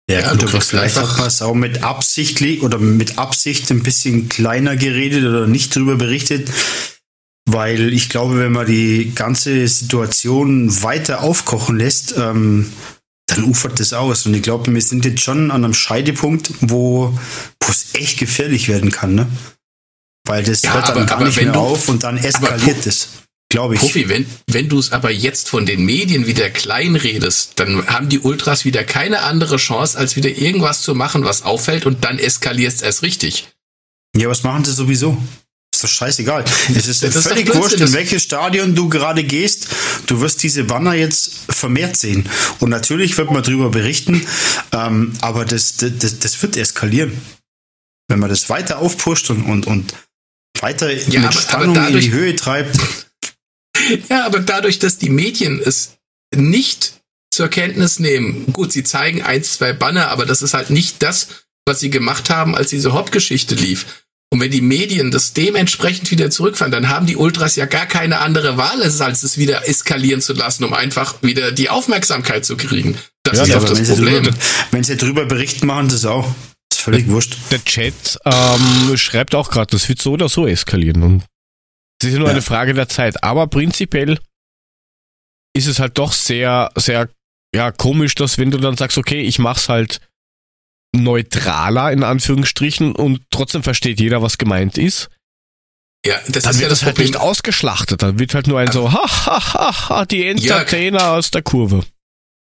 [0.09, 3.69] Ja, Ja, gut, du aber kriegst vielleicht man es auch mit absichtlich oder mit Absicht
[3.71, 6.49] ein bisschen kleiner geredet oder nicht drüber berichtet,
[7.47, 12.71] weil ich glaube, wenn man die ganze Situation weiter aufkochen lässt, ähm,
[13.27, 14.25] dann ufert das aus.
[14.25, 17.17] Und ich glaube, wir sind jetzt schon an einem Scheidepunkt, wo
[17.69, 19.27] es echt gefährlich werden kann, ne?
[20.25, 22.85] Weil das Ja, hört dann aber- gar aber nicht mehr du- auf und dann eskaliert
[22.85, 23.07] es,
[23.49, 23.79] glaube ich.
[23.79, 28.09] Profi, wenn, wenn du es aber jetzt von den Medien wieder klein redest, dann haben
[28.09, 32.19] die Ultras wieder keine andere Chance, als wieder irgendwas zu machen, was auffällt und dann
[32.19, 33.47] eskaliert es erst richtig.
[34.17, 35.17] Ja, was machen sie sowieso?
[35.77, 36.43] Ist doch scheißegal.
[36.75, 39.67] Es ist, ist völlig wurscht, in welches Stadion du gerade gehst.
[40.07, 42.27] Du wirst diese Banner jetzt vermehrt sehen.
[42.59, 44.25] Und natürlich wird man darüber berichten,
[44.71, 47.21] ähm, aber das, das, das wird eskalieren.
[48.07, 49.93] Wenn man das weiter aufpusht und, und, und
[50.59, 52.77] weiter Ja, mit aber- Spannung aber in dadurch- die Höhe treibt.
[54.09, 55.97] Ja, aber dadurch, dass die Medien es
[56.35, 56.93] nicht
[57.31, 61.27] zur Kenntnis nehmen, gut, sie zeigen eins, zwei Banner, aber das ist halt nicht das,
[61.67, 64.06] was sie gemacht haben, als diese Hauptgeschichte lief.
[64.29, 68.19] Und wenn die Medien das dementsprechend wieder zurückfahren, dann haben die Ultras ja gar keine
[68.19, 72.97] andere Wahl, als es wieder eskalieren zu lassen, um einfach wieder die Aufmerksamkeit zu kriegen.
[73.23, 74.23] Das Ja, ist doch das wenn sie, Problem.
[74.23, 74.37] drüber,
[74.71, 76.33] wenn sie drüber berichten, machen es auch.
[76.71, 77.37] Ist völlig wurscht.
[77.51, 81.03] Der Chat ähm, schreibt auch gerade, das wird so oder so eskalieren.
[81.03, 81.23] Und
[82.01, 82.33] es ist ja nur Ja.
[82.33, 83.23] eine Frage der Zeit.
[83.23, 84.19] Aber prinzipiell
[85.55, 87.09] ist es halt doch sehr, sehr
[87.55, 90.01] ja, komisch, dass wenn du dann sagst, okay, ich mach's halt
[91.03, 95.09] neutraler in Anführungsstrichen und trotzdem versteht jeder, was gemeint ist,
[96.05, 97.07] Ja, das dann ist ja wird das das halt Problem.
[97.11, 98.01] nicht ausgeschlachtet.
[98.03, 101.83] Dann wird halt nur ein so, ha, ha, ha, ha, die Entertainer aus der Kurve.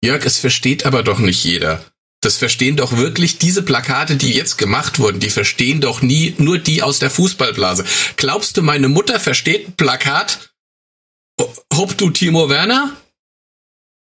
[0.05, 1.85] Jörg, es versteht aber doch nicht jeder.
[2.21, 6.59] Das verstehen doch wirklich diese Plakate, die jetzt gemacht wurden, die verstehen doch nie nur
[6.59, 7.85] die aus der Fußballblase.
[8.17, 10.51] Glaubst du, meine Mutter versteht ein Plakat?
[11.73, 12.97] Hopp du Timo Werner?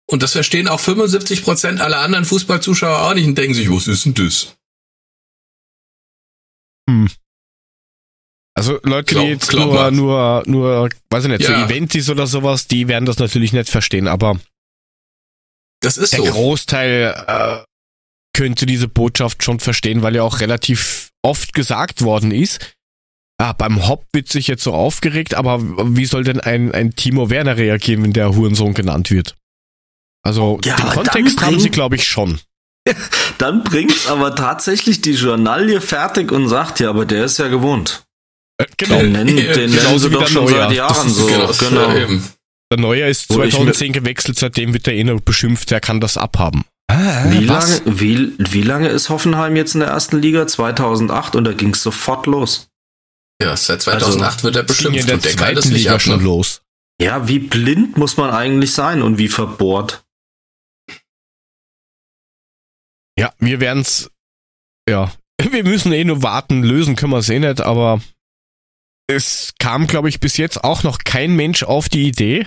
[0.08, 4.04] Und das verstehen auch 75% aller anderen Fußballzuschauer auch nicht und denken sich, was ist
[4.06, 4.54] denn das?
[8.54, 11.66] Also Leute, Glaub- die jetzt glaub nur, nur, nur, weiß ich nicht, so Ja.
[11.66, 14.40] Eventis oder sowas, die werden das natürlich nicht verstehen, aber
[15.80, 16.30] Das ist der so.
[16.32, 17.64] Großteil äh,
[18.32, 22.74] könnte diese Botschaft schon verstehen, weil ja auch relativ oft gesagt worden ist.
[23.38, 25.60] Ah, beim Hop wird sich jetzt so aufgeregt, aber
[25.94, 29.36] wie soll denn ein, ein Timo Werner reagieren, wenn der Hurensohn genannt wird?
[30.26, 32.40] Also Ja, den Kontext haben sie, glaube ich, schon.
[33.38, 38.04] Dann bringt's aber tatsächlich die Journalie fertig und sagt, ja, aber der ist ja gewohnt.
[38.58, 38.98] Äh, genau.
[38.98, 40.68] Den nennen, den nennen sie doch der schon Neuer.
[40.68, 41.26] seit Jahren ist so.
[41.26, 41.88] Genau, ist Genau.
[41.90, 42.24] ja eben.
[42.72, 46.00] Der Neuer ist Wo ich 2010 gewechselt, seitdem wird er eh noch beschimpft, der kann
[46.00, 46.64] das abhaben.
[46.88, 47.80] Ah, Wie was?
[47.84, 50.46] lange, wie, wie lange ist Hoffenheim jetzt in der ersten Liga?
[50.46, 52.68] 2008 und da ging's sofort los.
[53.42, 55.94] Ja, seit 2008 wird er ging ja beschimpft in der und der kann das Liga
[55.94, 56.02] ab.
[56.02, 56.24] schon Ne?
[56.24, 56.62] los.
[57.00, 60.04] Ja, wie blind muss man eigentlich sein und wie verbohrt?
[63.18, 64.10] Ja, wir werden's,
[64.88, 65.12] ja,
[65.50, 68.00] wir müssen eh nur warten, lösen können wir es eh nicht, aber
[69.08, 72.46] es kam, glaube ich, bis jetzt auch noch kein Mensch auf die Idee,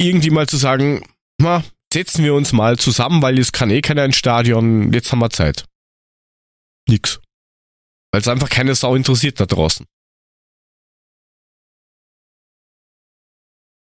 [0.00, 1.06] irgendwie mal zu sagen,
[1.38, 5.20] na, setzen wir uns mal zusammen, weil es kann eh keiner ins Stadion, jetzt haben
[5.20, 5.66] wir Zeit.
[6.88, 7.20] Nix.
[8.12, 9.86] Weil es einfach keine Sau interessiert da draußen.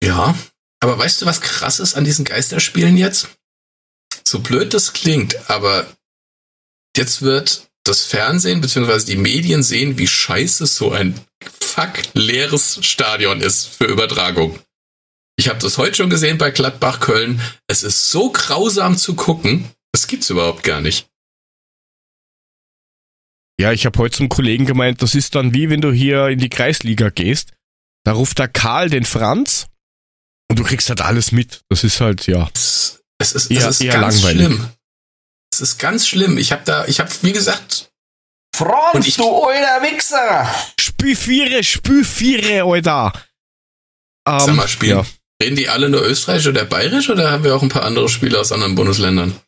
[0.05, 0.37] Ja,
[0.81, 3.37] aber weißt du, was krass ist an diesen Geisterspielen jetzt?
[4.27, 5.87] So blöd das klingt, aber
[6.97, 9.05] jetzt wird das Fernsehen bzw.
[9.05, 11.15] die Medien sehen, wie scheiße so ein
[11.61, 14.59] fuck leeres Stadion ist für Übertragung.
[15.39, 17.41] Ich habe das heute schon gesehen bei Gladbach Köln.
[17.69, 21.07] Es ist so grausam zu gucken, das gibt's überhaupt gar nicht.
[23.61, 26.39] Ja, ich habe heute zum Kollegen gemeint, das ist dann wie wenn du hier in
[26.39, 27.53] die Kreisliga gehst.
[28.05, 29.69] Da ruft der Karl den Franz
[30.49, 31.61] und du kriegst halt alles mit.
[31.69, 32.51] Das ist halt, ja.
[33.19, 34.47] Es ist, Eher- es ist ganz langweilig.
[34.47, 34.69] schlimm.
[35.53, 36.39] Es ist ganz schlimm.
[36.39, 37.91] Ich habe da, ich habe, wie gesagt,
[38.55, 40.49] Franz, Und ich- du alter Wichser!
[40.81, 43.13] Spüfiere, Spüfiere, Alter.
[44.27, 44.99] Ähm, Sag mal, spielen.
[44.99, 45.05] Ja.
[45.43, 48.41] Reden die alle nur Österreichisch oder Bayerisch oder haben wir auch ein paar andere Spieler
[48.41, 49.39] aus anderen Bundesländern?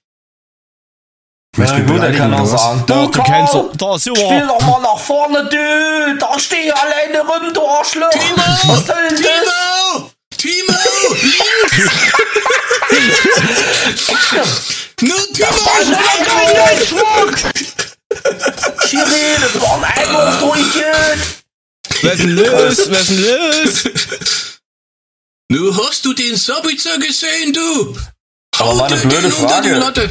[1.57, 2.87] Willst du mich beleidigen, oder was?
[2.87, 6.19] Da, du kennst so, da, so, doch mal nach vorne, du!
[6.19, 8.11] Da steh ich alleine rum, du Arschloch!
[8.13, 10.13] Was soll denn das?
[10.37, 10.75] Timo!
[10.77, 11.15] Timo!
[11.23, 11.91] Links!
[15.01, 15.49] Nur Timo!
[18.87, 21.19] Schiri, das war ein Einwurf, du Idiot!
[22.03, 24.61] wer ist denn los, wer ist denn los?
[25.51, 27.97] Nu hast du den Sabitzer gesehen, du?
[28.59, 30.11] Aber mal eine blöde Frage.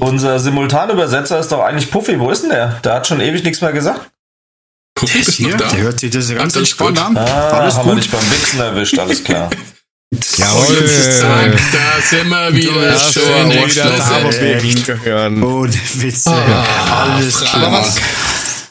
[0.00, 2.18] Unser Simultanübersetzer ist doch eigentlich Puffy.
[2.18, 2.80] Wo ist denn der?
[2.82, 4.10] Der hat schon ewig nichts mehr gesagt.
[4.96, 5.68] Puffy ist noch Hier, da.
[5.68, 7.16] der hört sich das ganz entspannt an.
[7.16, 8.02] Ah, Alles haben wir gut.
[8.02, 9.48] dich beim Wichsen erwischt, alles klar.
[10.12, 10.88] Jawohl.
[10.88, 12.92] Zack, da sind wir wieder.
[12.92, 13.96] Das schön wieder exklusiv.
[13.98, 15.42] da, wo wir hingehören.
[15.42, 16.30] Ohne Witze.
[16.30, 17.54] Ah, Alles klar.
[17.66, 17.96] Aber was,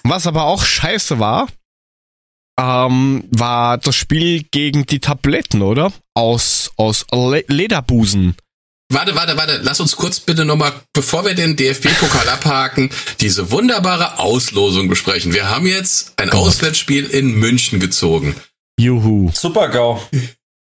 [0.03, 1.47] was aber auch scheiße war,
[2.59, 5.93] ähm, war das Spiel gegen die Tabletten, oder?
[6.15, 8.35] Aus, aus Le Lederbusen.
[8.91, 9.59] Warte, warte, warte.
[9.61, 12.89] Lass uns kurz bitte nochmal, bevor wir den DFB-Pokal abhaken,
[13.19, 15.34] diese wunderbare Auslosung besprechen.
[15.34, 16.31] Wir haben jetzt ein.
[16.31, 18.35] Auswärtsspiel in München gezogen.
[18.80, 19.30] Juhu.
[19.35, 20.01] Super GAU.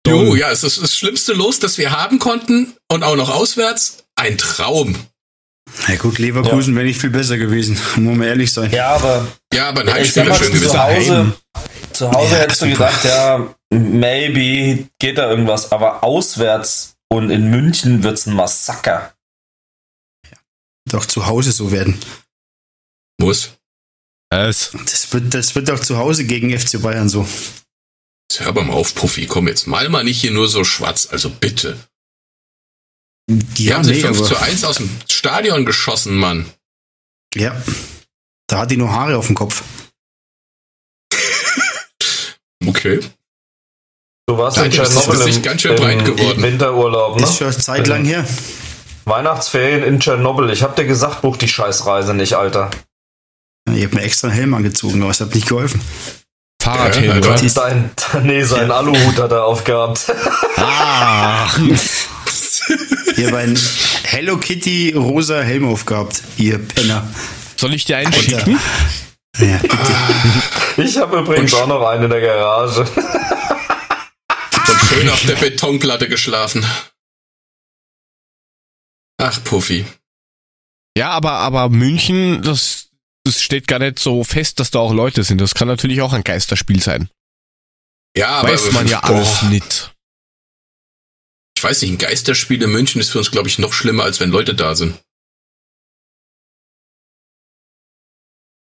[0.05, 4.05] Jo, ja, es ist das schlimmste Los, das wir haben konnten und auch noch auswärts.
[4.15, 4.95] Ein Traum.
[5.87, 8.71] Na gut, Leverkusen wäre nicht viel besser gewesen, muss man ehrlich sein.
[8.71, 10.77] Ja, aber Ja, aber ein ich Heimspiel wäre schön zu gewesen.
[10.79, 11.33] Hause,
[11.91, 17.49] zu Hause Ja, hättest du gedacht, ja, maybe geht da irgendwas, aber auswärts und in
[17.49, 19.13] München wird's ein Massaker.
[20.89, 21.99] Doch zu Hause so werden.
[23.19, 23.51] Muss.
[24.29, 24.71] Es.
[24.85, 27.27] Das wird, das wird auch zu Hause gegen FC Bayern so.
[28.29, 29.27] Jetzt hör aber mal auf, Profi.
[29.27, 31.07] Komm, jetzt mal mal nicht hier nur so schwarz.
[31.11, 31.77] Also bitte.
[33.29, 36.45] Die Ja, haben sich nee, 5 aber, zu 1 aus dem Stadion geschossen, Mann.
[37.35, 37.55] ja.
[38.47, 39.63] Da hat die nur Haare auf dem Kopf.
[42.65, 42.99] Okay.
[44.27, 46.41] Du warst Ja, in das ist Tschernobyl sich im, ganz schön breit geworden.
[46.41, 47.23] Winterurlaub, ne?
[47.23, 48.25] Ist schon Zeit lang her.
[49.03, 50.49] Weihnachtsferien in Tschernobyl.
[50.49, 52.71] Ich hab dir gesagt, buch die Scheißreise nicht, Alter.
[53.71, 55.79] Ich habe mir extra einen Helm angezogen, aber es hat nicht geholfen.
[56.65, 57.37] Fahrradhelm, Ja, oder?
[57.49, 57.91] Sein,
[58.23, 60.11] nee, sein Aluhut hat er aufgehabt.
[60.57, 61.47] Ah.
[63.17, 63.59] Ihr habt einen
[64.03, 67.05] Hello Kitty rosa Helm aufgehabt, ihr Penner.
[67.57, 68.59] Soll ich dir einen schicken?
[69.37, 69.77] Ja, bitte.
[70.77, 72.81] Ich habe übrigens Und- auch noch einen in der Garage.
[72.81, 76.65] Und schön auf der Betonplatte geschlafen.
[79.21, 79.85] Ach, Puffy.
[80.97, 82.84] Ja, aber, aber München, das,
[83.25, 85.41] das steht gar nicht so fest, dass da auch Leute sind.
[85.41, 87.09] Das kann natürlich auch ein Geisterspiel sein.
[88.15, 89.91] Ja, aber Weiß man ja boah, alles nicht.
[91.57, 94.19] Ich weiß nicht, ein Geisterspiel in München ist für uns, glaube ich, noch schlimmer, als
[94.19, 94.99] wenn Leute da sind.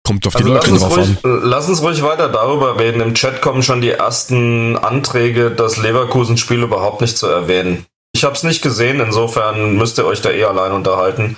[0.07, 1.41] Kommt auf die Also Leute drauf ruhig, an.
[1.43, 3.01] lass uns ruhig weiter darüber reden.
[3.01, 7.87] Im Chat kommen schon die ersten Anträge, das Leverkusen-Spiel überhaupt nicht zu erwähnen.
[8.13, 11.37] Ich habe es nicht gesehen, insofern müsst ihr euch da eh allein unterhalten.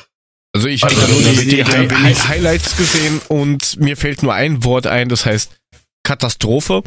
[0.54, 4.22] Also ich habe Also da nur die, die Hi Hi Highlights gesehen und mir fällt
[4.22, 5.52] nur ein Wort ein, das heißt
[6.04, 6.82] Katastrophe.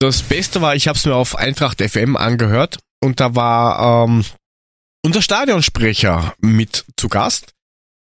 [0.00, 4.24] Das Beste war, ich habe es mir auf Eintracht FM angehört und da war ähm,
[5.04, 7.54] unser Stadionsprecher mit zu Gast.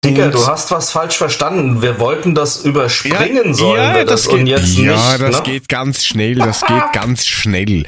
[0.03, 1.81] Digga, du hast was falsch verstanden.
[1.81, 5.21] Wir wollten das überspringen ja, sollen ja, das das, und geht, jetzt ja, nicht.
[5.21, 5.43] das ne?
[5.43, 7.85] geht ganz schnell, das geht ganz schnell.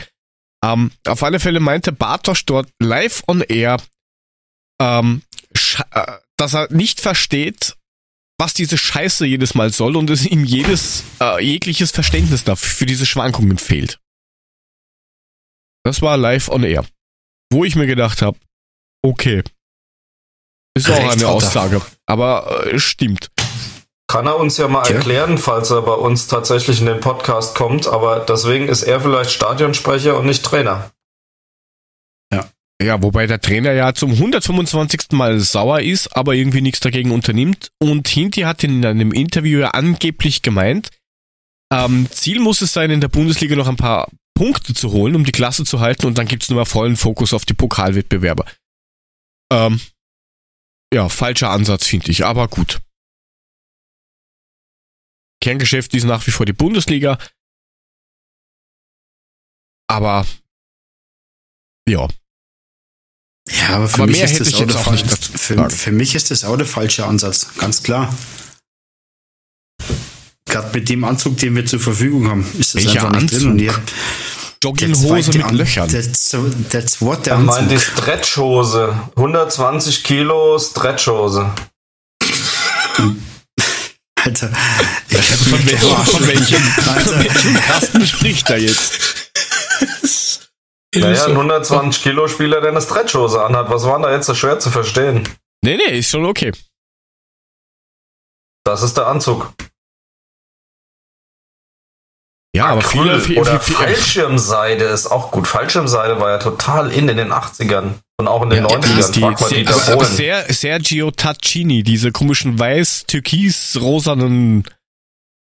[0.64, 3.78] Ähm, auf alle Fälle meinte Bartosch dort live on air,
[4.82, 5.35] ähm, äh,
[6.38, 7.76] dass er nicht versteht,
[8.38, 12.86] was diese Scheiße jedes Mal soll und es ihm jedes äh, jegliches Verständnis dafür für
[12.86, 14.00] diese Schwankungen fehlt.
[15.84, 16.86] Das war live on air,
[17.52, 18.38] wo ich mir gedacht habe,
[19.04, 19.44] okay,
[20.76, 21.28] ist auch Recht eine.
[21.28, 23.30] Aussage, aber äh, stimmt.
[24.08, 27.88] Kann er uns ja mal erklären, falls er bei uns tatsächlich in den Podcast kommt,
[27.88, 30.92] aber deswegen ist er vielleicht Stadionsprecher und nicht Trainer.
[32.82, 35.12] Ja, wobei der Trainer ja zum 125.
[35.12, 37.72] Mal sauer ist, aber irgendwie nichts dagegen unternimmt.
[37.80, 40.90] Und Hinti hat in einem Interview ja angeblich gemeint,
[41.72, 45.24] ähm, Ziel muss es sein, in der Bundesliga noch ein paar Punkte zu holen, um
[45.24, 48.46] die Klasse zu halten und dann gibt's nur mal vollen Fokus auf die Pokalwettbewerbe.
[49.52, 49.80] Ähm,
[50.94, 52.82] ja, falscher Ansatz, finde ich, aber gut.
[55.42, 57.18] Kerngeschäft ist nach wie vor die Bundesliga.
[59.88, 60.26] Aber
[61.88, 62.08] ja,
[63.52, 66.58] Ja, aber für Aber mich ist das auch zu für, für mich ist das auch
[66.58, 68.14] der falsche Ansatz, ganz klar.
[70.50, 73.52] Gerade mit dem Anzug, den wir zur Verfügung haben, ist das Welcher einfach nicht drin.
[73.52, 73.66] Und Anzug?
[73.66, 73.84] ihr, der
[74.64, 75.90] Jogginghose mit An- Löchern.
[75.90, 77.80] Der, der zweite Er meint die.
[77.80, 78.98] Stretchhose.
[79.16, 81.52] 120 Kilo Stretchhose.
[84.24, 84.52] Alter,
[85.10, 88.92] ich Von, welchem, von, welchem, von Alter, welchem Kasten spricht er jetzt?
[90.96, 93.70] Naja, ein 120 Kilo Spieler, der eine Stretchhose anhat.
[93.70, 95.28] Was war denn da jetzt so schwer zu verstehen?
[95.64, 96.52] Nee, nee, ist schon okay.
[98.66, 99.54] Das ist der Anzug.
[102.56, 105.46] Ja, aber Acryl viele, viele, oder viele, Fallschirmseide ist auch gut.
[105.48, 109.12] Fallschirmseide war ja total in in den 80ern und auch in den Ja, 90ern.
[109.12, 110.06] die, Frag mal die, Dieter aber, aber
[110.54, 114.64] Sergio Taccini, diese komischen weiß, türkis, rosanen,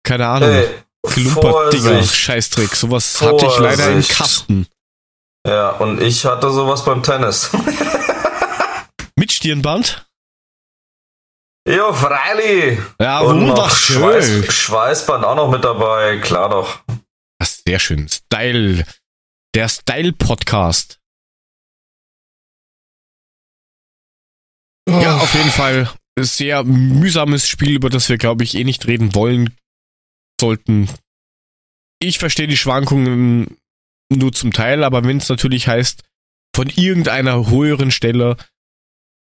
[0.02, 0.68] keine Ahnung, Ey,
[1.06, 2.14] Klumpert-Dinger, Vorsicht.
[2.16, 2.76] Scheißdreck.
[2.76, 4.18] Sowas hatte ich leider im Vorsicht.
[4.18, 4.66] Kasten.
[5.46, 7.50] Ja, und ich hatte sowas beim Tennis.
[9.16, 10.06] Mit Stirnband?
[11.68, 12.80] Jo, Freili!
[13.00, 13.96] Ja, wunderschön.
[14.00, 16.82] Schweiß, Schweißband auch noch mit dabei, klar doch.
[17.38, 18.08] Das ist sehr schön.
[18.08, 18.84] Style.
[19.54, 20.98] Der Style-Podcast.
[24.88, 25.00] Oh.
[25.00, 29.14] Ja, auf jeden Fall sehr mühsames Spiel, über das wir, glaube ich, eh nicht reden
[29.14, 29.56] wollen
[30.40, 30.88] sollten.
[31.98, 33.59] Ich verstehe die Schwankungen
[34.10, 36.02] nur zum Teil, aber wenn es natürlich heißt,
[36.54, 38.36] von irgendeiner höheren Stelle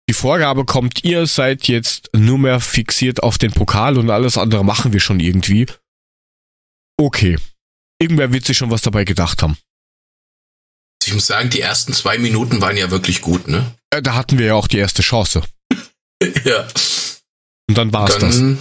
[0.08, 4.64] die Vorgabe kommt, ihr seid jetzt nur mehr fixiert auf den Pokal und alles andere
[4.64, 5.66] machen wir schon irgendwie.
[6.98, 7.38] Okay.
[8.00, 9.58] Irgendwer wird sich schon was dabei gedacht haben.
[11.04, 13.76] Ich muss sagen, die ersten zwei Minuten waren ja wirklich gut, ne?
[13.92, 15.44] Äh, Da hatten wir ja auch die erste Chance.
[16.44, 16.68] ja.
[17.68, 18.38] Und dann war's das.
[18.38, 18.60] Dann,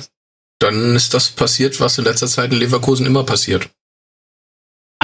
[0.61, 3.69] dann ist das passiert, was in letzter Zeit in Leverkusen immer passiert.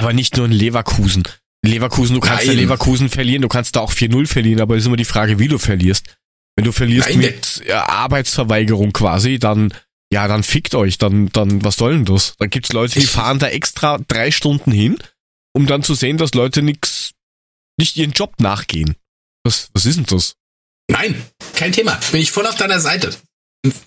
[0.01, 1.23] Aber nicht nur in Leverkusen.
[1.63, 2.63] Leverkusen, du kannst ja Nein.
[2.63, 5.47] Leverkusen verlieren, du kannst da auch 4-0 verlieren, aber es ist immer die Frage, wie
[5.47, 6.17] du verlierst.
[6.55, 9.73] Wenn du verlierst Nein, mit ja, Arbeitsverweigerung quasi, dann,
[10.11, 12.33] ja, dann fickt euch, dann, dann, was soll denn das?
[12.39, 14.97] Dann gibt's Leute, die fahren da extra drei Stunden hin,
[15.53, 17.11] um dann zu sehen, dass Leute nix,
[17.77, 18.95] nicht ihren Job nachgehen.
[19.43, 20.35] Was, was ist denn das?
[20.89, 21.21] Nein,
[21.53, 21.99] kein Thema.
[22.11, 23.15] Bin ich voll auf deiner Seite.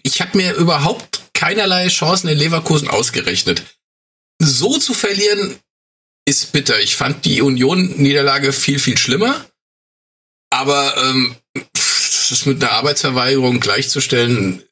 [0.05, 3.65] Ich habe mir überhaupt keinerlei Chancen in Leverkusen ausgerechnet.
[4.41, 5.59] So zu verlieren
[6.27, 6.81] ist bitter.
[6.81, 9.45] Ich fand die Union-Niederlage viel, viel schlimmer.
[10.51, 14.63] Aber ähm, das mit einer Arbeitsverweigerung gleichzustellen,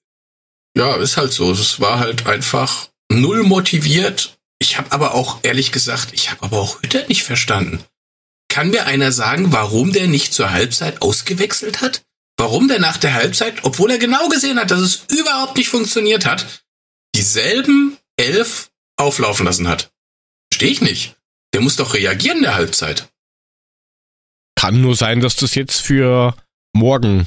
[0.76, 1.52] ja, ist halt so.
[1.52, 4.38] Es war halt einfach null motiviert.
[4.58, 7.84] Ich habe aber auch, ehrlich gesagt, ich habe aber auch Hütter nicht verstanden.
[8.48, 12.02] Kann mir einer sagen, warum der nicht zur Halbzeit ausgewechselt hat?
[12.36, 16.26] Warum der nach der Halbzeit, obwohl er genau gesehen hat, dass es überhaupt nicht funktioniert
[16.26, 16.64] hat,
[17.14, 19.92] dieselben elf auflaufen lassen hat?
[20.50, 21.16] Verstehe ich nicht.
[21.54, 23.12] Der muss doch reagieren in der Halbzeit.
[24.56, 26.36] Kann nur sein, dass das jetzt für
[26.72, 27.26] morgen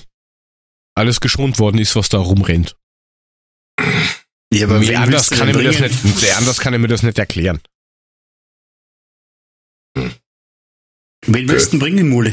[0.96, 2.76] alles geschont worden ist, was da rumrennt.
[4.54, 6.80] Ja, aber Wie wen anders kann, er denn mir das nicht, sehr anders kann er
[6.80, 7.62] mir das nicht erklären.
[11.28, 12.32] Wen willst du denn bringen, Mule?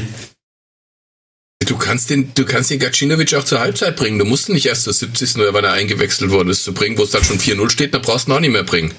[1.65, 4.19] Du kannst den, du kannst den Gacinovic auch zur Halbzeit bringen.
[4.19, 5.37] Du musst ihn nicht erst zur 70.
[5.37, 8.01] oder wann er eingewechselt worden ist zu bringen, wo es dann schon 4-0 steht, dann
[8.01, 8.93] brauchst du ihn auch nicht mehr bringen.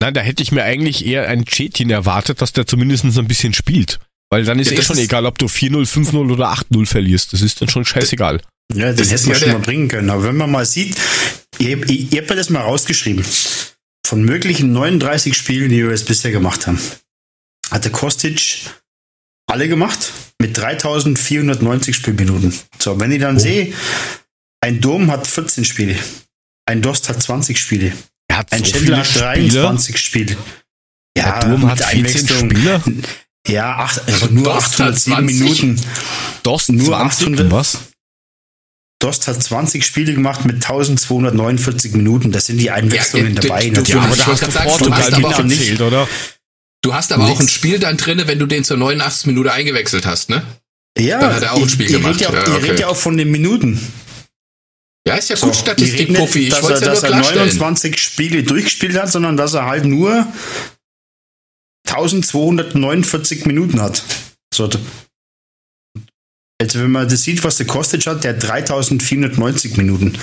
[0.00, 3.54] Nein, da hätte ich mir eigentlich eher einen Chetin erwartet, dass der zumindest ein bisschen
[3.54, 3.98] spielt.
[4.30, 7.32] Weil dann ist Ja, eh schon ist- egal, ob du 4-0, 5-0 oder 8-0 verlierst.
[7.32, 8.40] Das ist dann schon scheißegal.
[8.74, 10.10] Ja, den Das hätten wir ja schon mal bringen können.
[10.10, 10.96] Aber wenn man mal sieht,
[11.58, 13.24] ihr, ihr, ihr habt ja das mal rausgeschrieben.
[14.06, 16.80] Von möglichen 39 Spielen, die wir jetzt bisher gemacht haben,
[17.70, 18.60] hatte Kostic
[19.48, 22.52] alle gemacht mit 3490 Spielminuten.
[22.78, 23.40] So, wenn ich dann Oh.
[23.40, 23.72] sehe,
[24.60, 25.96] ein Dom hat 14 Spiele,
[26.66, 27.92] ein Dost hat 20 Spiele,
[28.28, 29.62] Er hat ein so Schindler viele hat Spieler.
[29.62, 30.36] 23 Spiele.
[31.16, 32.82] Der Durm hat mit 14 Einwechslung- Spieler.
[33.48, 35.62] Ja, acht, also nur Dost hat 807 20?
[35.62, 35.80] Minuten.
[36.42, 37.50] Dost Nur 20, 800.
[37.52, 37.78] was?
[38.98, 42.32] Dost hat 20 Spiele gemacht mit 1249 Minuten.
[42.32, 43.60] Das sind die Einwechslungen Ja, dabei.
[43.68, 43.88] du- du- natürlich.
[43.94, 46.08] Ja, aber da hast du sagen, du Portugal hast mit aber auch nicht- erzählt, oder?
[46.82, 47.42] Du hast aber auch Nichts.
[47.44, 49.26] ein Spiel dann drinne, wenn du den zur 89.
[49.26, 50.42] Minute eingewechselt hast, ne?
[50.98, 52.14] Ja, Dann hat er auch ein ich- Spiel ich gemacht.
[52.14, 52.70] Red ja, auch- Ja, Ich okay.
[52.70, 53.80] rede ja auch von den Minuten.
[55.06, 56.48] Ja, ist ja So, gut, ich Statistik, rede nicht, Profi.
[56.48, 57.38] Ich dass er, ja nur dass er klarstellen.
[57.38, 60.26] 29 Spiele durchgespielt hat, sondern dass er halt nur
[61.88, 64.02] 1249 Minuten hat.
[64.52, 64.68] So.
[66.60, 70.18] Also wenn man das sieht, was der Kostic hat, der hat 3490 Minuten.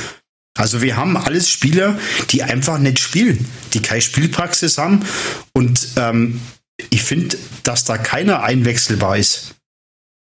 [0.57, 1.97] Also wir haben alles Spieler,
[2.31, 5.05] die einfach nicht spielen, die keine Spielpraxis haben.
[5.53, 6.41] Und ähm,
[6.89, 9.55] ich finde, dass da keiner einwechselbar ist.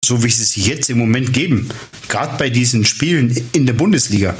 [0.05, 1.69] So wie sie sich jetzt im Moment geben.
[2.07, 4.35] Gerade bei diesen Spielen in der Bundesliga.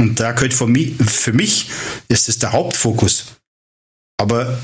[0.00, 1.70] Und da gehört für mich, für mich
[2.08, 3.26] ist es der Hauptfokus.
[4.20, 4.58] Aber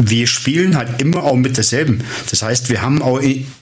[0.00, 2.04] wir spielen halt immer auch mit derselben.
[2.30, 3.20] Das heißt, wir haben auch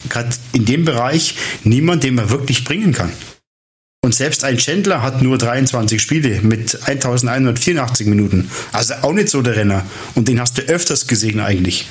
[0.09, 1.35] gerade in dem Bereich
[1.65, 3.13] niemanden, den man wirklich bringen kann.
[4.03, 8.51] Und selbst ein Chandler hat nur 23 Spiele mit 1184 Minuten.
[8.73, 9.87] Also auch nicht so der Renner.
[10.15, 11.87] Und den hast du öfters gesehen eigentlich.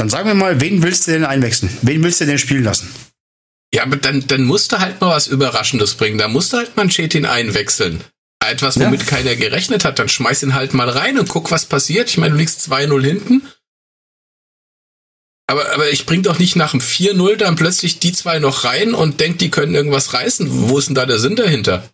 [0.00, 1.70] Dann sagen wir mal, wen willst du denn einwechseln?
[1.82, 2.88] Wen willst du denn spielen lassen?
[3.74, 6.16] Ja, aber dann, dann musst du halt mal was Überraschendes bringen.
[6.16, 8.02] Da musst du halt mal einen Chetin einwechseln.
[8.42, 8.86] Etwas, Ja.
[8.86, 9.98] womit keiner gerechnet hat.
[9.98, 12.08] Dann schmeiß ihn halt mal rein und guck, was passiert.
[12.08, 13.42] Ich meine, du liegst 2-0 hinten.
[15.46, 18.94] Aber, aber ich bring doch nicht nach dem 4-0 dann plötzlich die zwei noch rein
[18.94, 20.70] und denk, die können irgendwas reißen.
[20.70, 21.90] Wo ist denn da der Sinn dahinter?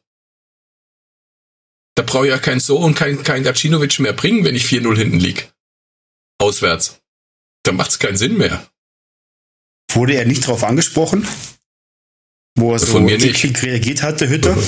[1.96, 4.96] Da brauche ich ja kein So und kein, kein Gacinovic mehr bringen, wenn ich 4-0
[4.96, 5.52] hinten lieg.
[6.38, 7.00] Auswärts.
[7.66, 8.64] Da macht's keinen Sinn mehr.
[9.90, 11.26] Wurde er nicht darauf angesprochen?
[12.56, 13.42] Wo er so mir nicht.
[13.42, 14.56] dickig reagiert hat, der Hütter?
[14.56, 14.64] War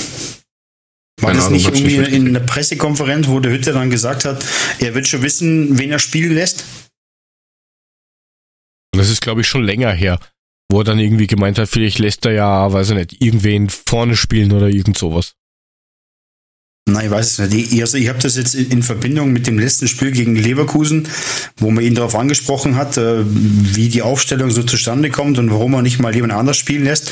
[1.21, 4.45] Keine das Ahnung, nicht irgendwie nicht in einer Pressekonferenz, wo der Hütter dann gesagt hat,
[4.79, 6.65] er wird schon wissen, wen er spielen lässt?
[8.93, 10.19] Und das ist, glaube ich, schon länger her,
[10.69, 14.17] wo er dann irgendwie gemeint hat, vielleicht lässt er ja, weiß ich nicht, irgendwen vorne
[14.17, 15.35] spielen oder irgend sowas.
[16.91, 17.81] Nein, ich weiß es nicht.
[17.81, 21.07] Also ich habe das jetzt in Verbindung mit dem letzten Spiel gegen Leverkusen,
[21.57, 25.73] wo man ihn darauf angesprochen hat, äh, wie die Aufstellung so zustande kommt und warum
[25.73, 27.11] er nicht mal jemand anders spielen lässt.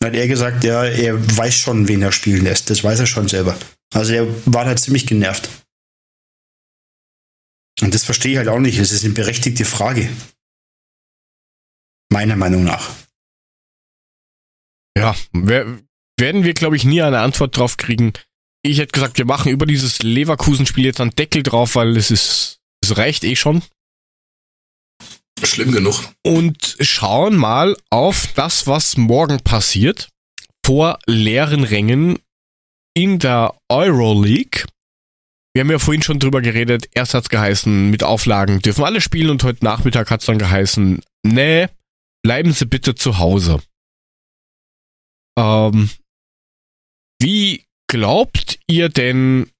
[0.00, 2.70] Dann hat er gesagt, ja, er weiß schon, wen er spielen lässt.
[2.70, 3.56] Das weiß er schon selber.
[3.92, 5.48] Also er war halt ziemlich genervt.
[7.80, 8.80] Und das verstehe ich halt auch nicht.
[8.80, 10.08] Das ist eine berechtigte Frage.
[12.10, 12.90] Meiner Meinung nach.
[14.96, 18.12] Ja, werden wir, glaube ich, nie eine Antwort drauf kriegen.
[18.68, 22.58] Ich hätte gesagt, wir machen über dieses Leverkusen-Spiel jetzt einen Deckel drauf, weil es ist,
[22.82, 23.62] es reicht eh schon.
[25.42, 26.04] Schlimm genug.
[26.22, 30.10] Und schauen mal auf das, was morgen passiert.
[30.66, 32.18] Vor leeren Rängen
[32.94, 34.66] in der Euroleague.
[35.54, 36.90] Wir haben ja vorhin schon drüber geredet.
[36.92, 41.68] Erst hat's geheißen, mit Auflagen dürfen alle spielen und heute Nachmittag hat's dann geheißen, nee,
[42.22, 43.62] bleiben Sie bitte zu Hause.
[45.38, 45.88] Ähm,
[47.18, 49.50] wie glaubt ihr denn,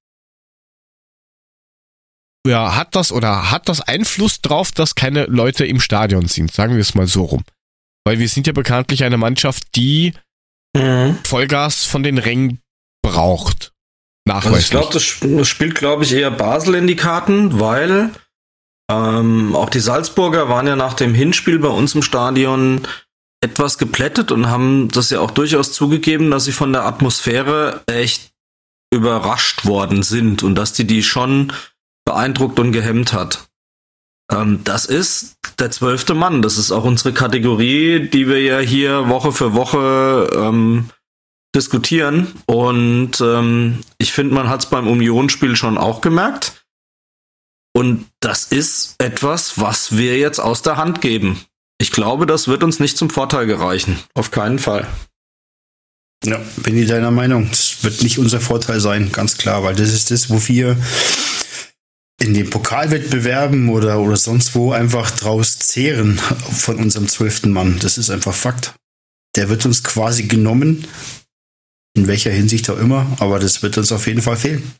[2.46, 6.52] ja, hat das oder hat das Einfluss drauf, dass keine Leute im Stadion sind?
[6.52, 7.44] Sagen wir es mal so rum.
[8.06, 10.14] Weil wir sind ja bekanntlich eine Mannschaft, die
[10.76, 11.18] mhm.
[11.24, 12.60] Vollgas von den Rängen
[13.02, 13.72] braucht.
[14.24, 14.54] Nachweislich.
[14.54, 18.10] Also ich glaube, das, das, spielt, glaube ich, eher Basel in die Karten, weil
[18.90, 22.86] ähm, auch die Salzburger waren ja nach dem Hinspiel bei uns im Stadion
[23.40, 28.32] etwas geplättet und haben das ja auch durchaus zugegeben, dass sie von der Atmosphäre echt
[28.92, 31.52] überrascht worden sind und dass die die schon
[32.04, 33.48] beeindruckt und gehemmt hat.
[34.30, 36.42] Ähm, das ist der zwölfte Mann.
[36.42, 40.90] Das ist auch unsere Kategorie, die wir ja hier Woche für Woche ähm,
[41.54, 42.34] diskutieren.
[42.46, 46.64] Und ähm, ich finde, man hat es beim Unionsspiel schon auch gemerkt.
[47.74, 51.44] Und das ist etwas, was wir jetzt aus der Hand geben.
[51.80, 53.98] Ich glaube, das wird uns nicht zum Vorteil gereichen.
[54.14, 54.86] Auf keinen Fall.
[56.24, 57.48] Ja, bin ich deiner Meinung.
[57.48, 60.76] Das wird nicht unser Vorteil sein, ganz klar, weil das ist das, wo wir
[62.20, 67.78] in den Pokalwettbewerben oder, oder sonst wo einfach draus zehren von unserem zwölften Mann.
[67.78, 68.74] Das ist einfach Fakt.
[69.36, 70.84] Der wird uns quasi genommen,
[71.94, 74.74] in welcher Hinsicht auch immer, aber das wird uns auf jeden Fall fehlen.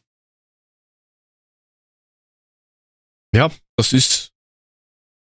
[3.33, 4.33] Ja, das ist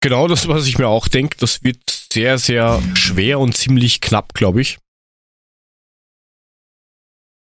[0.02, 1.38] genau das, was ich mir auch denke.
[1.38, 1.80] Das wird
[2.12, 4.78] sehr, sehr schwer und ziemlich knapp, glaube ich.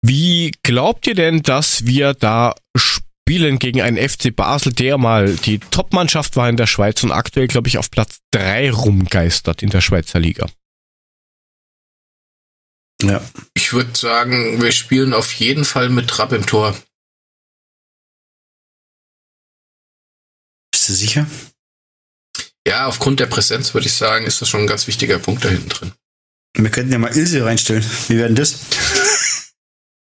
[0.05, 5.59] Wie glaubt ihr denn, dass wir da spielen gegen einen FC Basel, der mal die
[5.59, 9.81] Top-Mannschaft war in der Schweiz und aktuell, glaube ich, auf Platz 3 rumgeistert in der
[9.81, 10.47] Schweizer Liga?
[13.01, 13.21] Ja.
[13.53, 16.75] Ich würde sagen, wir spielen auf jeden Fall mit Trapp im Tor.
[20.71, 21.27] Bist du sicher?
[22.67, 25.47] Ja, aufgrund der Präsenz würde ich sagen, ist das schon ein ganz wichtiger Punkt da
[25.47, 25.93] hinten drin.
[26.53, 27.81] Wir könnten ja mal Ilse reinstellen.
[28.09, 28.59] Wie werden das?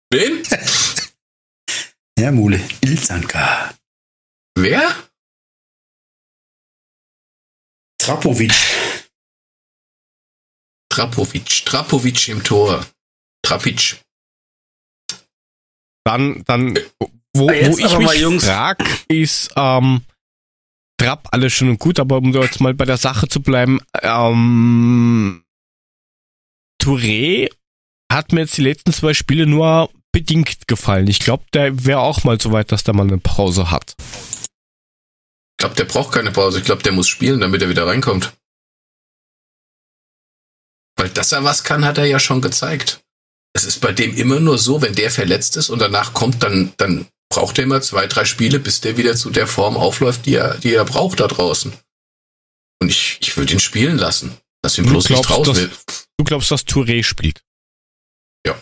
[0.10, 0.42] Wen?
[2.18, 2.60] ja, Mule.
[2.82, 3.76] Ilzanka.
[4.56, 4.96] Wer?
[8.00, 8.56] Trapovic.
[10.92, 11.66] Trapovic.
[11.66, 12.84] Trapovic im Tor.
[13.46, 13.98] Trapic.
[16.04, 16.80] Dann, dann,
[17.36, 20.04] wo, wo ich mich frag, ist, ähm,
[21.00, 25.44] Trapp, alles schön und gut, aber um jetzt mal bei der Sache zu bleiben, ähm,
[26.82, 27.50] Touré
[28.12, 31.08] hat mir jetzt die letzten zwei Spiele nur bedingt gefallen.
[31.08, 33.96] Ich glaube, der wäre auch mal so weit, dass der mal eine Pause hat.
[34.00, 36.60] Ich glaube, der braucht keine Pause.
[36.60, 38.34] Ich glaube, der muss spielen, damit er wieder reinkommt.
[40.98, 43.02] Weil dass er was kann, hat er ja schon gezeigt.
[43.54, 46.74] Es ist bei dem immer nur so, wenn der verletzt ist und danach kommt, dann,
[46.78, 50.36] dann braucht er immer zwei, drei Spiele, bis der wieder zu der Form aufläuft, die
[50.36, 51.72] er, die er braucht da draußen.
[52.82, 54.38] Und ich, ich würde ihn spielen lassen.
[54.64, 55.70] Lass ihn bloß glaubst, nicht draußen.
[55.70, 57.44] Dass, du glaubst, dass Touré spielt?
[58.46, 58.62] Ja.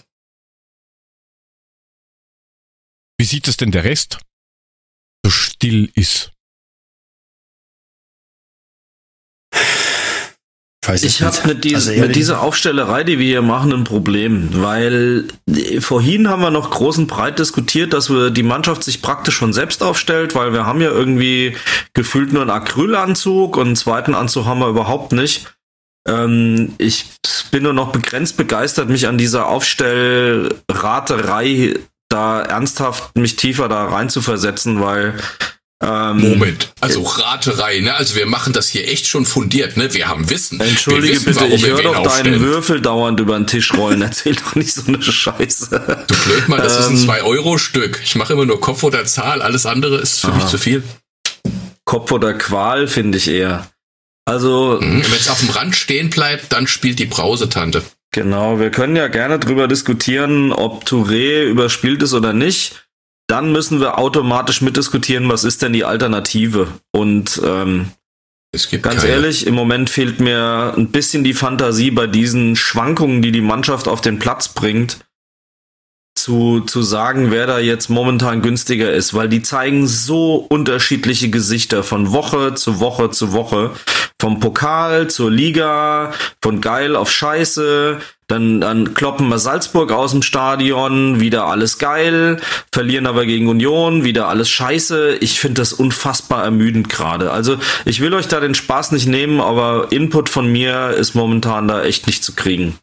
[3.18, 4.20] Wie sieht es denn der Rest?
[5.26, 6.34] So still ist.
[10.88, 14.48] Weiß ich habe mit, dies, also mit dieser Aufstellerei, die wir hier machen, ein Problem,
[14.54, 15.26] weil
[15.80, 19.52] vorhin haben wir noch groß und breit diskutiert, dass wir die Mannschaft sich praktisch von
[19.52, 21.58] selbst aufstellt, weil wir haben ja irgendwie
[21.94, 25.54] gefühlt nur einen Acrylanzug und einen zweiten Anzug haben wir überhaupt nicht.
[26.08, 27.08] Ähm, ich
[27.52, 31.74] bin nur noch begrenzt begeistert, mich an dieser Aufstellraterei
[32.10, 35.16] da ernsthaft mich tiefer da rein zu versetzen, weil
[35.84, 37.94] ähm, Moment, also Raterei, ne?
[37.94, 39.94] Also wir machen das hier echt schon fundiert, ne?
[39.94, 40.60] Wir haben Wissen.
[40.60, 44.02] Entschuldige wissen, bitte, ich höre doch deinen Würfel dauernd über den Tisch rollen.
[44.02, 46.06] Erzähl doch nicht so eine Scheiße.
[46.08, 47.98] Du blöd mal, das ähm, ist ein 2-Euro-Stück.
[47.98, 50.38] Ähm, ich mache immer nur Kopf oder Zahl, alles andere ist für aha.
[50.38, 50.82] mich zu viel.
[51.86, 53.70] Kopf oder Qual finde ich eher.
[54.26, 54.80] Also.
[54.82, 57.84] Mhm, Wenn es auf dem Rand stehen bleibt, dann spielt die Brausetante.
[58.12, 62.87] Genau, wir können ja gerne drüber diskutieren, ob Touré überspielt ist oder nicht.
[63.28, 66.70] Dann müssen wir automatisch mitdiskutieren, was ist denn die Alternative?
[66.92, 67.92] Und ähm,
[68.82, 69.14] Ganz keine.
[69.14, 73.88] ehrlich, im Moment fehlt mir ein bisschen die Fantasie bei diesen Schwankungen, die die Mannschaft
[73.88, 75.00] auf den Platz bringt,
[76.18, 81.84] zu, zu sagen, wer da jetzt momentan günstiger ist, weil die zeigen so unterschiedliche Gesichter
[81.84, 83.72] von Woche zu Woche zu Woche.
[84.20, 86.12] Vom Pokal zur Liga,
[86.42, 92.42] von geil auf Scheiße, dann, dann kloppen wir Salzburg aus dem Stadion, wieder alles geil,
[92.74, 95.18] verlieren aber gegen Union, wieder alles scheiße.
[95.22, 97.32] Ich finde das unfassbar ermüdend gerade.
[97.32, 101.68] Also ich will euch da den Spaß nicht nehmen, aber Input von mir ist momentan
[101.68, 102.78] da echt nicht zu kriegen.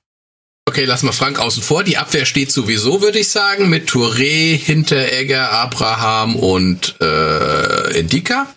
[0.67, 1.85] Okay, lass mal Frank außen vor.
[1.85, 8.55] Die Abwehr steht sowieso, würde ich sagen, mit Touré, Hinteregger, Abraham und äh, Indika.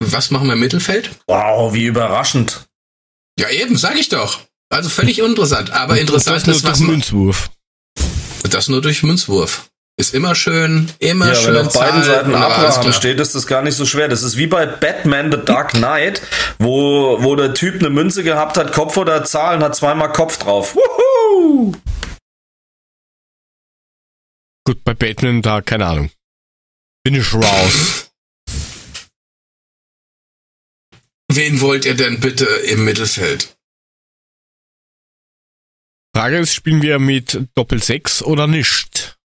[0.00, 1.10] Was machen wir im Mittelfeld?
[1.28, 2.66] Wow, wie überraschend.
[3.38, 4.40] Ja, eben, sag ich doch.
[4.68, 5.70] Also völlig uninteressant.
[5.70, 7.50] Aber interessant das ist, nur was durch Münzwurf.
[8.50, 9.68] das nur durch Münzwurf.
[9.98, 11.54] Ist immer schön, immer Ja, schön.
[11.54, 14.08] wenn auf beiden Seiten Abraham steht, ist das gar nicht so schwer.
[14.08, 16.20] Das ist wie bei Batman The Dark Knight,
[16.58, 20.74] wo, wo der Typ eine Münze gehabt hat, Kopf oder Zahlen, hat zweimal Kopf drauf.
[20.74, 21.72] Wuhu!
[24.66, 26.10] Gut, bei Batman da, keine Ahnung.
[27.02, 28.10] Bin ich raus.
[31.32, 33.56] Wen wollt ihr denn bitte im Mittelfeld?
[36.14, 39.15] Frage ist, spielen wir mit Doppel 6 oder nicht?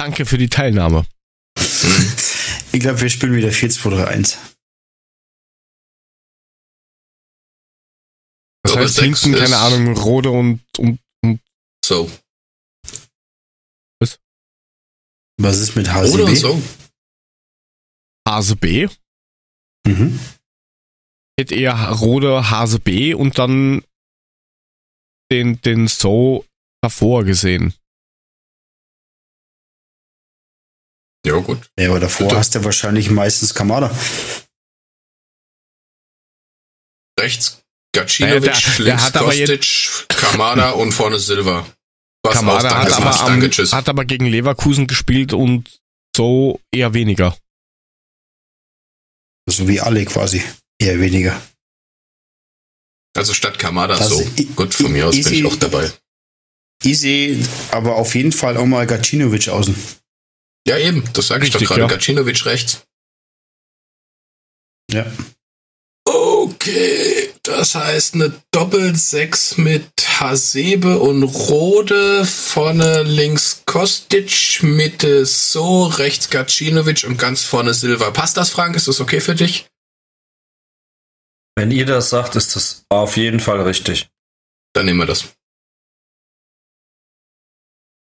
[0.00, 1.04] Danke für die Teilnahme.
[2.72, 4.38] Ich glaube, wir spielen wieder 4-2-3-1.
[8.62, 10.98] Das heißt sechs hinten, keine Ahnung, Rode und, und
[11.84, 12.10] So.
[15.38, 16.34] Was ist mit Oder HCB?
[16.34, 16.62] so.
[18.26, 18.88] Hase B.
[19.86, 20.18] Mhm.
[21.38, 23.84] Hätte eher Rode, Hase B und dann
[25.30, 26.46] den, den So
[26.82, 27.74] davor gesehen.
[31.26, 31.70] Ja, gut.
[31.78, 32.38] Ja, aber davor Bitte.
[32.38, 33.94] hast du wahrscheinlich meistens Kamada.
[37.18, 37.62] Rechts
[37.94, 41.66] Gacinovic, Ja, der- der links hat aber Kostic, Kamada und vorne Silva.
[42.22, 45.80] Was Kamada danke, hat aber, am, danke, hat aber gegen Leverkusen gespielt und
[46.16, 47.36] so eher weniger.
[49.48, 50.42] So wie alle quasi.
[50.80, 51.40] Eher weniger.
[53.16, 54.20] Also statt Kamada Das- so.
[54.36, 55.34] ich- Gut, von mir aus bin easy.
[55.40, 55.90] ich auch dabei.
[56.82, 59.74] Ich sehe aber auf jeden Fall auch mal Gacinovic außen.
[60.66, 61.82] Ja, eben, das sage ich doch gerade.
[61.82, 61.86] ja.
[61.86, 62.82] Gacinovic rechts.
[64.90, 65.06] Ja.
[66.04, 69.86] Okay, das heißt eine Doppel-Sechs mit
[70.20, 78.10] Hasebe und Rode, vorne links Kostic, Mitte So, rechts Gacinovic und ganz vorne Silva.
[78.10, 78.76] Passt das, Frank?
[78.76, 79.66] Ist das okay für dich?
[81.56, 84.08] Wenn ihr das sagt, ist das auf jeden Fall richtig.
[84.72, 85.24] Dann nehmen wir das.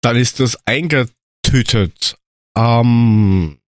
[0.01, 2.17] Dann ist das eingetütet.
[2.57, 3.59] Ähm,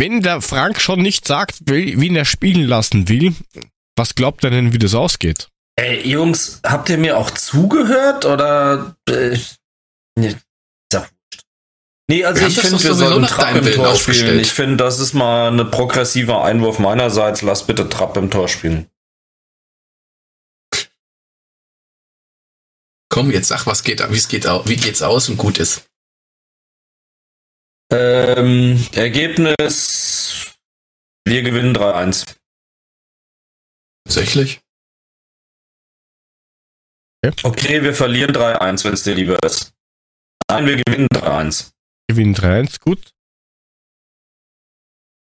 [0.00, 3.34] wenn der Frank schon nicht sagt, ihn er spielen lassen will,
[3.96, 5.48] was glaubt er denn, wie das ausgeht?
[5.76, 8.96] Ey, Jungs, habt ihr mir auch zugehört oder?
[9.08, 9.38] Äh,
[10.18, 10.34] nee,
[12.24, 14.40] also Wir ich finde, wir nach Trapp im Tor spielen.
[14.40, 17.42] Ich finde, das ist mal ein progressiver Einwurf meinerseits.
[17.42, 18.88] Lasst bitte Trapp im Tor spielen.
[23.10, 25.88] Komm, jetzt sag, was geht, wie es geht, wie geht's aus und gut ist.
[27.90, 30.54] Ähm, Ergebnis:
[31.24, 32.36] Wir gewinnen 3-1.
[34.04, 34.60] Tatsächlich?
[37.42, 39.74] Okay, wir verlieren 3-1, wenn es dir lieber ist.
[40.48, 41.72] Nein, wir gewinnen 3-1.
[42.08, 43.12] Gewinn 3-1, gut.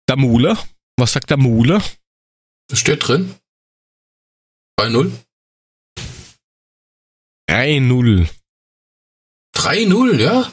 [0.08, 0.58] Der Mule,
[0.96, 1.82] was sagt der Mule?
[2.68, 3.36] Das steht drin.
[4.80, 5.12] 3-0.
[7.48, 8.28] 3-0.
[9.54, 10.52] 3-0, ja.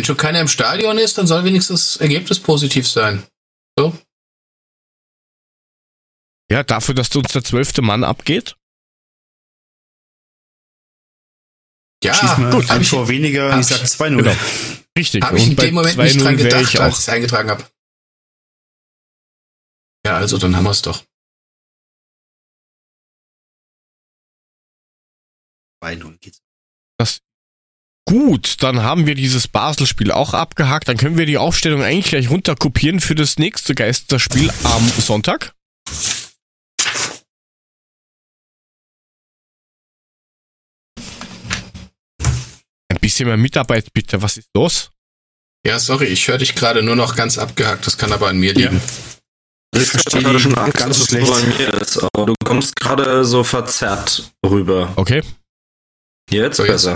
[0.00, 3.22] Wenn schon keiner im Stadion ist, dann soll wenigstens das Ergebnis positiv sein.
[3.78, 3.94] So.
[6.50, 8.56] Ja, dafür, dass uns der zwölfte Mann abgeht.
[12.02, 12.62] Ja, Schieß mal gut.
[12.64, 14.16] ein Habe ich, Tor weniger, ich sag ich- 2-0.
[14.22, 14.34] Genau.
[14.96, 15.22] Richtig.
[15.22, 16.98] hab ich in Und bei dem Moment nicht dran 2-0 wäre gedacht, ich als auch.
[16.98, 17.70] ich es eingetragen habe.
[20.06, 21.04] Ja, also dann haben wir es doch.
[25.84, 26.40] 2-0 geht's.
[28.10, 30.88] Gut, dann haben wir dieses Basel-Spiel auch abgehakt.
[30.88, 35.54] Dann können wir die Aufstellung eigentlich gleich runterkopieren für das nächste Geisterspiel am Sonntag.
[42.88, 44.20] Ein bisschen mehr Mitarbeit bitte.
[44.22, 44.90] Was ist los?
[45.66, 47.86] Ja, sorry, ich höre dich gerade nur noch ganz abgehackt.
[47.86, 48.70] Das kann aber an mir Ja.
[48.70, 48.80] liegen.
[49.74, 51.26] Ich Ich verstehe hatte schon Angst, ganz dass es schlecht.
[51.26, 54.92] nur bei mir ist, aber du kommst gerade so verzerrt rüber.
[54.96, 55.22] Okay.
[56.30, 56.88] Jetzt So, jetzt.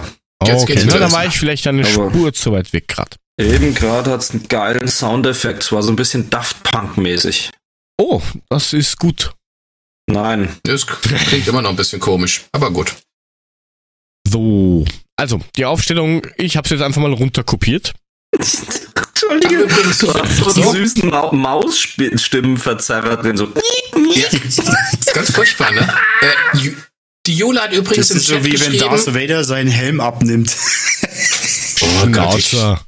[0.45, 0.53] Besser.
[0.55, 1.01] Jetzt okay, geht's na, wieder.
[1.01, 3.17] dann war ich vielleicht eine Aber- Spur zu weit weg gerade.
[3.41, 5.65] Eben gerade hat es einen geilen Soundeffekt.
[5.65, 7.51] Es war so ein bisschen Daft Punk-mäßig.
[8.01, 9.33] Oh, das ist gut.
[10.09, 10.57] Nein.
[10.63, 12.95] Das klingt immer noch ein bisschen komisch, aber gut.
[14.29, 14.85] So.
[15.17, 17.95] Also, die Aufstellung, ich habe es jetzt einfach mal runterkopiert.
[18.37, 23.37] Entschuldige, du hast so einen süßen Ma Mausstimmenverzerrer drin.
[23.37, 23.49] So.
[24.15, 25.89] Ja, ist ganz furchtbar, ne?
[26.21, 26.71] Äh,
[27.27, 28.91] die Jule hat übrigens Das im ist so Chat wie wenn geschrieben.
[28.91, 30.55] Darth Vader seinen Helm abnimmt.
[31.81, 32.83] Oh Gott,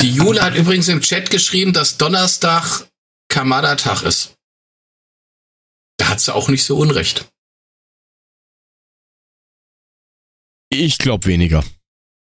[0.00, 2.88] die Jule hat übrigens im Chat geschrieben, dass Donnerstag
[3.28, 4.34] Kamada-Tag ist.
[5.98, 7.26] Da hat sie auch nicht so unrecht.
[10.70, 11.64] Ich glaube weniger.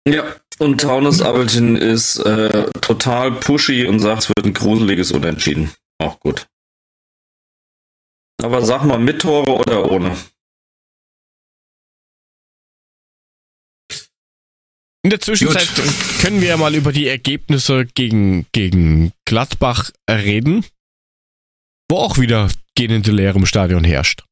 [0.08, 5.72] Ja, und Taunus Abelchen ist äh, total pushy und sagt, es wird ein gruseliges Unentschieden.
[5.98, 6.46] Auch gut.
[8.42, 10.16] Aber sag mal, mit Tore oder ohne?
[15.02, 15.68] In der Zwischenzeit
[16.20, 20.64] können wir ja mal über die Ergebnisse gegen, gegen Gladbach reden,
[21.88, 24.24] wo auch wieder gähnende Leere im Stadion herrscht.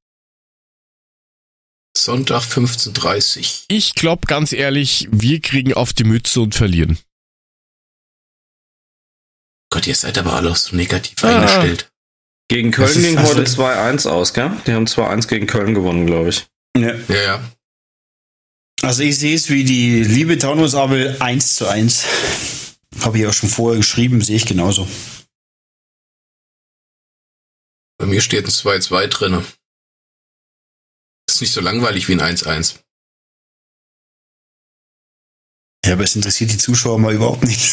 [1.96, 6.98] Sonntag 15.30 Ich glaube ganz ehrlich, wir kriegen auf die Mütze und verlieren.
[9.72, 11.36] Gott, ihr seid aber alle auch so negativ Ah.
[11.36, 11.90] eingestellt.
[12.48, 14.52] Gegen Köln ging also- heute 2-1 aus, gell?
[14.66, 16.46] Die haben 2-1 gegen Köln gewonnen, glaube ich.
[16.76, 16.94] Ja.
[17.08, 17.50] Ja, ja.
[18.82, 22.04] Also ich sehe es wie die liebe Taunusabel 1 zu 1.
[23.00, 24.86] Habe ich auch schon vorher geschrieben, sehe ich genauso.
[27.98, 29.44] Bei mir steht ein 2-2 drinne.
[31.28, 32.76] Ist nicht so langweilig wie ein 1-1.
[35.84, 37.72] Ja, aber es interessiert die Zuschauer mal überhaupt nicht.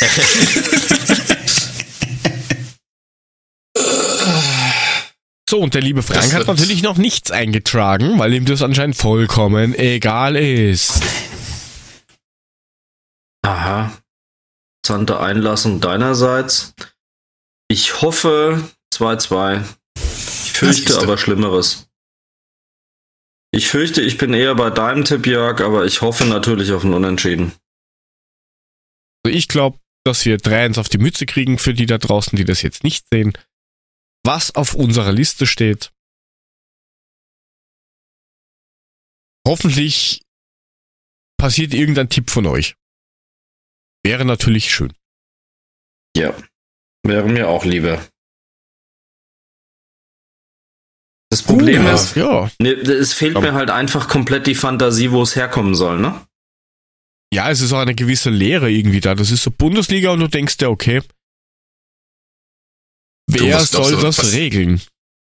[5.48, 8.96] So, und der liebe Frank Das hat natürlich noch nichts eingetragen, weil ihm das anscheinend
[8.96, 11.02] vollkommen egal ist.
[13.42, 13.92] Aha.
[14.86, 16.74] Sante Einlassung deinerseits.
[17.68, 18.62] Ich hoffe
[18.94, 19.64] 2-2.
[19.96, 21.88] Ich fürchte aber Schlimmeres.
[23.50, 26.92] Ich fürchte, ich bin eher bei deinem Tipp, Jörg, aber ich hoffe natürlich auf ein
[26.92, 27.52] Unentschieden.
[29.24, 32.44] Also ich glaube, dass wir 3-1 auf die Mütze kriegen für die da draußen, die
[32.44, 33.32] das jetzt nicht sehen.
[34.24, 35.92] Was auf unserer Liste steht.
[39.46, 40.22] Hoffentlich
[41.38, 42.74] passiert irgendein Tipp von euch.
[44.02, 44.92] Wäre natürlich schön.
[46.16, 46.34] Ja.
[47.06, 48.02] Wäre mir auch lieber.
[51.30, 51.94] Das Problem ja.
[51.94, 52.50] ist, Ja.
[52.60, 56.24] ne, es fehlt mir halt einfach komplett die Fantasie, wo es herkommen soll, ne?
[57.32, 59.14] Ja, es ist auch eine gewisse Leere irgendwie da.
[59.16, 61.02] Das ist so Bundesliga und du denkst dir, okay,
[63.26, 64.80] wer glaubst soll du, das was- regeln?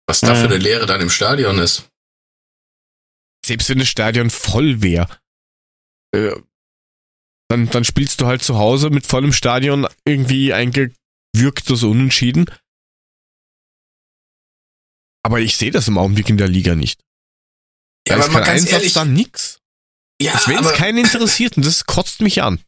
[0.07, 0.35] Was da Ja.
[0.35, 1.87] für eine Lehre dann im Stadion ist.
[3.45, 5.19] Selbst wenn das Stadion voll wäre,
[6.15, 6.35] äh,
[7.47, 12.45] dann, dann spielst du halt zu Hause mit vollem Stadion irgendwie eingewürgtes Unentschieden.
[15.23, 17.03] Aber ich sehe das im Augenblick in der Liga nicht.
[18.05, 19.59] Da ist kein Einsatz, dann nix.
[20.21, 22.63] ja, es aber, keinen interessiert und das kotzt mich an.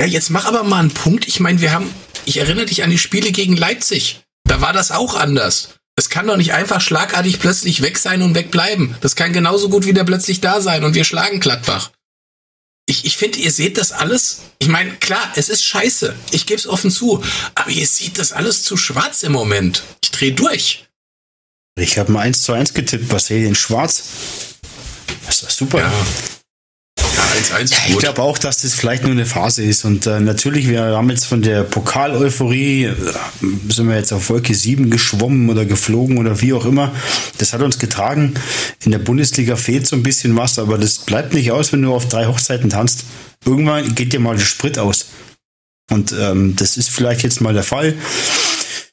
[0.00, 1.26] ja, jetzt mach aber mal einen Punkt.
[1.26, 1.92] Ich meine, wir haben,
[2.26, 4.22] ich erinnere dich an die Spiele gegen Leipzig.
[4.48, 5.68] Da war das auch anders.
[5.94, 8.96] Es kann doch nicht einfach schlagartig plötzlich weg sein und wegbleiben.
[9.00, 11.90] Das kann genauso gut wieder plötzlich da sein und wir schlagen Gladbach.
[12.86, 14.40] Ich, ich finde, ihr seht das alles.
[14.58, 16.16] Ich meine, klar, es ist scheiße.
[16.30, 17.22] Ich gebe es offen zu.
[17.54, 19.82] Aber ihr seht das alles zu schwarz im Moment.
[20.02, 20.86] Ich drehe durch.
[21.78, 23.12] Ich habe mal 1 zu 1 getippt.
[23.12, 24.04] Was sehe ich denn schwarz?
[25.26, 25.80] Das ist super.
[25.80, 25.92] Ja.
[27.14, 29.84] Ja, 1-1 ist Ich glaube auch, dass das vielleicht nur eine Phase ist.
[29.84, 32.94] Und äh, natürlich, wir haben jetzt von der Pokal-Euphorie, äh,
[33.68, 36.92] sind wir jetzt auf Wolke 7 geschwommen oder geflogen oder wie auch immer.
[37.38, 38.34] Das hat uns getragen.
[38.84, 41.94] In der Bundesliga fehlt so ein bisschen was, aber das bleibt nicht aus, wenn du
[41.94, 43.04] auf drei Hochzeiten tanzt.
[43.44, 45.06] Irgendwann geht dir mal der Sprit aus.
[45.90, 47.94] Und ähm, das ist vielleicht jetzt mal der Fall.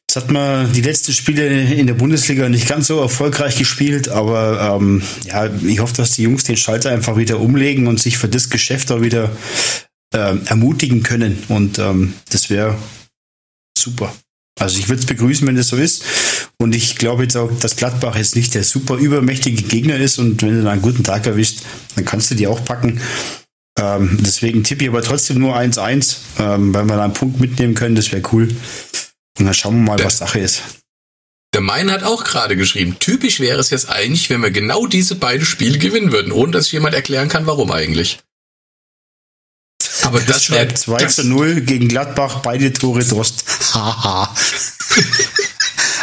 [0.07, 4.77] Jetzt hat man die letzten Spiele in der Bundesliga nicht ganz so erfolgreich gespielt, aber
[4.79, 8.29] ähm, ja, ich hoffe, dass die Jungs den Schalter einfach wieder umlegen und sich für
[8.29, 9.31] das Geschäft auch wieder
[10.13, 11.43] ähm, ermutigen können.
[11.49, 12.77] Und ähm, das wäre
[13.77, 14.13] super.
[14.59, 16.03] Also ich würde es begrüßen, wenn das so ist.
[16.57, 20.41] Und ich glaube jetzt auch, dass Gladbach jetzt nicht der super übermächtige Gegner ist und
[20.41, 21.59] wenn du einen guten Tag erwischt,
[21.95, 23.01] dann kannst du die auch packen.
[23.77, 27.75] Ähm, deswegen tippe ich aber trotzdem nur 1-1, ähm, weil wir da einen Punkt mitnehmen
[27.75, 28.47] können, das wäre cool.
[29.37, 30.61] Und dann schauen wir mal, was Sache ist.
[31.53, 35.15] Der Mein hat auch gerade geschrieben, typisch wäre es jetzt eigentlich, wenn wir genau diese
[35.15, 38.19] beiden Spiele gewinnen würden, ohne dass jemand erklären kann, warum eigentlich.
[40.03, 43.45] Aber das wäre schreibt 2 das, zu 0 gegen Gladbach, beide Tore Drost.
[43.73, 44.35] Haha.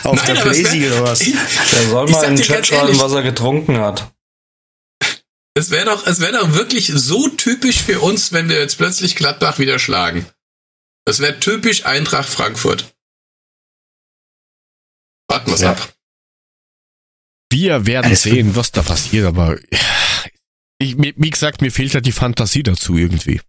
[0.04, 1.18] Auf Nein, der wär- oder was?
[1.20, 4.10] Der soll mal in den Chat schreiben, was er getrunken hat.
[5.54, 9.16] Es wäre doch, es wäre doch wirklich so typisch für uns, wenn wir jetzt plötzlich
[9.16, 10.26] Gladbach wieder schlagen.
[11.04, 12.94] Das wäre typisch Eintracht Frankfurt.
[15.32, 15.72] Warten wir's Ja.
[15.72, 15.92] ab.
[17.52, 19.58] Wir werden Es- sehen, was da passiert, aber
[20.78, 23.40] ich, wie gesagt, mir fehlt halt die Fantasie dazu irgendwie.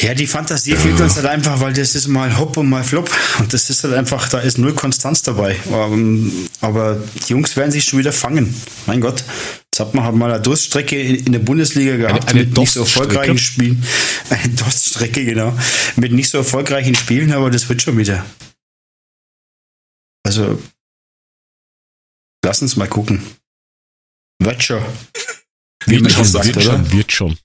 [0.00, 3.10] Ja, die Fantasie fehlt uns halt einfach, weil das ist mal Hopp und mal Flop.
[3.40, 5.56] Und das ist halt einfach, da ist null Konstanz dabei.
[5.72, 6.96] Ähm, Aber
[7.26, 8.54] die Jungs werden sich schon wieder fangen.
[8.86, 9.24] Mein Gott.
[9.72, 12.80] Jetzt hat man halt mal eine Durststrecke in der Bundesliga gehabt eine mit nicht so
[12.80, 13.84] erfolgreichen Spielen.
[14.30, 15.56] Eine Durststrecke, genau.
[15.96, 18.24] Mit nicht so erfolgreichen Spielen, aber das wird schon wieder.
[20.28, 20.62] Also,
[22.44, 23.24] lass uns mal gucken.
[24.38, 24.84] Wird schon.
[25.86, 26.64] Wie man Wird schon sagt, wird oder?
[26.66, 27.38] schon, wird schon.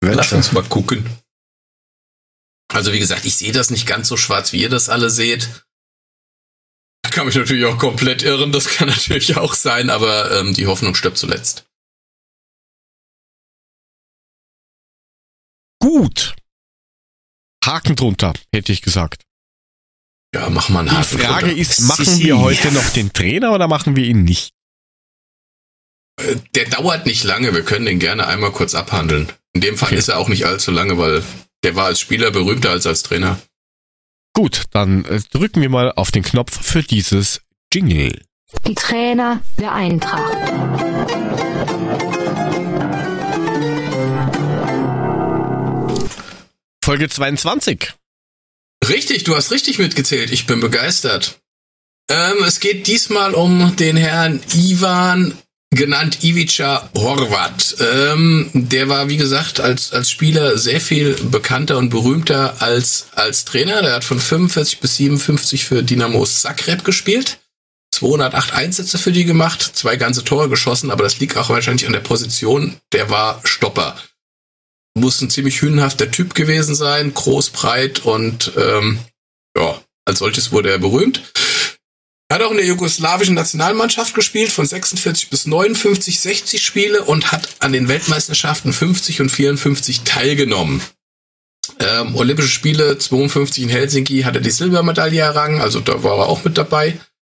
[0.00, 0.38] Wird Lass schon.
[0.38, 1.04] uns mal gucken.
[2.72, 5.66] Also wie gesagt, ich sehe das nicht ganz so schwarz, wie ihr das alle seht.
[7.02, 10.68] Da kann mich natürlich auch komplett irren, das kann natürlich auch sein, aber ähm, die
[10.68, 11.68] Hoffnung stirbt zuletzt.
[15.80, 16.36] Gut.
[17.64, 19.24] Haken drunter, hätte ich gesagt.
[20.34, 21.60] Ja, mach mal einen Die Haken Frage drunter.
[21.60, 22.24] ist, machen Sissi.
[22.24, 24.52] wir heute noch den Trainer oder machen wir ihn nicht?
[26.20, 29.32] Äh, Der dauert nicht lange, wir können den gerne einmal kurz abhandeln.
[29.52, 29.98] In dem Fall Okay.
[29.98, 31.24] ist er auch nicht allzu lange, weil
[31.64, 33.40] der war als Spieler berühmter als als Trainer.
[34.32, 37.40] Gut, dann äh, drücken wir mal auf den Knopf für dieses
[37.74, 38.22] Jingle.
[38.66, 40.32] Die Trainer der Eintracht.
[46.82, 47.92] Folge 22.
[48.88, 50.30] Richtig, du hast richtig mitgezählt.
[50.30, 51.38] Ich bin begeistert.
[52.10, 55.38] Ähm, es geht diesmal um den Herrn Ivan,
[55.70, 57.76] genannt Ivica Horvat.
[57.78, 63.44] Ähm, der war, wie gesagt, als, als Spieler sehr viel bekannter und berühmter als, als
[63.44, 63.82] Trainer.
[63.82, 67.38] Der hat von 45 bis 57 für Dynamo Zagreb gespielt.
[67.92, 71.92] 208 Einsätze für die gemacht, zwei ganze Tore geschossen, aber das liegt auch wahrscheinlich an
[71.92, 72.76] der Position.
[72.92, 73.96] Der war Stopper
[74.94, 78.98] muss ein ziemlich hünenhafter Typ gewesen sein, groß, breit und ähm,
[79.56, 81.22] ja, als solches wurde er berühmt.
[82.28, 87.32] Er hat auch in der jugoslawischen Nationalmannschaft gespielt, von 46 bis 59, 60 Spiele und
[87.32, 90.80] hat an den Weltmeisterschaften 50 und 54 teilgenommen.
[91.80, 96.26] Ähm, Olympische Spiele 52 in Helsinki hat er die Silbermedaille errangen, also da war er
[96.28, 96.92] auch mit dabei.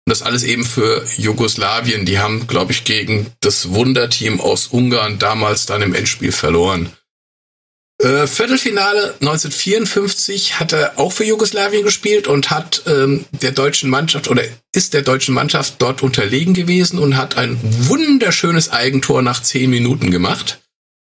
[0.06, 2.06] Und das alles eben für Jugoslawien.
[2.06, 6.92] Die haben, glaube ich, gegen das Wunderteam aus Ungarn damals dann im Endspiel verloren.
[8.04, 14.30] Äh, Viertelfinale 1954 hat er auch für Jugoslawien gespielt und hat ähm, der deutschen Mannschaft
[14.30, 14.44] oder
[14.74, 20.12] ist der deutschen Mannschaft dort unterlegen gewesen und hat ein wunderschönes Eigentor nach zehn Minuten
[20.12, 20.60] gemacht.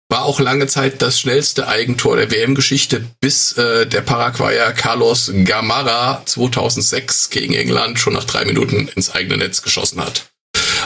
[0.09, 6.23] War auch lange Zeit das schnellste Eigentor der WM-Geschichte, bis äh, der Paraguayer Carlos Gamarra
[6.25, 10.31] 2006 gegen England schon nach drei Minuten ins eigene Netz geschossen hat.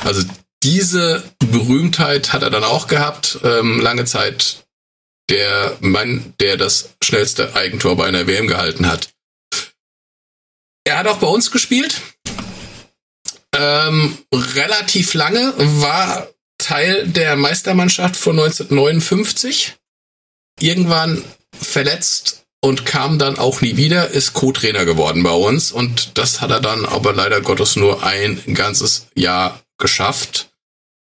[0.04, 0.24] Also
[0.64, 3.38] diese Berühmtheit hat er dann auch gehabt.
[3.44, 4.59] Ähm, lange Zeit
[5.30, 9.10] der Mann, der das schnellste Eigentor bei einer WM gehalten hat.
[10.84, 12.00] Er hat auch bei uns gespielt.
[13.54, 16.28] Ähm, relativ lange, war
[16.58, 19.76] Teil der Meistermannschaft von 1959.
[20.60, 21.24] Irgendwann
[21.58, 26.50] verletzt und kam dann auch nie wieder, ist Co-Trainer geworden bei uns und das hat
[26.50, 30.50] er dann aber leider Gottes nur ein ganzes Jahr geschafft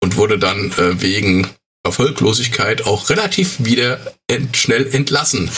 [0.03, 1.49] und wurde dann äh, wegen
[1.85, 5.51] Erfolglosigkeit auch relativ wieder ent schnell entlassen.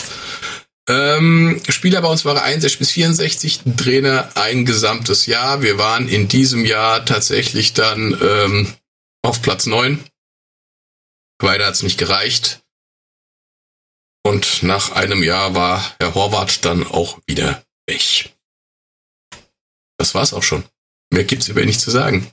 [0.88, 5.62] Ähm, Spieler bei uns war er 61 bis 64, Trainer ein gesamtes Jahr.
[5.62, 8.74] Wir waren in diesem Jahr tatsächlich dann ähm,
[9.22, 10.04] auf Platz 9.
[11.40, 12.62] Weiter hat's nicht gereicht.
[14.24, 18.30] Und nach einem Jahr war Herr Horvath dann auch wieder weg.
[19.98, 20.64] Das war's auch schon.
[21.10, 22.30] Mehr gibt's über ihn nicht zu sagen.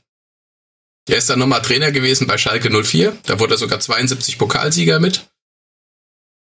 [1.10, 3.18] Er ist dann nochmal Trainer gewesen bei Schalke 04.
[3.26, 5.30] Da wurde er sogar 72 Pokalsieger mit.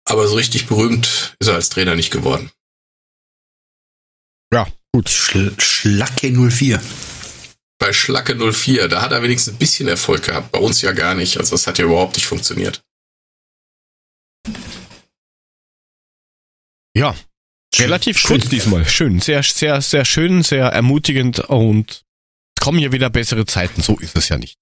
[0.05, 2.51] Aber so richtig berühmt ist er als Trainer nicht geworden.
[4.53, 5.09] Ja, gut.
[5.09, 6.81] Schl Schlacke 04.
[7.79, 10.53] Bei Schlacke 04, da hat er wenigstens ein bisschen Erfolg gehabt.
[10.53, 11.39] Bei uns ja gar nicht.
[11.39, 12.83] Also das hat ja überhaupt nicht funktioniert.
[16.97, 17.17] Ja,
[17.77, 18.41] relativ Schön.
[18.41, 18.87] kurz diesmal.
[18.87, 22.04] Schön, sehr, sehr, sehr schön, sehr ermutigend und
[22.61, 23.83] kommen ja wieder bessere Zeiten.
[23.83, 24.57] So ist es ja nicht.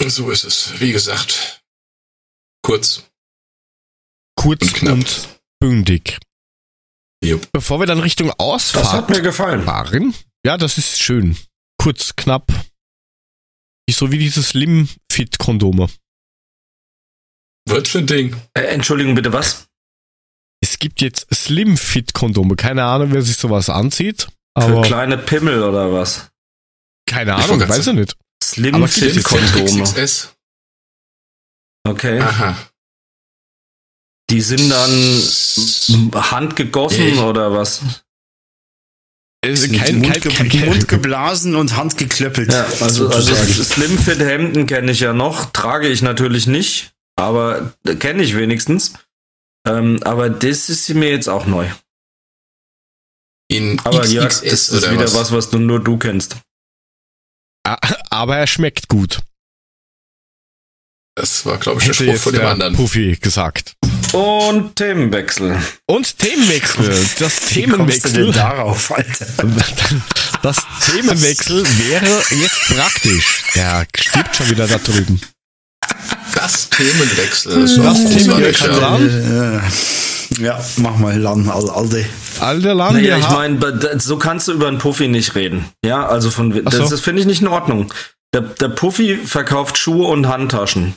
[0.00, 0.78] So ist es.
[0.80, 1.62] Wie gesagt,
[2.62, 3.04] kurz.
[4.38, 4.92] Kurz Und knapp.
[4.94, 5.28] und
[5.60, 6.18] bündig.
[7.24, 7.50] Jupp.
[7.52, 9.64] Bevor wir dann Richtung Das hat Ausfahrt mir gefallen.
[9.64, 10.14] fahren,
[10.44, 11.36] ja, das ist schön.
[11.78, 12.52] Kurz, knapp.
[13.90, 15.88] So wie diese Slim-Fit-Kondome.
[17.68, 18.36] Was für ein Ding.
[18.54, 19.66] Äh, Entschuldigung, bitte, was?
[20.60, 22.56] Es gibt jetzt Slim-Fit-Kondome.
[22.56, 24.22] Keine Ahnung, wer sich sowas anzieht.
[24.58, 26.30] Für Aber kleine Pimmel oder was?
[27.06, 28.16] Keine Ich Ahnung, grad weiß ich nicht.
[28.42, 29.82] Slim Aber Fit Kondome.
[29.82, 30.34] XS.
[31.86, 32.20] Okay.
[32.20, 32.56] Aha.
[34.30, 35.22] Die sind dann
[36.30, 37.20] handgegossen Nee.
[37.20, 37.80] oder was?
[39.44, 42.52] Mit kein, Mund, kein, kein, kein, Mund geblasen und Hand geklöppelt.
[42.52, 43.64] Ja, also, also sozusagen.
[43.64, 48.94] Slim Fit Hemden kenne ich ja noch, trage ich natürlich nicht, aber kenne ich wenigstens.
[49.68, 51.68] Ähm, aber das ist mir jetzt auch neu.
[53.48, 55.14] In Aber ja, XXS das ist wieder was?
[55.14, 56.36] was, was du nur du kennst.
[58.10, 59.20] Aber er schmeckt gut.
[61.18, 62.76] Das war, glaube ich, der Hätte Spruch jetzt von dem der anderen.
[62.76, 63.74] Puffy gesagt.
[64.12, 65.58] Und Themenwechsel.
[65.86, 67.06] Und Themenwechsel.
[67.18, 68.32] Das Wie kommst du denn Themenwechsel.
[68.32, 69.26] darauf, Alter?
[70.42, 73.42] Das Themenwechsel wäre jetzt praktisch.
[73.54, 75.20] Der stirbt schon wieder da drüben.
[76.34, 77.62] Das Themenwechsel.
[77.62, 79.62] Das, Das Themenwechsel
[80.38, 80.58] ja.
[80.76, 82.04] mach mal Lan, Al- Alde.
[82.72, 85.66] Land, Naja, ich meine, so kannst du über einen Puffy nicht reden.
[85.84, 86.88] Ja, also von, Ach das, so.
[86.90, 87.92] das finde ich nicht in Ordnung.
[88.34, 90.94] Der, der Puffy verkauft Schuhe und Handtaschen.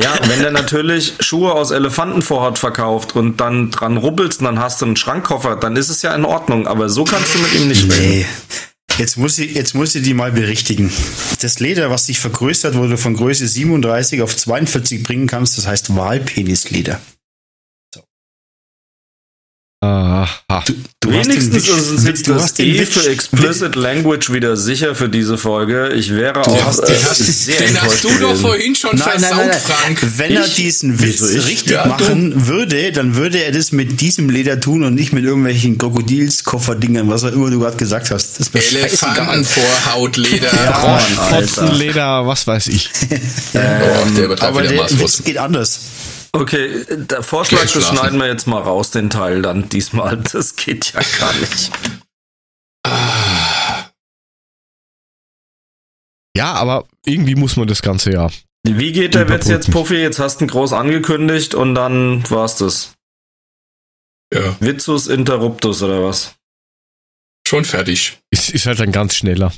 [0.00, 4.80] Ja, wenn der natürlich Schuhe aus Elefantenvorhaut verkauft und dann dran rubbelst und dann hast
[4.80, 6.66] du einen Schrankkoffer, dann ist es ja in Ordnung.
[6.66, 8.08] Aber so kannst du mit ihm nicht reden.
[8.08, 8.26] Nee.
[8.98, 10.92] Jetzt muss, ich, jetzt muss ich die mal berichtigen.
[11.40, 15.66] Das Leder, was sich vergrößert, wo du von Größe 37 auf 42 bringen kannst, das
[15.66, 17.00] heißt Walpenisleder.
[19.84, 20.28] Aha.
[21.00, 24.94] Du hast den Wenigstens ist uns jetzt du das E für Explicit Language wieder sicher
[24.94, 25.90] für diese Folge.
[25.94, 29.06] Ich wäre auch hast- äh, den hast- sehr Den hast du doch vorhin schon Nein,
[29.06, 29.60] nein, versaut, nein, nein.
[29.60, 29.98] Frank.
[30.16, 30.54] Wenn er Ich?
[30.54, 31.88] diesen Witz richtig Ja, du.
[31.90, 37.08] machen würde, dann würde er das mit diesem Leder tun und nicht mit irgendwelchen Krokodilskofferdingern,
[37.10, 38.40] was auch immer du gerade gesagt hast.
[38.40, 38.48] Das.
[38.54, 40.48] Elefantenvorhautleder.
[40.52, 41.46] Mann, Alter.
[41.64, 42.88] Fotzenleder, was weiß ich.
[43.54, 43.58] oh,
[44.16, 44.88] der übertreibt Aber der.
[44.98, 45.80] Witz geht anders.
[46.34, 50.16] Okay, der Vorschlag, das schneiden wir jetzt mal raus, den Teil dann diesmal.
[50.32, 51.70] Das geht ja gar nicht.
[56.36, 58.30] Ja, aber irgendwie muss man das Ganze ja.
[58.66, 59.70] Wie geht der Witz jetzt.
[59.70, 59.96] Puffy?
[59.96, 62.94] Jetzt hast du ihn groß angekündigt und dann war's das.
[64.32, 66.34] ja, Vizus interruptus oder was?
[67.46, 68.18] schon fertig.
[68.30, 69.52] Es ist halt ein ganz schneller.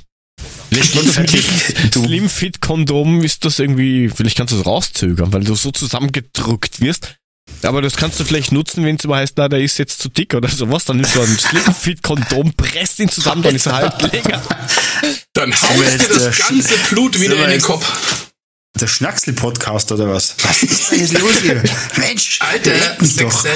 [1.93, 6.81] Slim Fit Kondom ist das irgendwie, vielleicht kannst du das rauszögern, weil du so zusammengedrückt
[6.81, 7.17] wirst.
[7.63, 10.09] Aber das kannst du vielleicht nutzen, wenn es immer heißt, na, der ist jetzt zu
[10.09, 13.67] dick oder sowas, dann ist so ein Slim Fit Kondom, presst ihn zusammen, dann ist
[13.67, 14.43] er halt länger.
[15.33, 18.26] Dann wir haust dir das ganze Blut wieder in den Kopf.
[18.81, 20.37] Der Schnacksel-Podcast oder was?
[20.43, 21.63] Was ist jetzt los hier?
[21.97, 22.73] Mensch, Alter,
[23.19, 23.47] doch.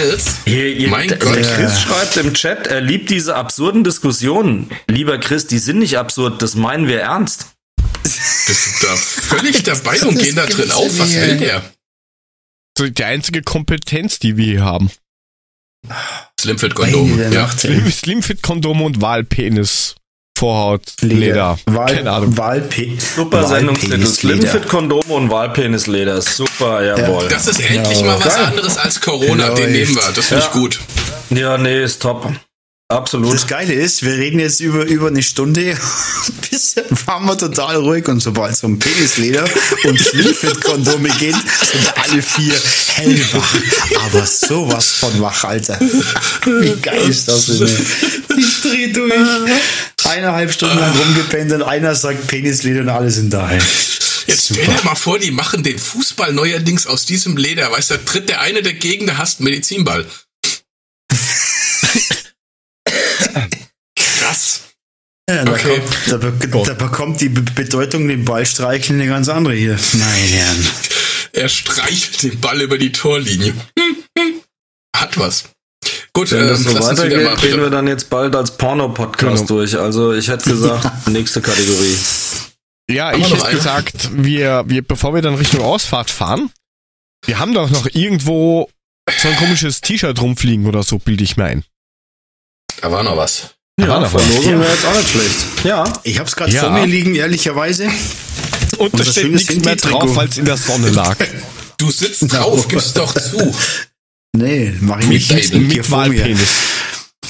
[0.47, 1.37] Hier, hier, Mein der, Gott.
[1.37, 4.71] der Chris schreibt im Chat, er liebt diese absurden Diskussionen.
[4.89, 7.49] Lieber Chris, die sind nicht absurd, das meinen wir ernst.
[8.03, 8.17] Das
[8.49, 10.99] ist da völlig dabei und gehen da drin auf.
[10.99, 11.63] Was will der?
[12.79, 14.91] So die einzige Kompetenz, die wir hier haben.
[16.41, 17.11] Slimfit Kondom.
[17.11, 17.43] Meine Ja.
[17.43, 17.73] Nacht, ey.
[17.75, 19.97] Slim, Slim Fit Kondom und Wahlpenis,
[20.41, 21.59] Vorhaut, Leder.
[21.67, 22.35] Wahl, Keine Ahnung.
[22.39, 24.07] Wahlpe Super Sendungstitel.
[24.07, 26.23] Slimfit Kondom und Wahlpenisleder.
[26.23, 27.29] Super, jawohl.
[27.29, 27.83] Das ist Genau.
[27.83, 28.45] endlich mal was Geil.
[28.47, 29.45] anderes als Corona.
[29.49, 30.03] Genau, Den nehmen wir.
[30.15, 30.59] Das finde ich Ja.
[30.59, 30.81] gut.
[31.29, 32.27] Ja, nee, ist top.
[32.91, 33.33] Absolut.
[33.33, 35.79] Das Geile ist, wir reden jetzt über, über eine Stunde,
[36.51, 39.45] bisher waren wir total ruhig und sobald es um Penisleder
[39.85, 42.53] und Slimfit-Kondome geht, sind alle vier
[42.89, 43.55] hellwach.
[44.07, 45.79] Aber sowas von wach, Alter.
[45.81, 47.87] Wie geil ist das denn?
[48.37, 49.15] Ich dreh durch.
[50.05, 53.53] Eineinhalb Stunden lang rumgepennt und einer sagt Penisleder und alle sind da.
[53.53, 53.61] ey.
[54.27, 57.71] Jetzt stell dir mal vor, die machen den Fußball neuerdings aus diesem Leder.
[57.71, 60.07] Weißt du, da tritt der eine dagegen, der hasst einen Medizinball.
[63.97, 64.61] Krass.
[65.29, 65.83] Ja, da, Okay.
[66.09, 66.33] da, be
[66.67, 69.79] da bekommt die Be Bedeutung den Ball streicheln eine ganz andere hier.
[69.93, 70.67] Meine Herren.
[71.33, 73.55] Er streichelt den Ball über die Torlinie.
[74.97, 75.45] Hat was.
[76.13, 79.61] Gut, Wenn das ähm, so weitergeht, mal gehen wir dann jetzt bald als Porno-Podcast Genau.
[79.61, 79.79] durch.
[79.79, 81.97] Also ich hätte gesagt, nächste Kategorie.
[82.91, 83.55] Ja, Haben ich hätte eine?
[83.57, 86.51] gesagt, wir, wir, bevor wir dann Richtung Ausfahrt fahren,
[87.25, 88.69] wir haben doch noch irgendwo
[89.19, 91.65] so ein komisches T-Shirt rumfliegen oder so, bilde ich mir ein.
[92.81, 93.55] Da war noch was.
[93.87, 94.11] Da was.
[94.11, 94.61] Verlosung Ja.
[94.61, 95.47] wäre jetzt auch nicht schlecht.
[95.65, 95.85] Ja.
[96.05, 96.61] Ich hab's gerade Ja.
[96.63, 97.89] vor mir liegen, ehrlicherweise.
[98.79, 101.17] Und da Unser steht nichts mehr drauf, weil es in der Sonne lag.
[101.79, 103.55] Du sitzt drauf, gib's doch zu.
[104.37, 105.53] Nee, mach ich nicht.
[105.55, 106.19] Mit Mit vor mir.
[106.21, 106.49] Wahlpenis.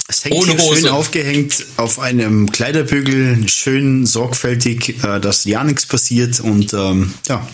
[0.09, 0.93] Es hängt Ohne hier schön Hose.
[0.93, 7.47] aufgehängt auf einem Kleiderbügel, schön sorgfältig, äh, dass ja nichts passiert und ähm, ja,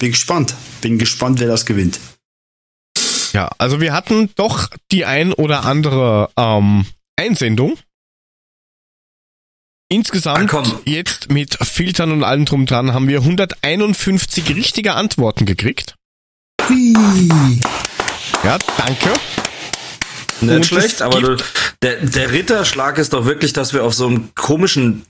[0.00, 0.54] bin gespannt.
[0.80, 1.98] Bin gespannt, wer das gewinnt.
[3.32, 6.86] Ja, also wir hatten doch die ein oder andere ähm,
[7.16, 7.76] Einsendung.
[9.88, 10.80] Insgesamt komm.
[10.84, 15.94] jetzt mit Filtern und allem drum dran haben wir 151 richtige Antworten gekriegt.
[18.42, 19.10] Ja, danke.
[20.40, 21.36] Nicht Und schlecht, aber du,
[21.82, 25.06] der, der Ritterschlag ist doch wirklich, dass wir auf so einem komischen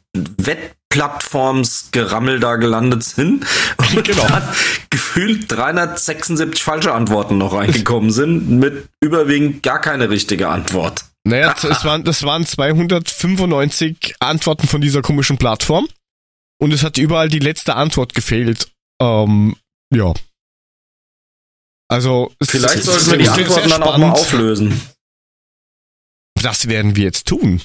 [0.90, 3.44] Plattformsgerammel da gelandet sind
[3.94, 4.26] und Genau.
[4.28, 4.42] dann
[4.90, 11.04] gefühlt 376 falsche Antworten noch reingekommen sind mit überwiegend gar keine richtige Antwort.
[11.26, 15.88] Naja, es waren, das waren 295 Antworten von dieser komischen Plattform.
[16.58, 18.68] Und es hat überall die letzte Antwort gefehlt.
[19.02, 19.56] Ähm,
[19.92, 20.14] ja.
[21.88, 24.80] Also, es Vielleicht sollten wir die sehr Antworten dann auch mal auflösen.
[26.40, 27.60] Das werden wir jetzt tun.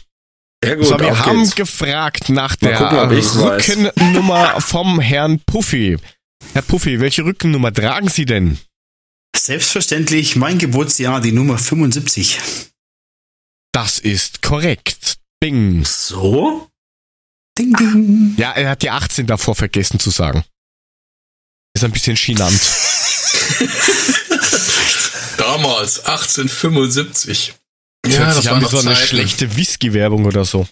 [0.63, 1.55] Ja so, wir haben geht's.
[1.55, 3.35] gefragt nach Mal der gucken, weiß.
[3.37, 5.97] Rückennummer vom Herrn Puffy.
[6.53, 8.57] Herr Puffy, welche Rückennummer tragen Sie denn?
[9.35, 12.70] Selbstverständlich mein Geburtsjahr, die Nummer 75.
[13.73, 15.17] Das ist korrekt.
[15.39, 15.85] Bing.
[15.85, 16.69] So?
[17.57, 18.35] Ding, ding.
[18.37, 20.43] Ja, er hat die 18 davor vergessen zu sagen.
[21.73, 22.59] Ist ein bisschen chinant.
[25.37, 27.53] Damals, 1875.
[28.03, 29.07] Das Ja, das sich war noch so eine Zeiten.
[29.07, 30.67] schlechte Whisky-Werbung oder so.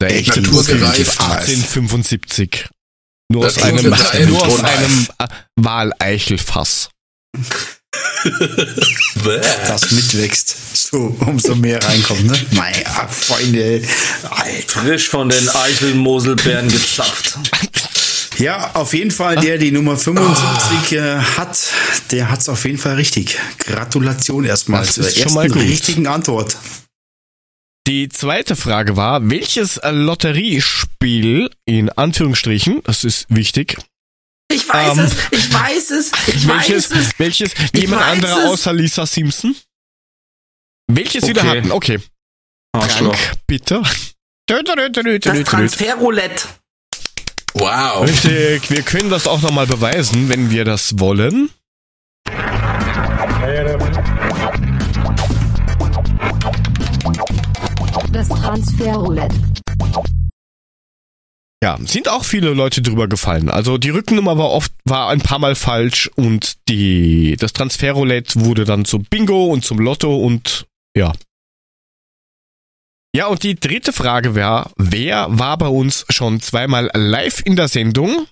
[0.00, 1.18] Der echte naturgereift.
[1.18, 2.68] Puffy 1875.
[3.32, 3.84] Nur aus einem,
[4.28, 6.90] nur aus einem äh, Waleichelfass.
[9.66, 10.56] Das mitwächst.
[10.74, 12.38] So, umso mehr reinkommt, ne?
[12.52, 13.82] Meine Freunde.
[14.30, 14.80] Alter.
[14.80, 17.38] Frisch von den Eichelmoselbeeren gezapft.
[18.38, 21.58] Ja, auf jeden Fall, der die Nummer 75 äh, hat,
[22.10, 23.38] der hat's auf jeden Fall richtig.
[23.58, 25.62] Gratulation erstmal Das zur ist schon ersten mal gut.
[25.62, 26.56] richtigen Antwort.
[27.86, 33.76] Die zweite Frage war, welches Lotteriespiel, in Anführungsstrichen, das ist wichtig,
[34.50, 38.50] Ich weiß Ähm, es, ich weiß es, ich welches, welches jemand weiß anderer es.
[38.50, 39.54] außer Lisa Simpson?
[40.88, 41.58] Welches Sie da Okay.
[41.58, 41.70] hatten?
[41.72, 41.98] Okay,
[42.72, 43.16] Arschloch.
[43.16, 43.82] Frank, bitte.
[44.48, 45.44] Das.
[45.44, 46.48] Transferroulette.
[47.54, 48.02] Wow.
[48.08, 51.50] Richtig, wir können das auch nochmal beweisen, wenn wir das wollen.
[58.12, 59.34] Das Transferroulette.
[61.62, 63.50] Ja, sind auch viele Leute drüber gefallen.
[63.50, 68.64] Also die Rückennummer war oft, war ein paar Mal falsch und die, das Transferroulette wurde
[68.64, 70.66] dann zum Bingo und zum Lotto und
[70.96, 71.12] ja.
[73.14, 77.68] Ja, und die dritte Frage war, wer war bei uns schon zweimal live in der
[77.68, 78.26] Sendung?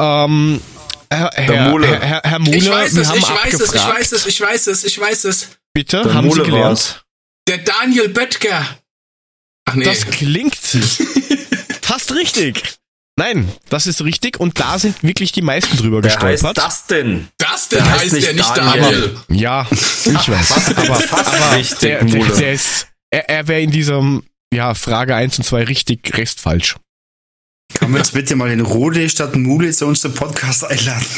[0.00, 0.60] Ähm,
[1.10, 1.86] Herr, Herr, Mule.
[1.88, 3.98] Herr, Herr, Herr Mule, Ich weiß wir es, haben ich weiß es, ich abgefragt.
[3.98, 5.48] weiß es, ich weiß es, ich weiß es.
[5.72, 6.66] Bitte, Der haben Mule Sie gelernt?
[6.68, 7.02] war's.
[7.48, 8.66] Der Daniel Böttger.
[9.64, 9.84] Ach nee.
[9.84, 10.54] Das klingt
[11.96, 12.74] fast richtig.
[13.18, 16.58] Nein, das ist richtig und da sind wirklich die meisten drüber Wer heißt gestolpert.
[16.58, 17.28] das denn?
[17.38, 18.82] das denn Der heißt heißt nicht der nicht Daniel.
[18.82, 19.40] Daniel.
[19.40, 20.46] Ja, ich weiß.
[20.48, 24.74] Fast, aber fast aber richtig, der, der, der ist, er, er wäre in diesem, ja,
[24.74, 26.76] Frage 1 und 2 richtig, Rest falsch.
[27.72, 31.06] Kann man jetzt bitte mal den Rode statt Mule zu uns zum Podcast einladen?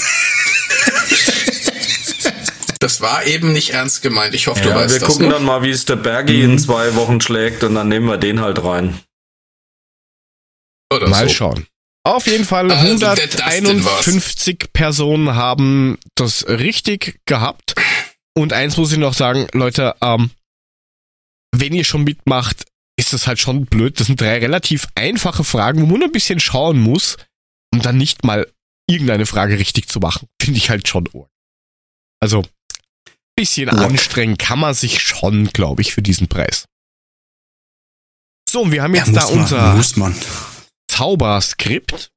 [2.80, 4.34] Das war eben nicht ernst gemeint.
[4.34, 5.34] Ich hoffe, du Ja, weißt wir das gucken noch.
[5.34, 8.40] dann mal, wie es der Bergi in zwei Wochen schlägt und dann nehmen wir den
[8.40, 9.00] halt rein.
[10.92, 11.34] Oder Mal so.
[11.34, 11.66] schauen.
[12.04, 17.74] Auf jeden Fall Also, der Dustin 151 Personen haben das richtig gehabt.
[18.34, 20.30] Und eins muss ich noch sagen, Leute, ähm,
[21.54, 22.64] wenn ihr schon mitmacht,
[22.98, 24.00] ist das halt schon blöd.
[24.00, 27.16] Das sind drei relativ einfache Fragen, wo man ein bisschen schauen muss,
[27.72, 28.50] um dann nicht mal
[28.88, 30.28] irgendeine Frage richtig zu machen.
[30.40, 31.28] Finde ich halt schon arg.
[32.20, 32.44] Also,
[33.36, 33.80] bisschen Arg.
[33.90, 36.64] anstrengend kann man sich schon, glaube ich, für diesen Preis.
[38.48, 40.14] So, und wir haben jetzt Ja, da man, unser Muss man.
[40.98, 42.10] Zauberskript,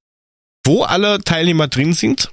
[0.65, 2.31] wo alle Teilnehmer drin sind.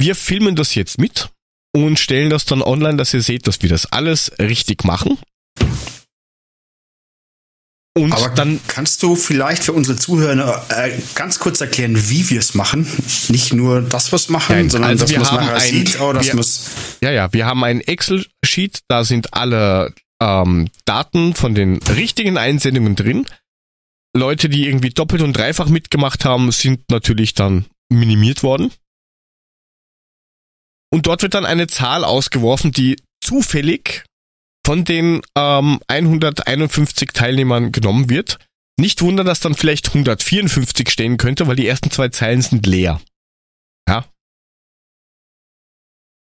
[0.00, 1.28] Wir filmen das jetzt mit
[1.76, 5.18] und stellen das dann online, dass ihr seht, dass wir das alles richtig machen.
[7.94, 12.38] Und Aber dann, kannst du vielleicht für unsere Zuhörer äh, ganz kurz erklären, wie wir
[12.38, 12.86] es machen?
[13.28, 15.56] Nicht nur, dass wir es machen, Nein, sondern also dass wir man es haben nachher
[15.62, 16.70] ein- sieht, aber dass wir- es.
[17.02, 22.96] ja, ja, wir haben ein Excel-Sheet, da sind alle ähm, Daten von den richtigen Einsendungen
[22.96, 23.26] drin.
[24.14, 28.72] Leute, die irgendwie doppelt und dreifach mitgemacht haben, sind natürlich dann minimiert worden.
[30.92, 34.04] Und dort wird dann eine Zahl ausgeworfen, die zufällig
[34.64, 38.38] von den ähm, 151 Teilnehmern genommen wird.
[38.78, 43.00] Nicht wundern, dass dann vielleicht 154 stehen könnte, weil die ersten zwei Zeilen sind leer.
[43.88, 44.06] Ja.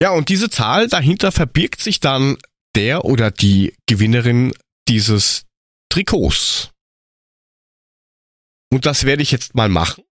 [0.02, 2.38] Ja, und diese Zahl dahinter verbirgt sich dann
[2.76, 4.54] der oder die Gewinnerin
[4.88, 5.44] dieses
[5.90, 6.71] Trikots.
[8.72, 10.04] Und das werde ich jetzt mal machen.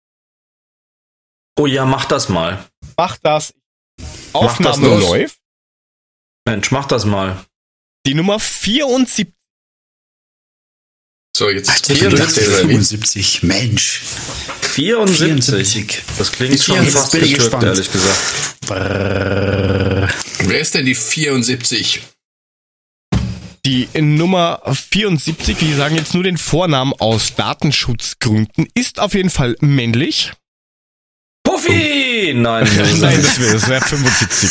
[1.58, 2.64] Oh ja, mach das mal.
[2.96, 3.54] Mach das.
[3.96, 5.00] das Aufnahme los.
[5.00, 5.38] läuft.
[6.46, 7.44] Mensch, mach das mal.
[8.06, 9.32] Die Nummer 74.
[11.36, 13.42] So, jetzt Alter, hier ich das dachte der 75.
[13.44, 14.02] Mensch.
[14.62, 16.02] 74.
[16.18, 17.40] Das klingt Jetzt schon ich fast gespannt.
[17.40, 18.60] getürkt, ehrlich gesagt.
[18.66, 20.08] Brrr.
[20.40, 22.02] Wer ist denn die 74?
[23.66, 29.56] Die Nummer 74, wir sagen jetzt nur den Vornamen aus Datenschutzgründen, ist auf jeden Fall
[29.60, 30.32] männlich.
[31.42, 32.32] Puffy!
[32.34, 32.66] Nein,
[33.00, 34.50] nein, das wäre wär 75.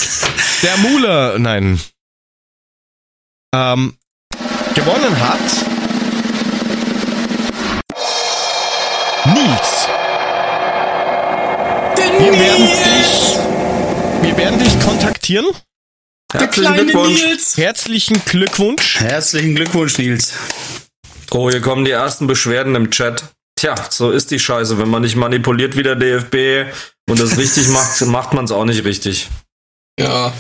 [0.62, 1.80] Der Mule, nein.
[3.56, 3.98] Ähm,
[4.76, 5.40] gewonnen hat
[9.26, 9.88] Nils.
[12.20, 13.38] Wir werden dich,
[14.22, 15.48] wir werden dich kontaktieren.
[16.32, 17.24] Herzlichen Glückwunsch.
[17.24, 17.58] Nils.
[17.58, 19.00] Herzlichen Glückwunsch.
[19.00, 20.34] Herzlichen Glückwunsch, Nils.
[21.32, 23.24] Oh, hier kommen die ersten Beschwerden im Chat.
[23.56, 24.78] Tja, so ist die Scheiße.
[24.78, 26.72] Wenn man nicht manipuliert wie der DFB
[27.10, 29.28] und das richtig macht, macht man es auch nicht richtig.
[30.00, 30.34] Ja.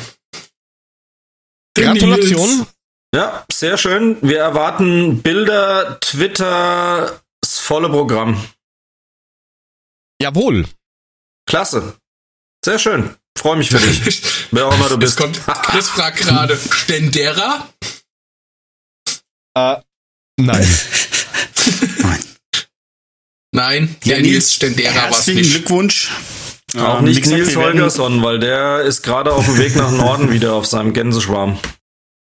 [1.75, 2.67] Gratulation.
[3.13, 4.17] Ja, sehr schön.
[4.21, 8.43] Wir erwarten Bilder, Twitter, das volle Programm.
[10.21, 10.67] Jawohl.
[11.47, 11.97] Klasse.
[12.63, 13.15] Sehr schön.
[13.39, 14.21] Freue mich für dich.
[14.51, 15.17] Wer auch immer du bist.
[15.17, 17.69] kommt, Chris fragt gerade, Stendera?
[19.55, 19.77] Äh,
[20.37, 20.67] nein.
[22.01, 22.19] Nein.
[23.51, 25.51] Nein, Ja, der Nils Stendera war es Herzlichen nicht.
[25.55, 26.11] Glückwunsch.
[26.77, 30.31] Auch Ähm, nicht gesagt, Nils Holgersson, weil der ist gerade auf dem Weg nach Norden
[30.33, 31.57] wieder auf seinem Gänseschwarm.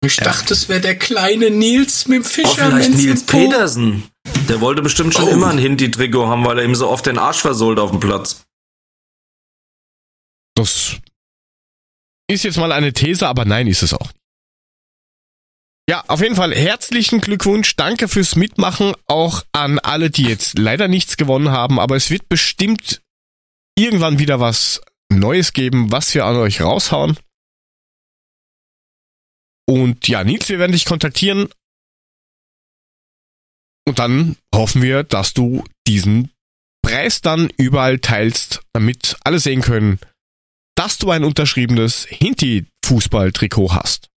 [0.03, 2.68] Ich dachte, es wäre der kleine Nils mit dem Oh, Fischer.
[2.72, 4.03] vielleicht Nils Petersen.
[4.49, 5.30] Der wollte bestimmt schon Oh.
[5.31, 8.41] immer ein Hinti-Trikot haben, weil er ihm so oft den Arsch versohlt auf dem Platz.
[10.55, 10.97] Das
[12.30, 14.11] ist jetzt mal eine These, aber nein, ist es auch.
[15.89, 17.75] Ja, auf jeden Fall herzlichen Glückwunsch.
[17.75, 18.93] Danke fürs Mitmachen.
[19.07, 21.80] Auch an alle, die jetzt leider nichts gewonnen haben.
[21.80, 23.01] Aber es wird bestimmt
[23.77, 24.81] irgendwann wieder was
[25.11, 27.17] Neues geben, was wir an euch raushauen.
[29.67, 31.49] Und ja, Nils, wir werden dich kontaktieren.
[33.85, 36.31] Und dann hoffen wir, dass du diesen
[36.81, 39.99] Preis dann überall teilst, damit alle sehen können,
[40.75, 44.09] dass du ein unterschriebenes Hinti-Fußball-Trikot hast.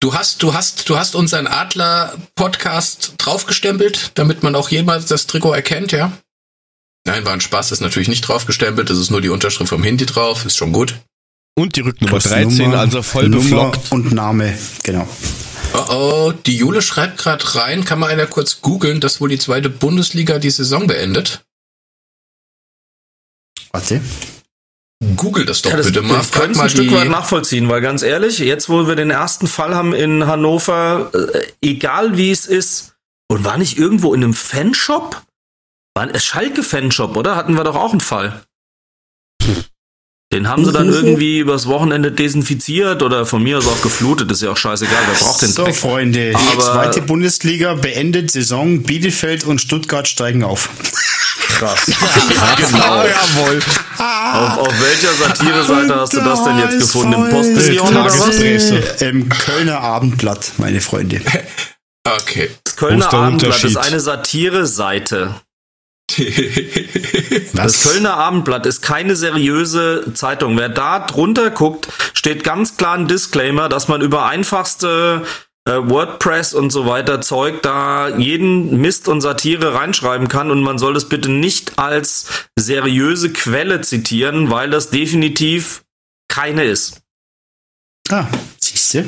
[0.00, 5.52] Du hast, du hast, du hast unseren Adler-Podcast draufgestempelt, damit man auch jemals das Trikot
[5.52, 6.12] erkennt, ja?
[7.06, 10.06] Nein, war ein Spaß, ist natürlich nicht draufgestempelt, es ist nur die Unterschrift vom Hindi
[10.06, 10.94] drauf, ist schon gut.
[11.54, 13.92] Und die Rücknummer Plus 13, Nummer, also voll Nummer beflockt.
[13.92, 15.06] Und Name, genau.
[15.74, 19.38] Oh oh, die Jule schreibt gerade rein, kann mal einer kurz googeln, dass wohl die
[19.38, 21.42] zweite Bundesliga die Saison beendet?
[23.72, 24.00] Warte.
[25.16, 26.16] Google das doch Ja, das, bitte mal.
[26.18, 28.96] wir Frag können es mal ein Stück weit nachvollziehen, weil ganz ehrlich, jetzt wo wir
[28.96, 32.92] den ersten Fall haben in Hannover, äh, egal wie es ist,
[33.30, 35.22] und war nicht irgendwo in einem Fanshop?
[35.96, 37.34] War ein Schalke-Fanshop, oder?
[37.34, 38.42] Hatten wir doch auch einen Fall.
[40.32, 44.42] Den haben sie dann irgendwie übers Wochenende desinfiziert oder von mir aus auch geflutet, ist
[44.42, 45.74] ja auch scheißegal, wer braucht den So, Dreck.
[45.74, 48.82] Freunde, die Aber- zweite Bundesliga beendet Saison.
[48.82, 50.68] Bielefeld und Stuttgart steigen auf.
[51.60, 51.86] Krass.
[52.56, 53.60] Genau, jawohl.
[53.98, 57.12] Auf, auf welcher Satire-Seite hast du das denn jetzt gefunden?
[57.12, 58.18] Im Postillon oder was?
[58.18, 59.04] Tagespresse.
[59.04, 61.20] Im Kölner Abendblatt, meine Freunde.
[62.02, 62.48] Okay.
[62.64, 65.34] Das Kölner Abendblatt ist eine Satire-Seite.
[67.52, 67.52] Was?
[67.52, 70.56] Das Kölner Abendblatt ist keine seriöse Zeitung.
[70.56, 75.24] Wer da drunter guckt, steht ganz klar ein Disclaimer, dass man über einfachste
[75.70, 80.78] äh, WordPress und so weiter Zeug da jeden Mist und Satire reinschreiben kann und man
[80.78, 82.26] soll das bitte nicht als
[82.58, 85.82] seriöse Quelle zitieren, weil das definitiv
[86.28, 87.00] keine ist.
[88.10, 88.26] Ah,
[88.60, 89.06] siehste.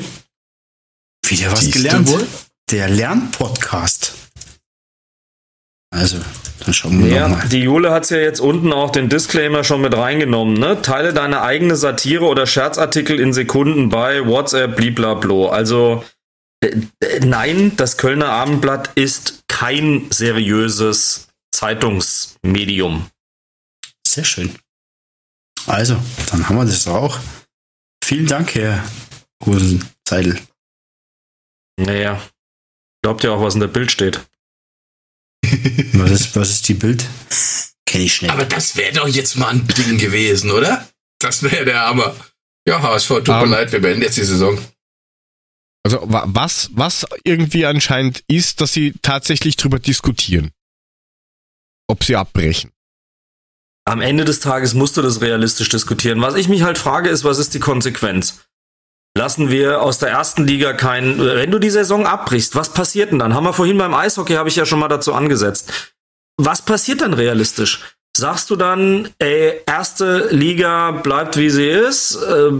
[1.26, 2.08] Wieder was Siehste gelernt.
[2.08, 2.26] wohl?
[2.70, 4.12] Der Lernpodcast.
[5.94, 6.18] Also,
[6.64, 7.48] dann schauen wir Ja, nochmal.
[7.48, 10.54] die Jule hat's ja jetzt unten auch den Disclaimer schon mit reingenommen.
[10.54, 10.80] Ne?
[10.80, 15.48] Teile deine eigene Satire oder Scherzartikel in Sekunden bei WhatsApp, bliblablo.
[15.48, 16.02] Also
[17.20, 23.10] nein, das Kölner Abendblatt ist kein seriöses Zeitungsmedium.
[24.06, 24.54] Sehr schön.
[25.66, 25.96] Also,
[26.30, 27.18] dann haben wir das auch.
[28.04, 28.84] Vielen Dank, Herr
[29.44, 30.40] Hosenseidel.
[31.78, 32.20] Naja,
[33.02, 34.20] glaubt ihr auch, was in der Bild steht?
[35.94, 37.04] Was ist, was ist die Bild?
[37.86, 38.30] Kenne ich schnell.
[38.30, 40.88] Aber das wäre doch jetzt mal ein Ding gewesen, oder?
[41.18, 42.14] Das wäre der Hammer.
[42.66, 43.50] Ja, HSV, tut mir Ähm.
[43.50, 44.58] leid, wir beenden jetzt die Saison.
[45.84, 50.50] Also wa- was, was irgendwie anscheinend ist, dass sie tatsächlich drüber diskutieren.
[51.88, 52.70] Ob sie abbrechen.
[53.84, 56.20] Am Ende des Tages musst du das realistisch diskutieren.
[56.22, 58.44] Was ich mich halt frage, ist, was ist die Konsequenz?
[59.18, 63.18] Lassen wir aus der ersten Liga keinen, wenn du die Saison abbrichst, was passiert denn
[63.18, 63.34] dann?
[63.34, 65.94] Haben wir vorhin beim Eishockey, habe ich ja schon mal dazu angesetzt.
[66.38, 67.96] Was passiert dann realistisch?
[68.22, 72.52] Sagst du dann, ey, erste Liga bleibt wie sie ist, äh,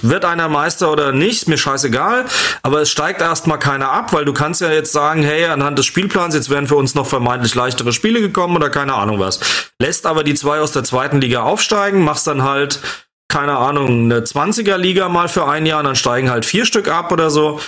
[0.00, 2.24] wird einer Meister oder nicht, mir scheißegal,
[2.62, 5.84] aber es steigt erstmal keiner ab, weil du kannst ja jetzt sagen, hey, anhand des
[5.84, 9.40] Spielplans, jetzt wären für uns noch vermeintlich leichtere Spiele gekommen oder keine Ahnung was.
[9.78, 12.80] Lässt aber die zwei aus der zweiten Liga aufsteigen, machst dann halt,
[13.28, 16.88] keine Ahnung, eine 20er Liga mal für ein Jahr und dann steigen halt vier Stück
[16.88, 17.60] ab oder so.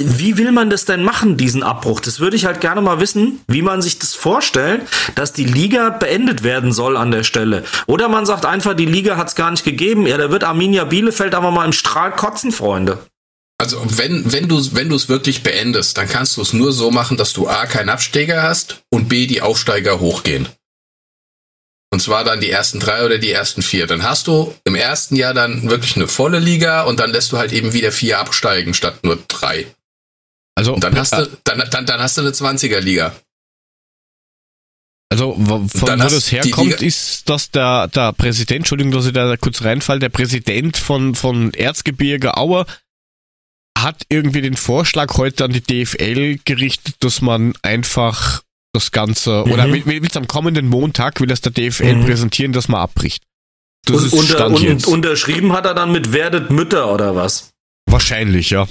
[0.00, 2.00] Wie will man das denn machen, diesen Abbruch?
[2.00, 4.82] Das würde ich halt gerne mal wissen, wie man sich das vorstellt,
[5.16, 7.64] dass die Liga beendet werden soll an der Stelle.
[7.86, 10.06] Oder man sagt einfach, die Liga hat es gar nicht gegeben.
[10.06, 12.98] Ja, da wird Arminia Bielefeld aber mal im Strahl kotzen, Freunde.
[13.60, 16.92] Also wenn, wenn du wenn du es wirklich beendest, dann kannst du es nur so
[16.92, 20.46] machen, dass du A keinen Absteiger hast und B die Aufsteiger hochgehen.
[21.90, 23.88] Und zwar dann die ersten drei oder die ersten vier.
[23.88, 27.38] Dann hast du im ersten Jahr dann wirklich eine volle Liga und dann lässt du
[27.38, 29.66] halt eben wieder vier absteigen statt nur drei.
[30.58, 33.14] Also, Und dann hast du, dann, dann, dann hast du eine 20er-Liga.
[35.10, 39.36] also wo- von wo das herkommt, ist, dass der, der Präsident, Entschuldigung, dass ich da
[39.36, 42.66] kurz reinfall, der Präsident von, von Erzgebirge Aue
[43.78, 48.42] hat irgendwie den Vorschlag heute an die DFL gerichtet, dass man einfach
[48.74, 49.52] das Ganze, Mhm.
[49.52, 52.04] oder mit, mit am kommenden Montag will das der DFL Mhm.
[52.04, 53.22] präsentieren, dass man abbricht.
[53.86, 54.86] Das Und, ist unter, Stand und jetzt.
[54.88, 57.50] unterschrieben hat er dann mit Werdet Mütter oder was?
[57.86, 58.66] Wahrscheinlich, ja.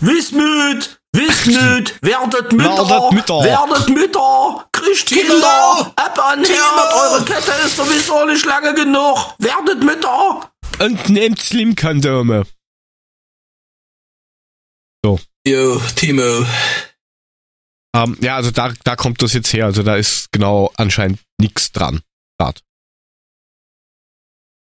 [0.00, 1.00] Wismut!
[1.12, 2.02] Wismut!
[2.02, 2.88] Werdet Mütter!
[2.88, 3.44] Werdet Mütter.
[3.44, 4.68] Werdet Mütter!
[4.72, 5.34] Kriegt Kinder.
[5.34, 5.92] Kinder!
[5.96, 6.94] Ab an Kinder.
[6.94, 9.34] Eure Kette ist sowieso nicht lange genug!
[9.38, 10.52] Werdet Mütter!
[10.78, 12.46] Und nehmt Slim-Kondome.
[15.46, 16.46] Yo, Timo.
[17.96, 19.64] Ähm, ja, also da, da kommt das jetzt her.
[19.64, 22.02] Also da ist genau anscheinend nichts dran.
[22.38, 22.62] Grad.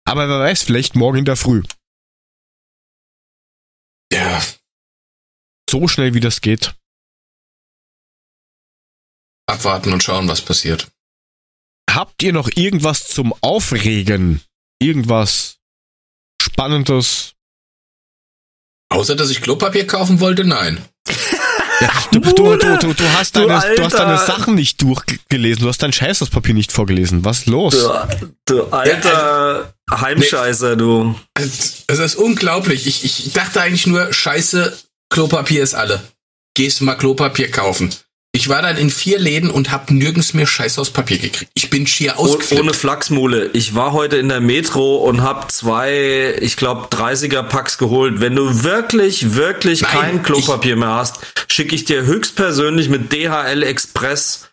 [0.06, 1.62] Aber wer weiß, vielleicht morgen in der Früh.
[4.12, 4.40] Ja,
[5.68, 6.74] So schnell wie das geht.
[9.48, 10.88] abwarten und schauen, was passiert.
[11.90, 14.42] Habt ihr noch irgendwas zum Aufregen?
[14.80, 15.56] Irgendwas
[16.40, 17.32] Spannendes?
[18.90, 20.84] Außer, dass ich Klopapier kaufen wollte, nein.
[21.80, 25.62] Ja, du, du, du, du, du, hast Du deine, du hast deine Sachen nicht durchgelesen.
[25.62, 27.24] Du hast dein Scheißhauspapier nicht vorgelesen.
[27.24, 27.74] Was ist los?
[27.74, 31.18] Du, du alter Heimscheißer, du.
[31.34, 32.86] Es es ist unglaublich.
[32.86, 34.76] Ich, ich dachte eigentlich nur, scheiße,
[35.10, 36.02] Klopapier ist alle.
[36.54, 37.94] Gehst mal Klopapier kaufen.
[38.32, 41.50] Ich war dann in vier Läden und hab nirgends mehr Scheißhauspapier gekriegt.
[41.54, 42.76] Ich bin schier Oh, ohne ausgeflippt.
[42.76, 43.50] Flachsmule.
[43.54, 48.20] Ich war heute in der Metro und hab zwei, ich glaube, 30er Packs geholt.
[48.20, 53.62] Wenn du wirklich, wirklich Nein, kein Klopapier mehr hast, schicke ich dir höchstpersönlich mit DHL
[53.62, 54.48] Express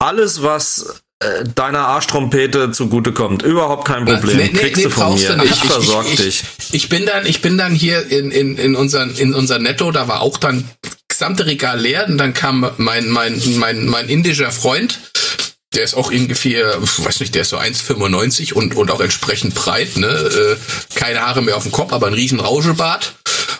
[0.00, 3.42] alles, was äh, deiner Arschtrompete zugutekommt.
[3.42, 4.36] Überhaupt kein Problem.
[4.36, 5.36] Nee, nee, Kriegst nee, du von mir.
[5.36, 5.44] du.
[5.44, 6.44] Ich, versorg ich- dich.
[6.72, 10.08] Ich bin dann, ich bin dann hier in, in, in unseren, in unser Netto, da
[10.08, 10.68] war auch dann
[11.08, 14.98] gesamte Regal leer und dann kam mein, mein, mein, mein indischer Freund,
[15.74, 19.54] der ist auch ungefähr, ich weiß nicht, der ist so 1,95 und, und auch entsprechend
[19.54, 20.56] breit, ne, äh,
[20.96, 23.14] keine Haare mehr auf dem Kopf, aber ein riesen Rauschebart.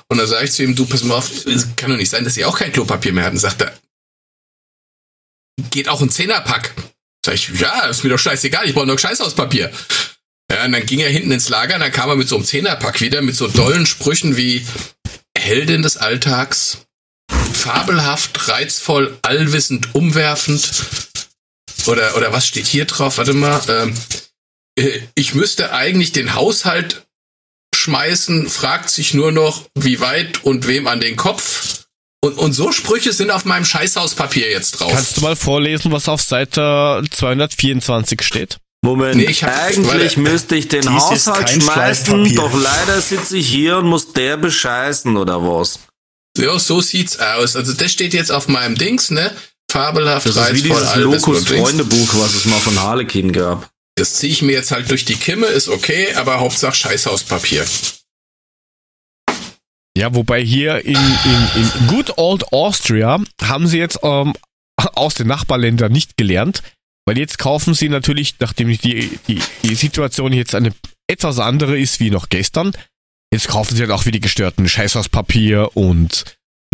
[0.09, 2.25] Und dann sage ich zu ihm, du, pass mal auf, es kann doch nicht sein,
[2.25, 3.35] dass ihr auch kein Klopapier mehr habt.
[3.35, 3.73] Und sagt er,
[5.71, 6.73] geht auch ein Zehnerpack.
[7.25, 9.71] Sag ich, ja, ist mir doch scheißegal, ich brauche nur Scheißhauspapier.
[10.53, 12.45] Ja, und dann ging er hinten ins Lager, und dann kam er mit so einem
[12.45, 14.67] Zehnerpack wieder, mit so dollen Sprüchen wie
[15.35, 16.85] Heldin des Alltags,
[17.55, 20.71] fabelhaft, reizvoll, allwissend, umwerfend.
[21.87, 23.17] Oder, oder was steht hier drauf?
[23.17, 23.63] Warte mal.
[23.69, 23.95] Ähm,
[24.79, 27.07] äh, ich müsste eigentlich den Haushalt
[27.75, 31.84] schmeißen, fragt sich nur noch, wie weit und wem an den Kopf.
[32.25, 34.91] Und, und so Sprüche sind auf meinem Scheißhauspapier jetzt drauf.
[34.93, 38.57] Kannst du mal vorlesen, was auf Seite 224 steht?
[38.83, 40.21] Moment, Nee, ich hab- eigentlich warte.
[40.21, 45.43] müsste ich den Haushalt schmeißen, doch leider sitze ich hier und muss der bescheißen, oder
[45.43, 45.81] was?
[46.39, 47.57] Ja, so sieht's aus.
[47.57, 49.31] Also das steht jetzt auf meinem Dings, ne?
[49.71, 51.61] Fabelhaft, Das ist wie dieses allwissend Lokus und Dings.
[51.69, 53.69] Freundebuch, was es mal von Harlequin gab.
[53.97, 57.65] Das ziehe ich mir jetzt halt durch die Kimme, ist okay, aber Hauptsache Scheißhauspapier.
[59.97, 64.35] Ja, wobei hier in, in, in Good Old Austria haben sie jetzt ähm,
[64.77, 66.63] aus den Nachbarländern nicht gelernt,
[67.07, 70.73] weil jetzt kaufen sie natürlich, nachdem die, die, die Situation jetzt eine
[71.07, 72.73] etwas andere ist wie noch gestern,
[73.33, 76.25] jetzt kaufen sie halt auch wie die gestörten Scheißhauspapier und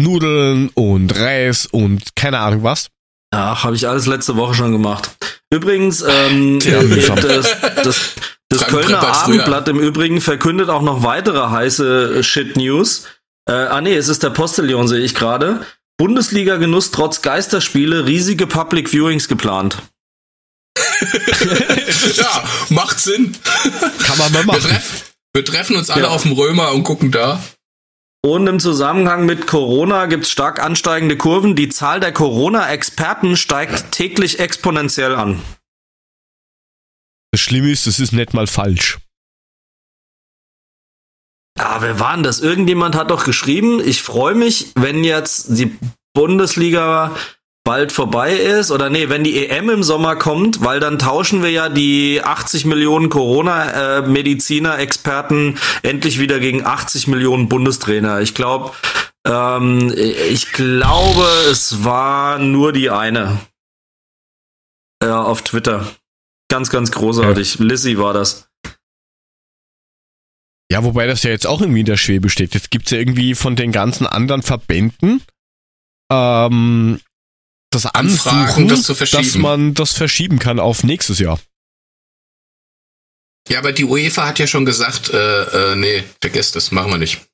[0.01, 2.89] Nudeln und Reis und keine Ahnung was.
[3.33, 5.11] Ach, habe ich alles letzte Woche schon gemacht.
[5.53, 6.83] Übrigens, ähm, Ja,
[7.17, 8.15] das, das,
[8.51, 9.15] das Frank Kölner früher.
[9.15, 13.07] Abendblatt im Übrigen verkündet auch noch weitere heiße Shit-News.
[13.49, 15.65] Äh, ah nee, es ist der Postillon, sehe ich gerade.
[15.99, 19.79] Bundesliga-Genuss trotz Geisterspiele, riesige Public Viewings geplant.
[22.17, 23.37] ja, macht Sinn.
[24.05, 24.63] Kann man mal Wir, machen.
[24.63, 26.09] treff, wir treffen uns alle Ja.
[26.09, 27.43] auf dem Römer und gucken da.
[28.23, 31.57] Und im Zusammenhang mit Corona gibt es stark ansteigende Kurven.
[31.57, 35.41] Die Zahl der Corona-Experten steigt täglich exponentiell an.
[37.33, 38.99] Das Schlimme ist, es ist nicht mal falsch.
[41.59, 42.41] Ah, wer war denn das?
[42.41, 45.77] Irgendjemand hat doch geschrieben, ich freue mich, wenn jetzt die
[46.15, 47.15] Bundesliga
[47.65, 51.51] bald vorbei ist oder nee, wenn die EM im Sommer kommt, weil dann tauschen wir
[51.51, 58.21] ja die 80 Millionen Corona-Mediziner, Experten endlich wieder gegen 80 Millionen Bundestrainer.
[58.21, 58.73] Ich glaube,
[59.27, 63.39] ähm, ich glaube, es war nur die eine.
[65.03, 65.87] Ja, auf Twitter.
[66.51, 67.55] Ganz, ganz großartig.
[67.55, 67.65] Ja.
[67.65, 68.49] Lissy war das.
[70.71, 72.55] Ja, wobei das ja jetzt auch irgendwie in der Schwebe steht.
[72.55, 75.23] Jetzt gibt's ja irgendwie von den ganzen anderen Verbänden
[76.11, 77.01] ähm,
[77.71, 79.23] das Anfragen, das zu verschieben.
[79.23, 81.41] dass man das verschieben kann auf nächstes Jahr.
[83.49, 86.99] Ja, aber die UEFA hat ja schon gesagt, äh, äh, nee, vergesst das, machen wir
[86.99, 87.27] nicht.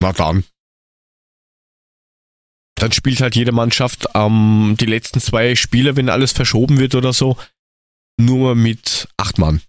[0.00, 0.44] Na dann.
[2.78, 7.12] Dann spielt halt jede Mannschaft ähm, die letzten zwei Spiele, wenn alles verschoben wird oder
[7.12, 7.36] so,
[8.18, 9.60] nur mit acht Mann.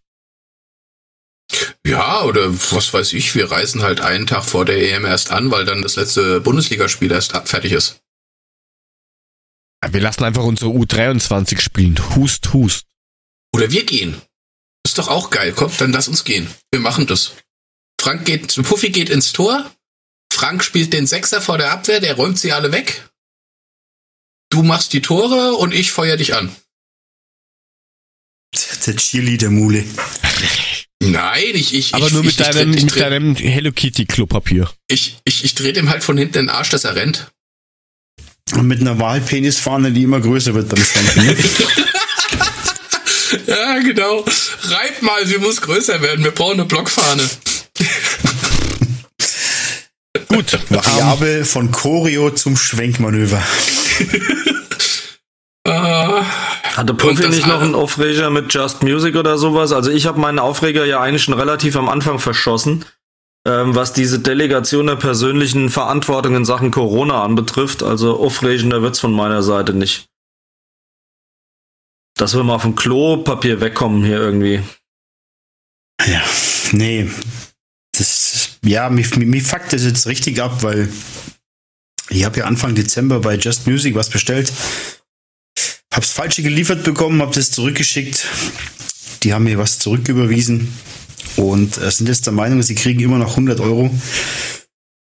[1.86, 5.50] Ja, oder was weiß ich, wir reisen halt einen Tag vor der EM erst an,
[5.50, 8.00] weil dann das letzte Bundesligaspiel erst fertig ist.
[9.90, 11.98] Wir lassen einfach unsere U23 spielen.
[12.16, 12.86] Hust, hust.
[13.54, 14.22] Oder wir gehen.
[14.86, 15.54] Ist doch auch geil.
[15.54, 16.48] Kommt, dann lass uns gehen.
[16.72, 17.32] Wir machen das.
[18.00, 19.72] Frank geht, Puffy geht ins Tor.
[20.40, 23.10] Frank spielt den Sechser vor der Abwehr, der räumt sie alle weg.
[24.50, 26.56] Du machst die Tore und ich feuer dich an.
[28.86, 29.84] Der Cheerleader Mule.
[31.04, 31.94] Nein, ich, ich.
[31.94, 34.72] Aber ich, nur mit ich, deinem, ich, mit deinem Hello Kitty Klopapier.
[34.88, 37.30] Ich, ich, ich drehe dem halt von hinten den Arsch, dass er rennt.
[38.54, 41.26] Und mit einer Wahlpenisfahne, die immer größer wird beim Stampfen.
[41.26, 41.38] Ne?
[43.46, 44.24] ja, genau.
[44.64, 46.24] Reib mal, sie muss größer werden.
[46.24, 47.30] Wir brauchen eine Blockfahne.
[50.30, 50.60] Gut.
[50.70, 53.42] Variabel von Choreo zum Schwenkmanöver.
[55.68, 56.24] Ah.
[56.78, 59.74] Hatte Puffy nicht noch einen Aufreger mit Just Music oder sowas?
[59.74, 62.86] Also ich habe meinen Aufreger ja eigentlich schon relativ am Anfang verschossen
[63.46, 67.84] ähm, was diese Delegation der persönlichen Verantwortung in Sachen Corona anbetrifft.
[67.84, 70.08] Also aufregender wird's von meiner Seite nicht.
[72.16, 74.62] Dass wir mal vom Klopapier wegkommen hier irgendwie.
[76.06, 76.22] Ja,
[76.72, 77.10] nee.
[78.64, 80.90] Ja, mir, mir fuckt das jetzt richtig ab, weil
[82.10, 84.52] ich habe ja Anfang Dezember bei Just Music was bestellt.
[85.94, 88.26] Hab's falsche geliefert bekommen, hab das zurückgeschickt.
[89.24, 90.68] Die haben mir was zurücküberwiesen
[91.36, 93.90] und äh, sind jetzt der Meinung, sie kriegen immer noch 100 Euro.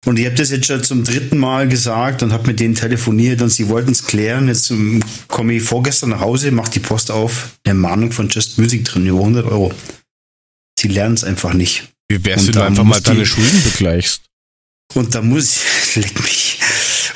[0.05, 3.41] Und ich habe das jetzt schon zum dritten Mal gesagt und habe mit denen telefoniert
[3.41, 4.47] und sie wollten es klären.
[4.47, 8.57] Jetzt ähm, komme ich vorgestern nach Hause, mache die Post auf, eine Mahnung von Just
[8.57, 9.71] Music drin, über 100 Euro.
[10.79, 11.89] Sie lernen es einfach nicht.
[12.11, 14.23] Wie wärst du, da einfach mal deine Schulden begleichst?
[14.93, 16.59] Und da muss ich, leck mich.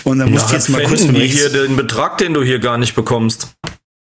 [0.05, 2.77] Und da ja, muss ich jetzt mal kurz hier den Betrag, den du hier gar
[2.77, 3.49] nicht bekommst.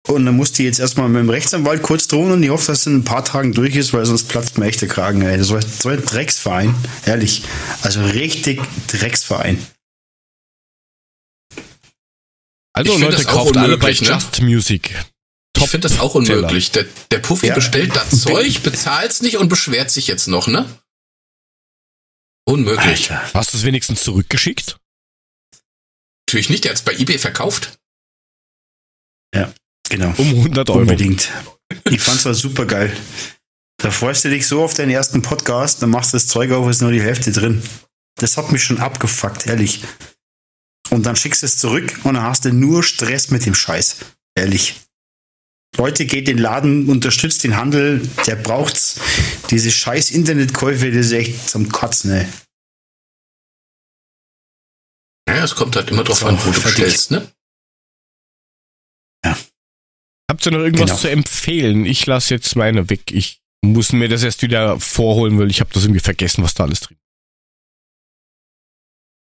[0.07, 2.79] Und dann musste ich jetzt erstmal mit dem Rechtsanwalt kurz drohen und ich hoffe, dass
[2.79, 5.21] es in ein paar Tagen durch ist, weil sonst platzt mir echt der Kragen.
[5.21, 5.37] Ey.
[5.37, 6.73] Das war so ein Drecksverein,
[7.05, 7.43] ehrlich.
[7.83, 9.63] Also richtig Drecksverein.
[12.73, 13.97] Also ich Leute, kauft alle bei ne?
[13.97, 14.95] Just Music.
[15.59, 16.71] Top ich finde das auch unmöglich.
[16.71, 17.55] Der, der Puffy ja.
[17.55, 20.65] bestellt da Zeug, bezahlt's nicht und beschwert sich jetzt noch, ne?
[22.45, 23.11] Unmöglich.
[23.11, 23.33] Alter.
[23.33, 24.77] Hast du es wenigstens zurückgeschickt?
[26.27, 27.77] Natürlich nicht, der hat es bei eBay verkauft.
[29.35, 29.53] Ja.
[29.89, 30.13] Genau.
[30.17, 30.79] Um 100 Euro.
[30.79, 31.29] Unbedingt.
[31.89, 32.95] Ich fand's war super geil.
[33.77, 36.69] Da freust du dich so auf deinen ersten Podcast, dann machst du das Zeug auf,
[36.69, 37.61] ist nur die Hälfte drin.
[38.15, 39.83] Das hat mich schon abgefuckt, ehrlich.
[40.89, 43.97] Und dann schickst du es zurück und dann hast du nur Stress mit dem Scheiß.
[44.35, 44.75] Ehrlich.
[45.77, 48.99] Leute, geht den Laden, unterstützt den Handel, der braucht's.
[49.49, 52.27] Diese scheiß Internetkäufe, das ist echt zum Kotzen, ey.
[55.27, 57.31] Ja, es kommt halt immer drauf so, an, wo du bestellst, ne?
[59.23, 59.37] Ja.
[60.29, 60.99] Habt ihr noch irgendwas genau.
[60.99, 61.85] zu empfehlen?
[61.85, 63.11] Ich lasse jetzt meine weg.
[63.11, 66.63] Ich muss mir das erst wieder vorholen, weil ich habe das irgendwie vergessen, was da
[66.63, 66.99] alles drin ist.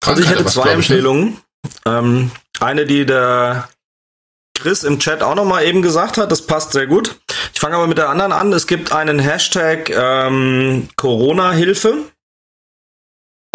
[0.08, 0.72] Also ich hätte zwei ne?
[0.72, 1.38] Empfehlungen.
[1.84, 2.30] Ähm,
[2.60, 3.68] eine, die der
[4.60, 7.16] Chris im Chat auch nochmal eben gesagt hat, das passt sehr gut.
[7.54, 8.52] Ich fange aber mit der anderen an.
[8.52, 12.04] Es gibt einen Hashtag ähm, Corona-Hilfe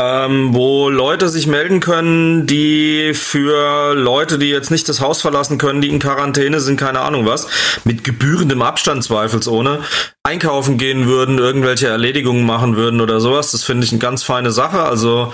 [0.01, 5.59] ähm, wo Leute sich melden können, die für Leute, die jetzt nicht das Haus verlassen
[5.59, 7.47] können, die in Quarantäne sind, keine Ahnung was,
[7.83, 9.81] mit gebührendem Abstand zweifelsohne,
[10.23, 13.51] einkaufen gehen würden, irgendwelche Erledigungen machen würden oder sowas.
[13.51, 14.81] Das finde ich eine ganz feine Sache.
[14.81, 15.33] Also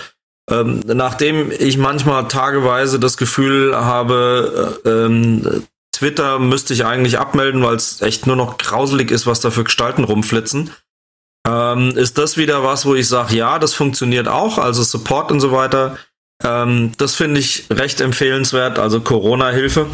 [0.50, 7.64] ähm, nachdem ich manchmal tageweise das Gefühl habe, äh, ähm, Twitter müsste ich eigentlich abmelden,
[7.64, 10.72] weil es echt nur noch grauselig ist, was da für Gestalten rumflitzen
[11.48, 15.40] ähm, ist das wieder was, wo ich sage, ja, das funktioniert auch, also Support und
[15.40, 15.98] so weiter.
[16.44, 19.88] Ähm, das finde ich recht empfehlenswert, also Corona-Hilfe.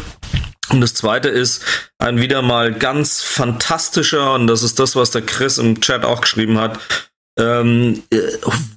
[0.70, 1.64] Und das zweite ist
[1.98, 6.22] ein wieder mal ganz fantastischer, und das ist das, was der Chris im Chat auch
[6.22, 6.80] geschrieben hat,
[7.38, 8.02] ähm,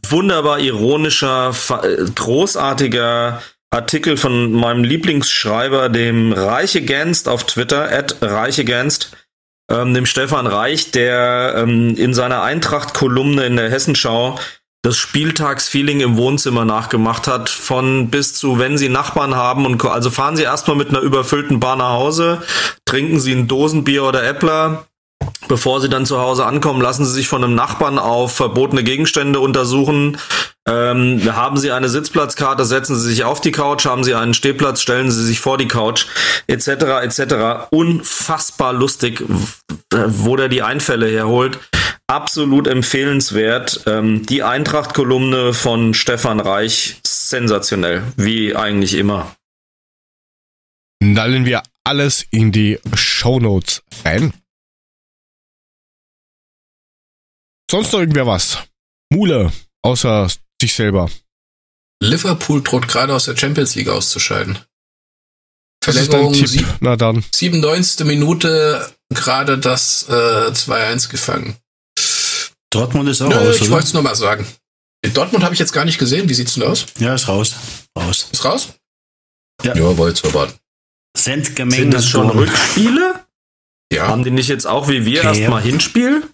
[0.10, 1.54] wunderbar ironischer,
[2.16, 9.16] großartiger Artikel von meinem Lieblingsschreiber, dem Reiche Gänst auf Twitter, at Reiche Gänst,
[9.70, 14.40] ähm, dem Stefan Reich, der ähm, in seiner Eintracht-Kolumne in der Hessenschau
[14.84, 20.10] das Spieltagsfeeling im Wohnzimmer nachgemacht hat, von bis zu, wenn Sie Nachbarn haben und also
[20.10, 22.42] fahren Sie erstmal mit einer überfüllten Bar nach Hause,
[22.86, 24.87] trinken Sie ein Dosenbier oder Äppler,
[25.48, 29.40] Bevor sie dann zu Hause ankommen, lassen sie sich von einem Nachbarn auf verbotene Gegenstände
[29.40, 30.18] untersuchen.
[30.68, 34.82] Ähm, haben sie eine Sitzplatzkarte, setzen sie sich auf die Couch, haben sie einen Stehplatz,
[34.82, 36.08] stellen sie sich vor die Couch,
[36.48, 36.68] etc.
[37.04, 37.70] etc.
[37.70, 39.24] Unfassbar lustig,
[39.92, 41.60] wo der die Einfälle herholt.
[42.08, 43.82] Absolut empfehlenswert.
[43.86, 49.36] Ähm, die Eintracht-Kolumne von Stefan Reich, sensationell, wie eigentlich immer.
[51.00, 54.34] Nallen wir alles in die Shownotes rein.
[57.70, 58.60] Sonst noch irgendwer was?
[59.12, 59.52] Mule,
[59.84, 60.28] außer
[60.62, 61.10] sich selber.
[62.02, 64.60] Liverpool droht gerade aus der Champions League auszuscheiden.
[65.82, 66.12] Das ist
[66.82, 67.24] Na dann.
[67.34, 68.06] 97.
[68.06, 70.12] Minute gerade das äh,
[70.52, 71.56] 2-1 gefangen.
[72.70, 74.46] Dortmund ist auch Nö, raus, Ich wollte es nur mal sagen.
[75.02, 76.28] In Dortmund habe ich jetzt gar nicht gesehen.
[76.28, 76.86] Wie sieht's denn aus?
[77.00, 77.56] Ja, ist raus.
[77.98, 78.28] Raus.
[78.32, 78.74] Ist raus?
[79.64, 79.76] Ja.
[79.76, 80.60] Ja, wollte es erwarten.
[81.18, 83.26] Sind das schon Rückspiele?
[83.92, 84.08] Ja.
[84.08, 85.40] Haben die nicht jetzt auch wie wir Okay.
[85.40, 86.28] erstmal Hinspiel?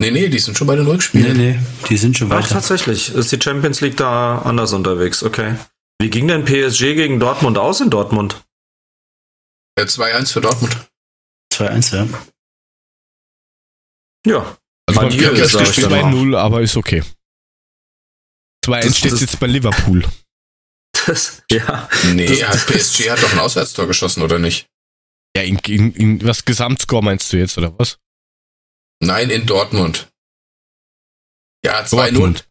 [0.00, 1.36] Nee, nee, die sind schon bei den Nee, Rückspielen.
[1.36, 1.58] nee,
[1.88, 2.48] die sind schon Ach, weiter.
[2.54, 3.14] tatsächlich.
[3.14, 5.22] Ist die Champions League da anders unterwegs?
[5.22, 5.56] Okay.
[6.00, 8.44] Wie ging denn PSG gegen Dortmund aus in Dortmund?
[9.78, 10.76] Äh, 2-1 für Dortmund.
[11.52, 12.08] 2-1, ja.
[14.26, 14.56] Ja.
[14.86, 17.02] Also sag jetzt ich dann 2-0, aber ist okay.
[18.66, 20.04] 2-1 Das- steht das- jetzt bei Liverpool.
[21.06, 21.88] Das, ja.
[22.14, 24.66] Nee, Das- hat PSG hat doch ein Auswärtstor geschossen, oder nicht?
[25.36, 27.98] Ja, in, in, in was Gesamtscore meinst du jetzt, oder was?
[29.04, 30.08] Nein, in Dortmund.
[31.64, 32.10] Ja, 2-0.
[32.12, 32.44] Dortmund.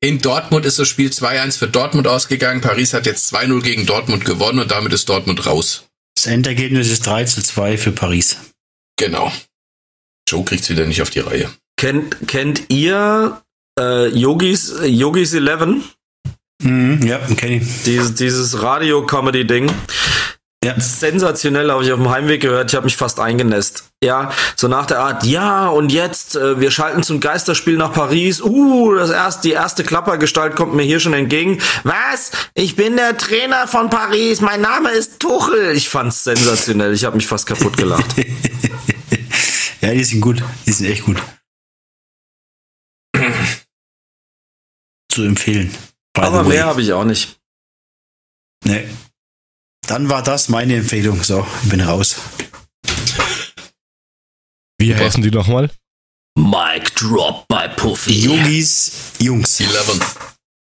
[0.00, 2.60] In Dortmund ist das Spiel 2-1 für Dortmund ausgegangen.
[2.60, 5.86] Paris hat jetzt 2-0 gegen Dortmund gewonnen und damit ist Dortmund raus.
[6.14, 8.36] Das Endergebnis ist 3 zu 2 für Paris.
[8.96, 9.32] Genau.
[10.28, 11.50] Joe kriegt's wieder nicht auf die Reihe.
[11.76, 13.42] Kennt, kennt ihr
[13.78, 15.96] äh, Yogis, Yogis 11?
[16.62, 17.82] Mhm, ja, kenne ich.
[17.84, 19.70] Dieses, dieses Radio-Comedy-Ding.
[20.64, 20.80] Ja.
[20.80, 22.70] Sensationell habe ich auf dem Heimweg gehört.
[22.70, 23.90] Ich habe mich fast eingenässt.
[24.02, 28.40] Ja, so nach der Art, ja, und jetzt, äh, wir schalten zum Geisterspiel nach Paris.
[28.40, 31.60] Uh, das erste, die erste Klappergestalt kommt mir hier schon entgegen.
[31.82, 32.30] Was?
[32.54, 34.40] Ich bin der Trainer von Paris.
[34.40, 35.76] Mein Name ist Tuchel.
[35.76, 36.94] Ich fand's sensationell.
[36.94, 38.06] Ich habe mich fast kaputt gelacht.
[39.80, 40.42] Ja, die sind gut.
[40.64, 41.22] Die sind echt gut.
[45.12, 45.76] Zu empfehlen.
[46.16, 47.38] Aber mehr habe ich auch nicht.
[48.64, 48.88] Nee.
[49.86, 51.22] Dann war das meine Empfehlung.
[51.22, 52.16] So, bin raus.
[54.78, 55.04] Wie Super.
[55.04, 55.70] heißen die nochmal?
[56.38, 58.12] Mic drop my Puffy.
[58.24, 59.60] Yogis Jungs.
[59.60, 60.00] 11.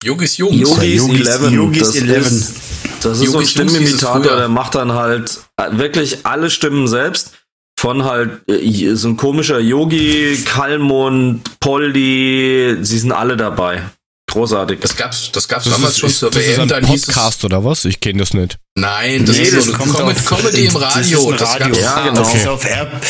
[0.05, 0.57] Yogis Jungs.
[0.57, 1.51] Yogis, Yogis- 11.
[1.53, 2.27] Yogis das 11.
[2.27, 2.55] Ist,
[3.03, 4.36] das ist so ein Yogis es Stimmimitator, früher.
[4.36, 7.32] der macht dann halt äh, wirklich alle Stimmen selbst.
[7.78, 13.82] Von halt äh, so ein komischer Yogi, Kalmund, Poldi, sie sind alle dabei.
[14.28, 14.80] Großartig.
[14.80, 16.60] Das gab's, das gab's Das damals ist, schon zur das ist WM.
[16.62, 17.84] ein Dann es, Podcast oder was?
[17.86, 18.59] Ich kenne das nicht.
[18.76, 21.28] nein, das Nee, ist das so eine kommt Com auf- Comedy im das Radio.
[21.30, 21.66] ein Radio.
[21.68, 22.20] gab's- Ja, genau.
[22.22, 23.00] Das, ist auf R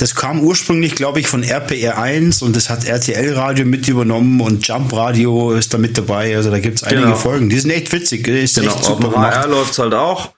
[0.00, 4.40] das kam ursprünglich, glaube ich, von RPR 1 und das hat RTL Radio mit übernommen
[4.40, 6.34] und Jump Radio ist da mit dabei.
[6.36, 7.16] Also da gibt es einige Genau.
[7.16, 7.48] Folgen.
[7.48, 8.24] Die sind echt witzig.
[8.26, 9.48] Das ist Genau, echt auf super HR gemacht.
[9.50, 10.32] läuft's halt auch.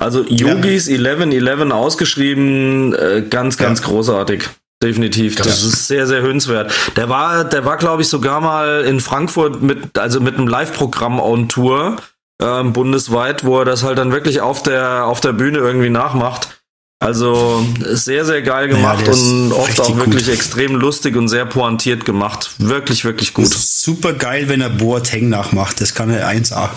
[0.00, 3.86] Also Yogis 11, 11 ausgeschrieben, äh, ganz, ganz Ja.
[3.86, 4.44] großartig.
[4.82, 5.34] Definitiv.
[5.36, 5.68] Das Ja.
[5.68, 6.72] ist sehr, sehr hörenswert.
[6.96, 11.18] Der war, der war, glaube ich, sogar mal in Frankfurt mit, also mit einem Live-Programm
[11.18, 11.96] on Tour,
[12.40, 16.54] ähm, bundesweit, wo er das halt dann wirklich auf der, auf der Bühne irgendwie nachmacht.
[17.00, 20.34] Also sehr, sehr geil Ja, gemacht ist und oft auch wirklich gut.
[20.34, 22.50] extrem lustig und sehr pointiert gemacht.
[22.58, 23.48] Wirklich, wirklich gut.
[23.52, 25.80] Super geil, wenn er Boateng nachmacht.
[25.80, 26.70] Das kann er 1A.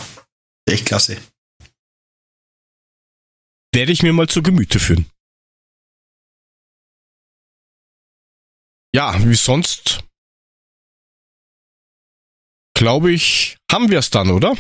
[0.67, 1.17] Echt klasse.
[3.73, 5.05] Werde ich mir mal zu Gemüte führen.
[8.93, 10.03] Ja, wie sonst,
[12.77, 14.53] glaube ich, haben wir es dann, oder?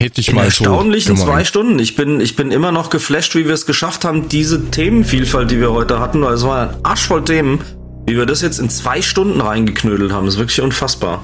[0.00, 0.64] Hätte ich In mal so.
[0.64, 1.46] erstaunlichen zwei gemeint.
[1.48, 1.78] Stunden.
[1.78, 5.58] Ich bin, ich bin immer noch geflasht, wie wir es geschafft haben, diese Themenvielfalt, die
[5.58, 7.64] wir heute hatten, weil es war ein Arsch voll Themen,
[8.06, 10.26] wie wir das jetzt in zwei Stunden reingeknödelt haben.
[10.26, 11.22] Das ist wirklich unfassbar.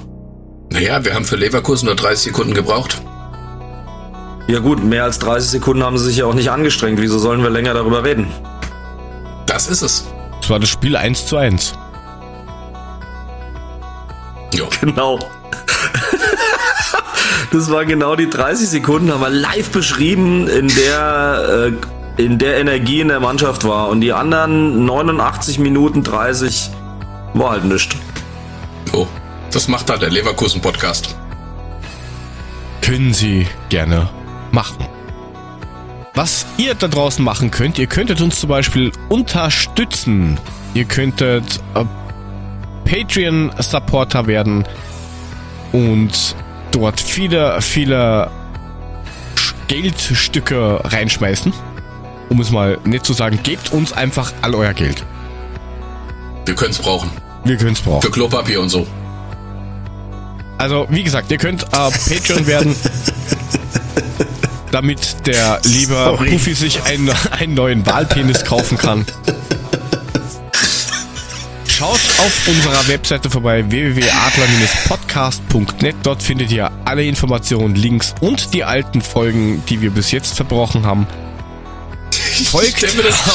[0.73, 3.01] Naja, wir haben für Leverkusen nur 30 Sekunden gebraucht.
[4.49, 7.01] Ja gut, mehr als 30 Sekunden haben sie sich ja auch nicht angestrengt.
[7.01, 8.27] Wieso sollen wir länger darüber reden?
[9.47, 10.05] Das ist es.
[10.45, 11.73] Das war das Spiel 1 zu 1.
[14.53, 14.69] Jo.
[14.79, 15.19] Genau.
[17.51, 21.73] das war genau die 30 Sekunden, haben wir live beschrieben, in der,
[22.19, 23.89] äh, in der Energie in der Mannschaft war.
[23.89, 26.69] Und die anderen 89 Minuten 30
[27.33, 27.97] war halt nichts.
[28.93, 29.09] jo.
[29.51, 31.17] Das macht halt der Leverkusen-Podcast.
[32.83, 34.11] Können Sie gerne
[34.53, 34.87] machen.
[36.15, 40.39] Was ihr da draußen machen könnt, ihr könntet uns zum Beispiel unterstützen.
[40.75, 41.85] Ihr könntet äh,
[42.89, 44.65] Patreon-Supporter werden
[45.73, 46.37] und
[46.71, 48.31] dort viele, viele
[49.67, 51.53] Geldstücke reinschmeißen.
[52.29, 55.05] Um es mal nett zu sagen, gebt uns einfach all euer Geld.
[56.47, 57.11] Wir können es brauchen.
[57.45, 58.03] Wir können es brauchen.
[58.03, 58.87] Für Klopapier und so.
[60.59, 62.77] Also, wie gesagt, ihr könnt äh, Patreon werden,
[64.75, 66.31] damit der liebe Sorry.
[66.31, 69.07] Puffy sich einen, einen neuen Wahlpenis kaufen kann.
[71.69, 75.95] Schaut auf unserer Webseite vorbei www.adler-podcast.net.
[76.03, 80.85] Dort findet ihr alle Informationen, Links und die alten Folgen, die wir bis jetzt verbrochen
[80.85, 81.07] haben.
[82.51, 82.85] Folgt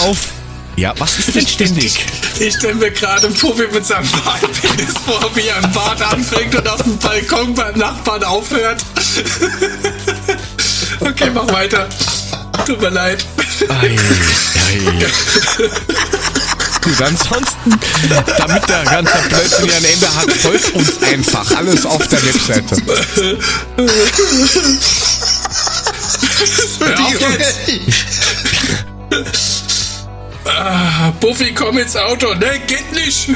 [0.04, 0.34] auf.
[0.76, 2.06] Ja, was ist denn ständig?
[2.40, 6.68] Ich stelle mir gerade Puffi mit seinem Wahlpenis vor, wie er im Bad anfängt und
[6.68, 8.84] auf dem Balkon beim Nachbarn aufhört.
[11.20, 11.86] Okay, mach weiter.
[12.66, 13.26] Tut mir leid.
[13.68, 14.80] Ei, ei.
[16.82, 17.78] Gut, ansonsten,
[18.38, 21.58] damit der ganze Blödsinn ja ein Ende hat, folgt uns einfach.
[21.58, 22.78] Alles auf der Webseite.
[26.80, 27.60] Hör auf jetzt.
[30.46, 32.34] Ah, Buffy, komm ins Auto.
[32.36, 33.30] Ne, geht nicht.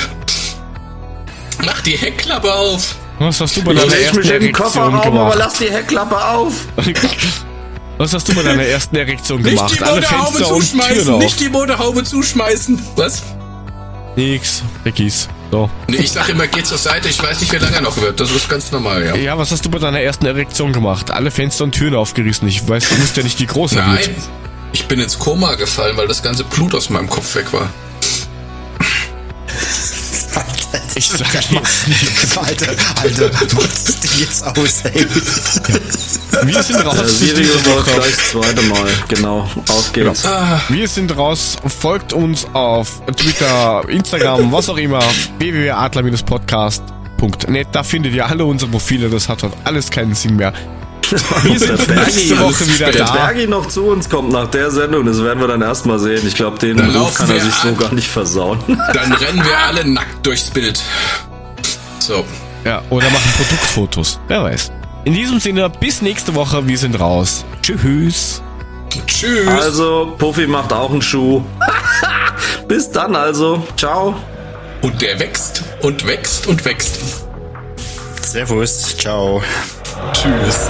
[1.66, 2.96] Mach die Heckklappe auf.
[3.20, 5.36] Was hast du bei Ich deiner ersten mich in den Kofferraum, aber gemacht?
[5.38, 6.54] lass die Heckklappe auf.
[8.04, 9.80] Was hast du bei deiner ersten Erektion Nicht gemacht?
[9.80, 11.18] die Alle Motorhaube zuschmeißen.
[11.20, 12.78] Nicht die Motorhaube zuschmeißen.
[12.98, 13.24] Was?
[14.18, 15.30] Nix, Rickys.
[15.52, 15.70] So.
[15.88, 17.08] Nee, ich sag immer, geh zur Seite.
[17.08, 18.20] Ich weiß nicht, wie lange er noch wird.
[18.20, 19.16] Das ist ganz normal, ja.
[19.16, 21.12] Ja, was hast du bei deiner ersten Erektion gemacht?
[21.12, 22.46] Alle Fenster und Türen aufgerissen.
[22.50, 23.96] Ich weiß, du musst ja nicht die große Nein.
[24.00, 24.10] wird.
[24.74, 27.70] Ich bin ins Koma gefallen, weil das ganze Blut aus meinem Kopf weg war.
[31.04, 31.50] Ich sag jetzt
[32.38, 32.68] Alter,
[33.02, 35.06] Alter, was dich jetzt aus, ey?
[36.44, 36.96] Wir sind raus.
[36.98, 37.92] Für Video diese läuft Woche.
[38.00, 38.88] gleich das zweite Mal.
[39.10, 39.40] Genau,
[39.70, 40.24] auf geht's.
[40.70, 41.58] Wir sind raus.
[41.82, 45.02] Folgt uns auf Twitter, Instagram, was auch immer.
[45.40, 47.68] www.adler-podcast.net.
[47.74, 49.10] Da findet ihr alle unsere Profile.
[49.10, 50.54] Das hat dort alles keinen Sinn mehr.
[51.44, 53.12] Wir sind Der Bergi, nächste Woche wieder der da.
[53.14, 56.26] Bergi noch zu uns kommt nach der Sendung, das werden wir dann erstmal sehen.
[56.26, 58.60] Ich glaube, den Dann Ruf kann er sich so gar nicht versauen.
[58.68, 60.82] Dann rennen wir alle nackt durchs Bild.
[62.00, 62.26] So.
[62.66, 64.20] Ja, oder machen Produktfotos.
[64.28, 64.72] Wer weiß.
[65.06, 66.66] In diesem Sinne, bis nächste Woche.
[66.68, 67.44] Wir sind raus.
[67.62, 68.42] Tschüss.
[69.08, 69.48] Tschüss.
[69.48, 71.44] Also, Puffy macht auch einen Schuh.
[72.68, 73.66] Bis dann also.
[73.76, 74.16] Ciao.
[74.82, 77.00] Und der wächst und wächst und wächst.
[78.22, 79.42] Servus, ciao.
[80.14, 80.70] Tschüss.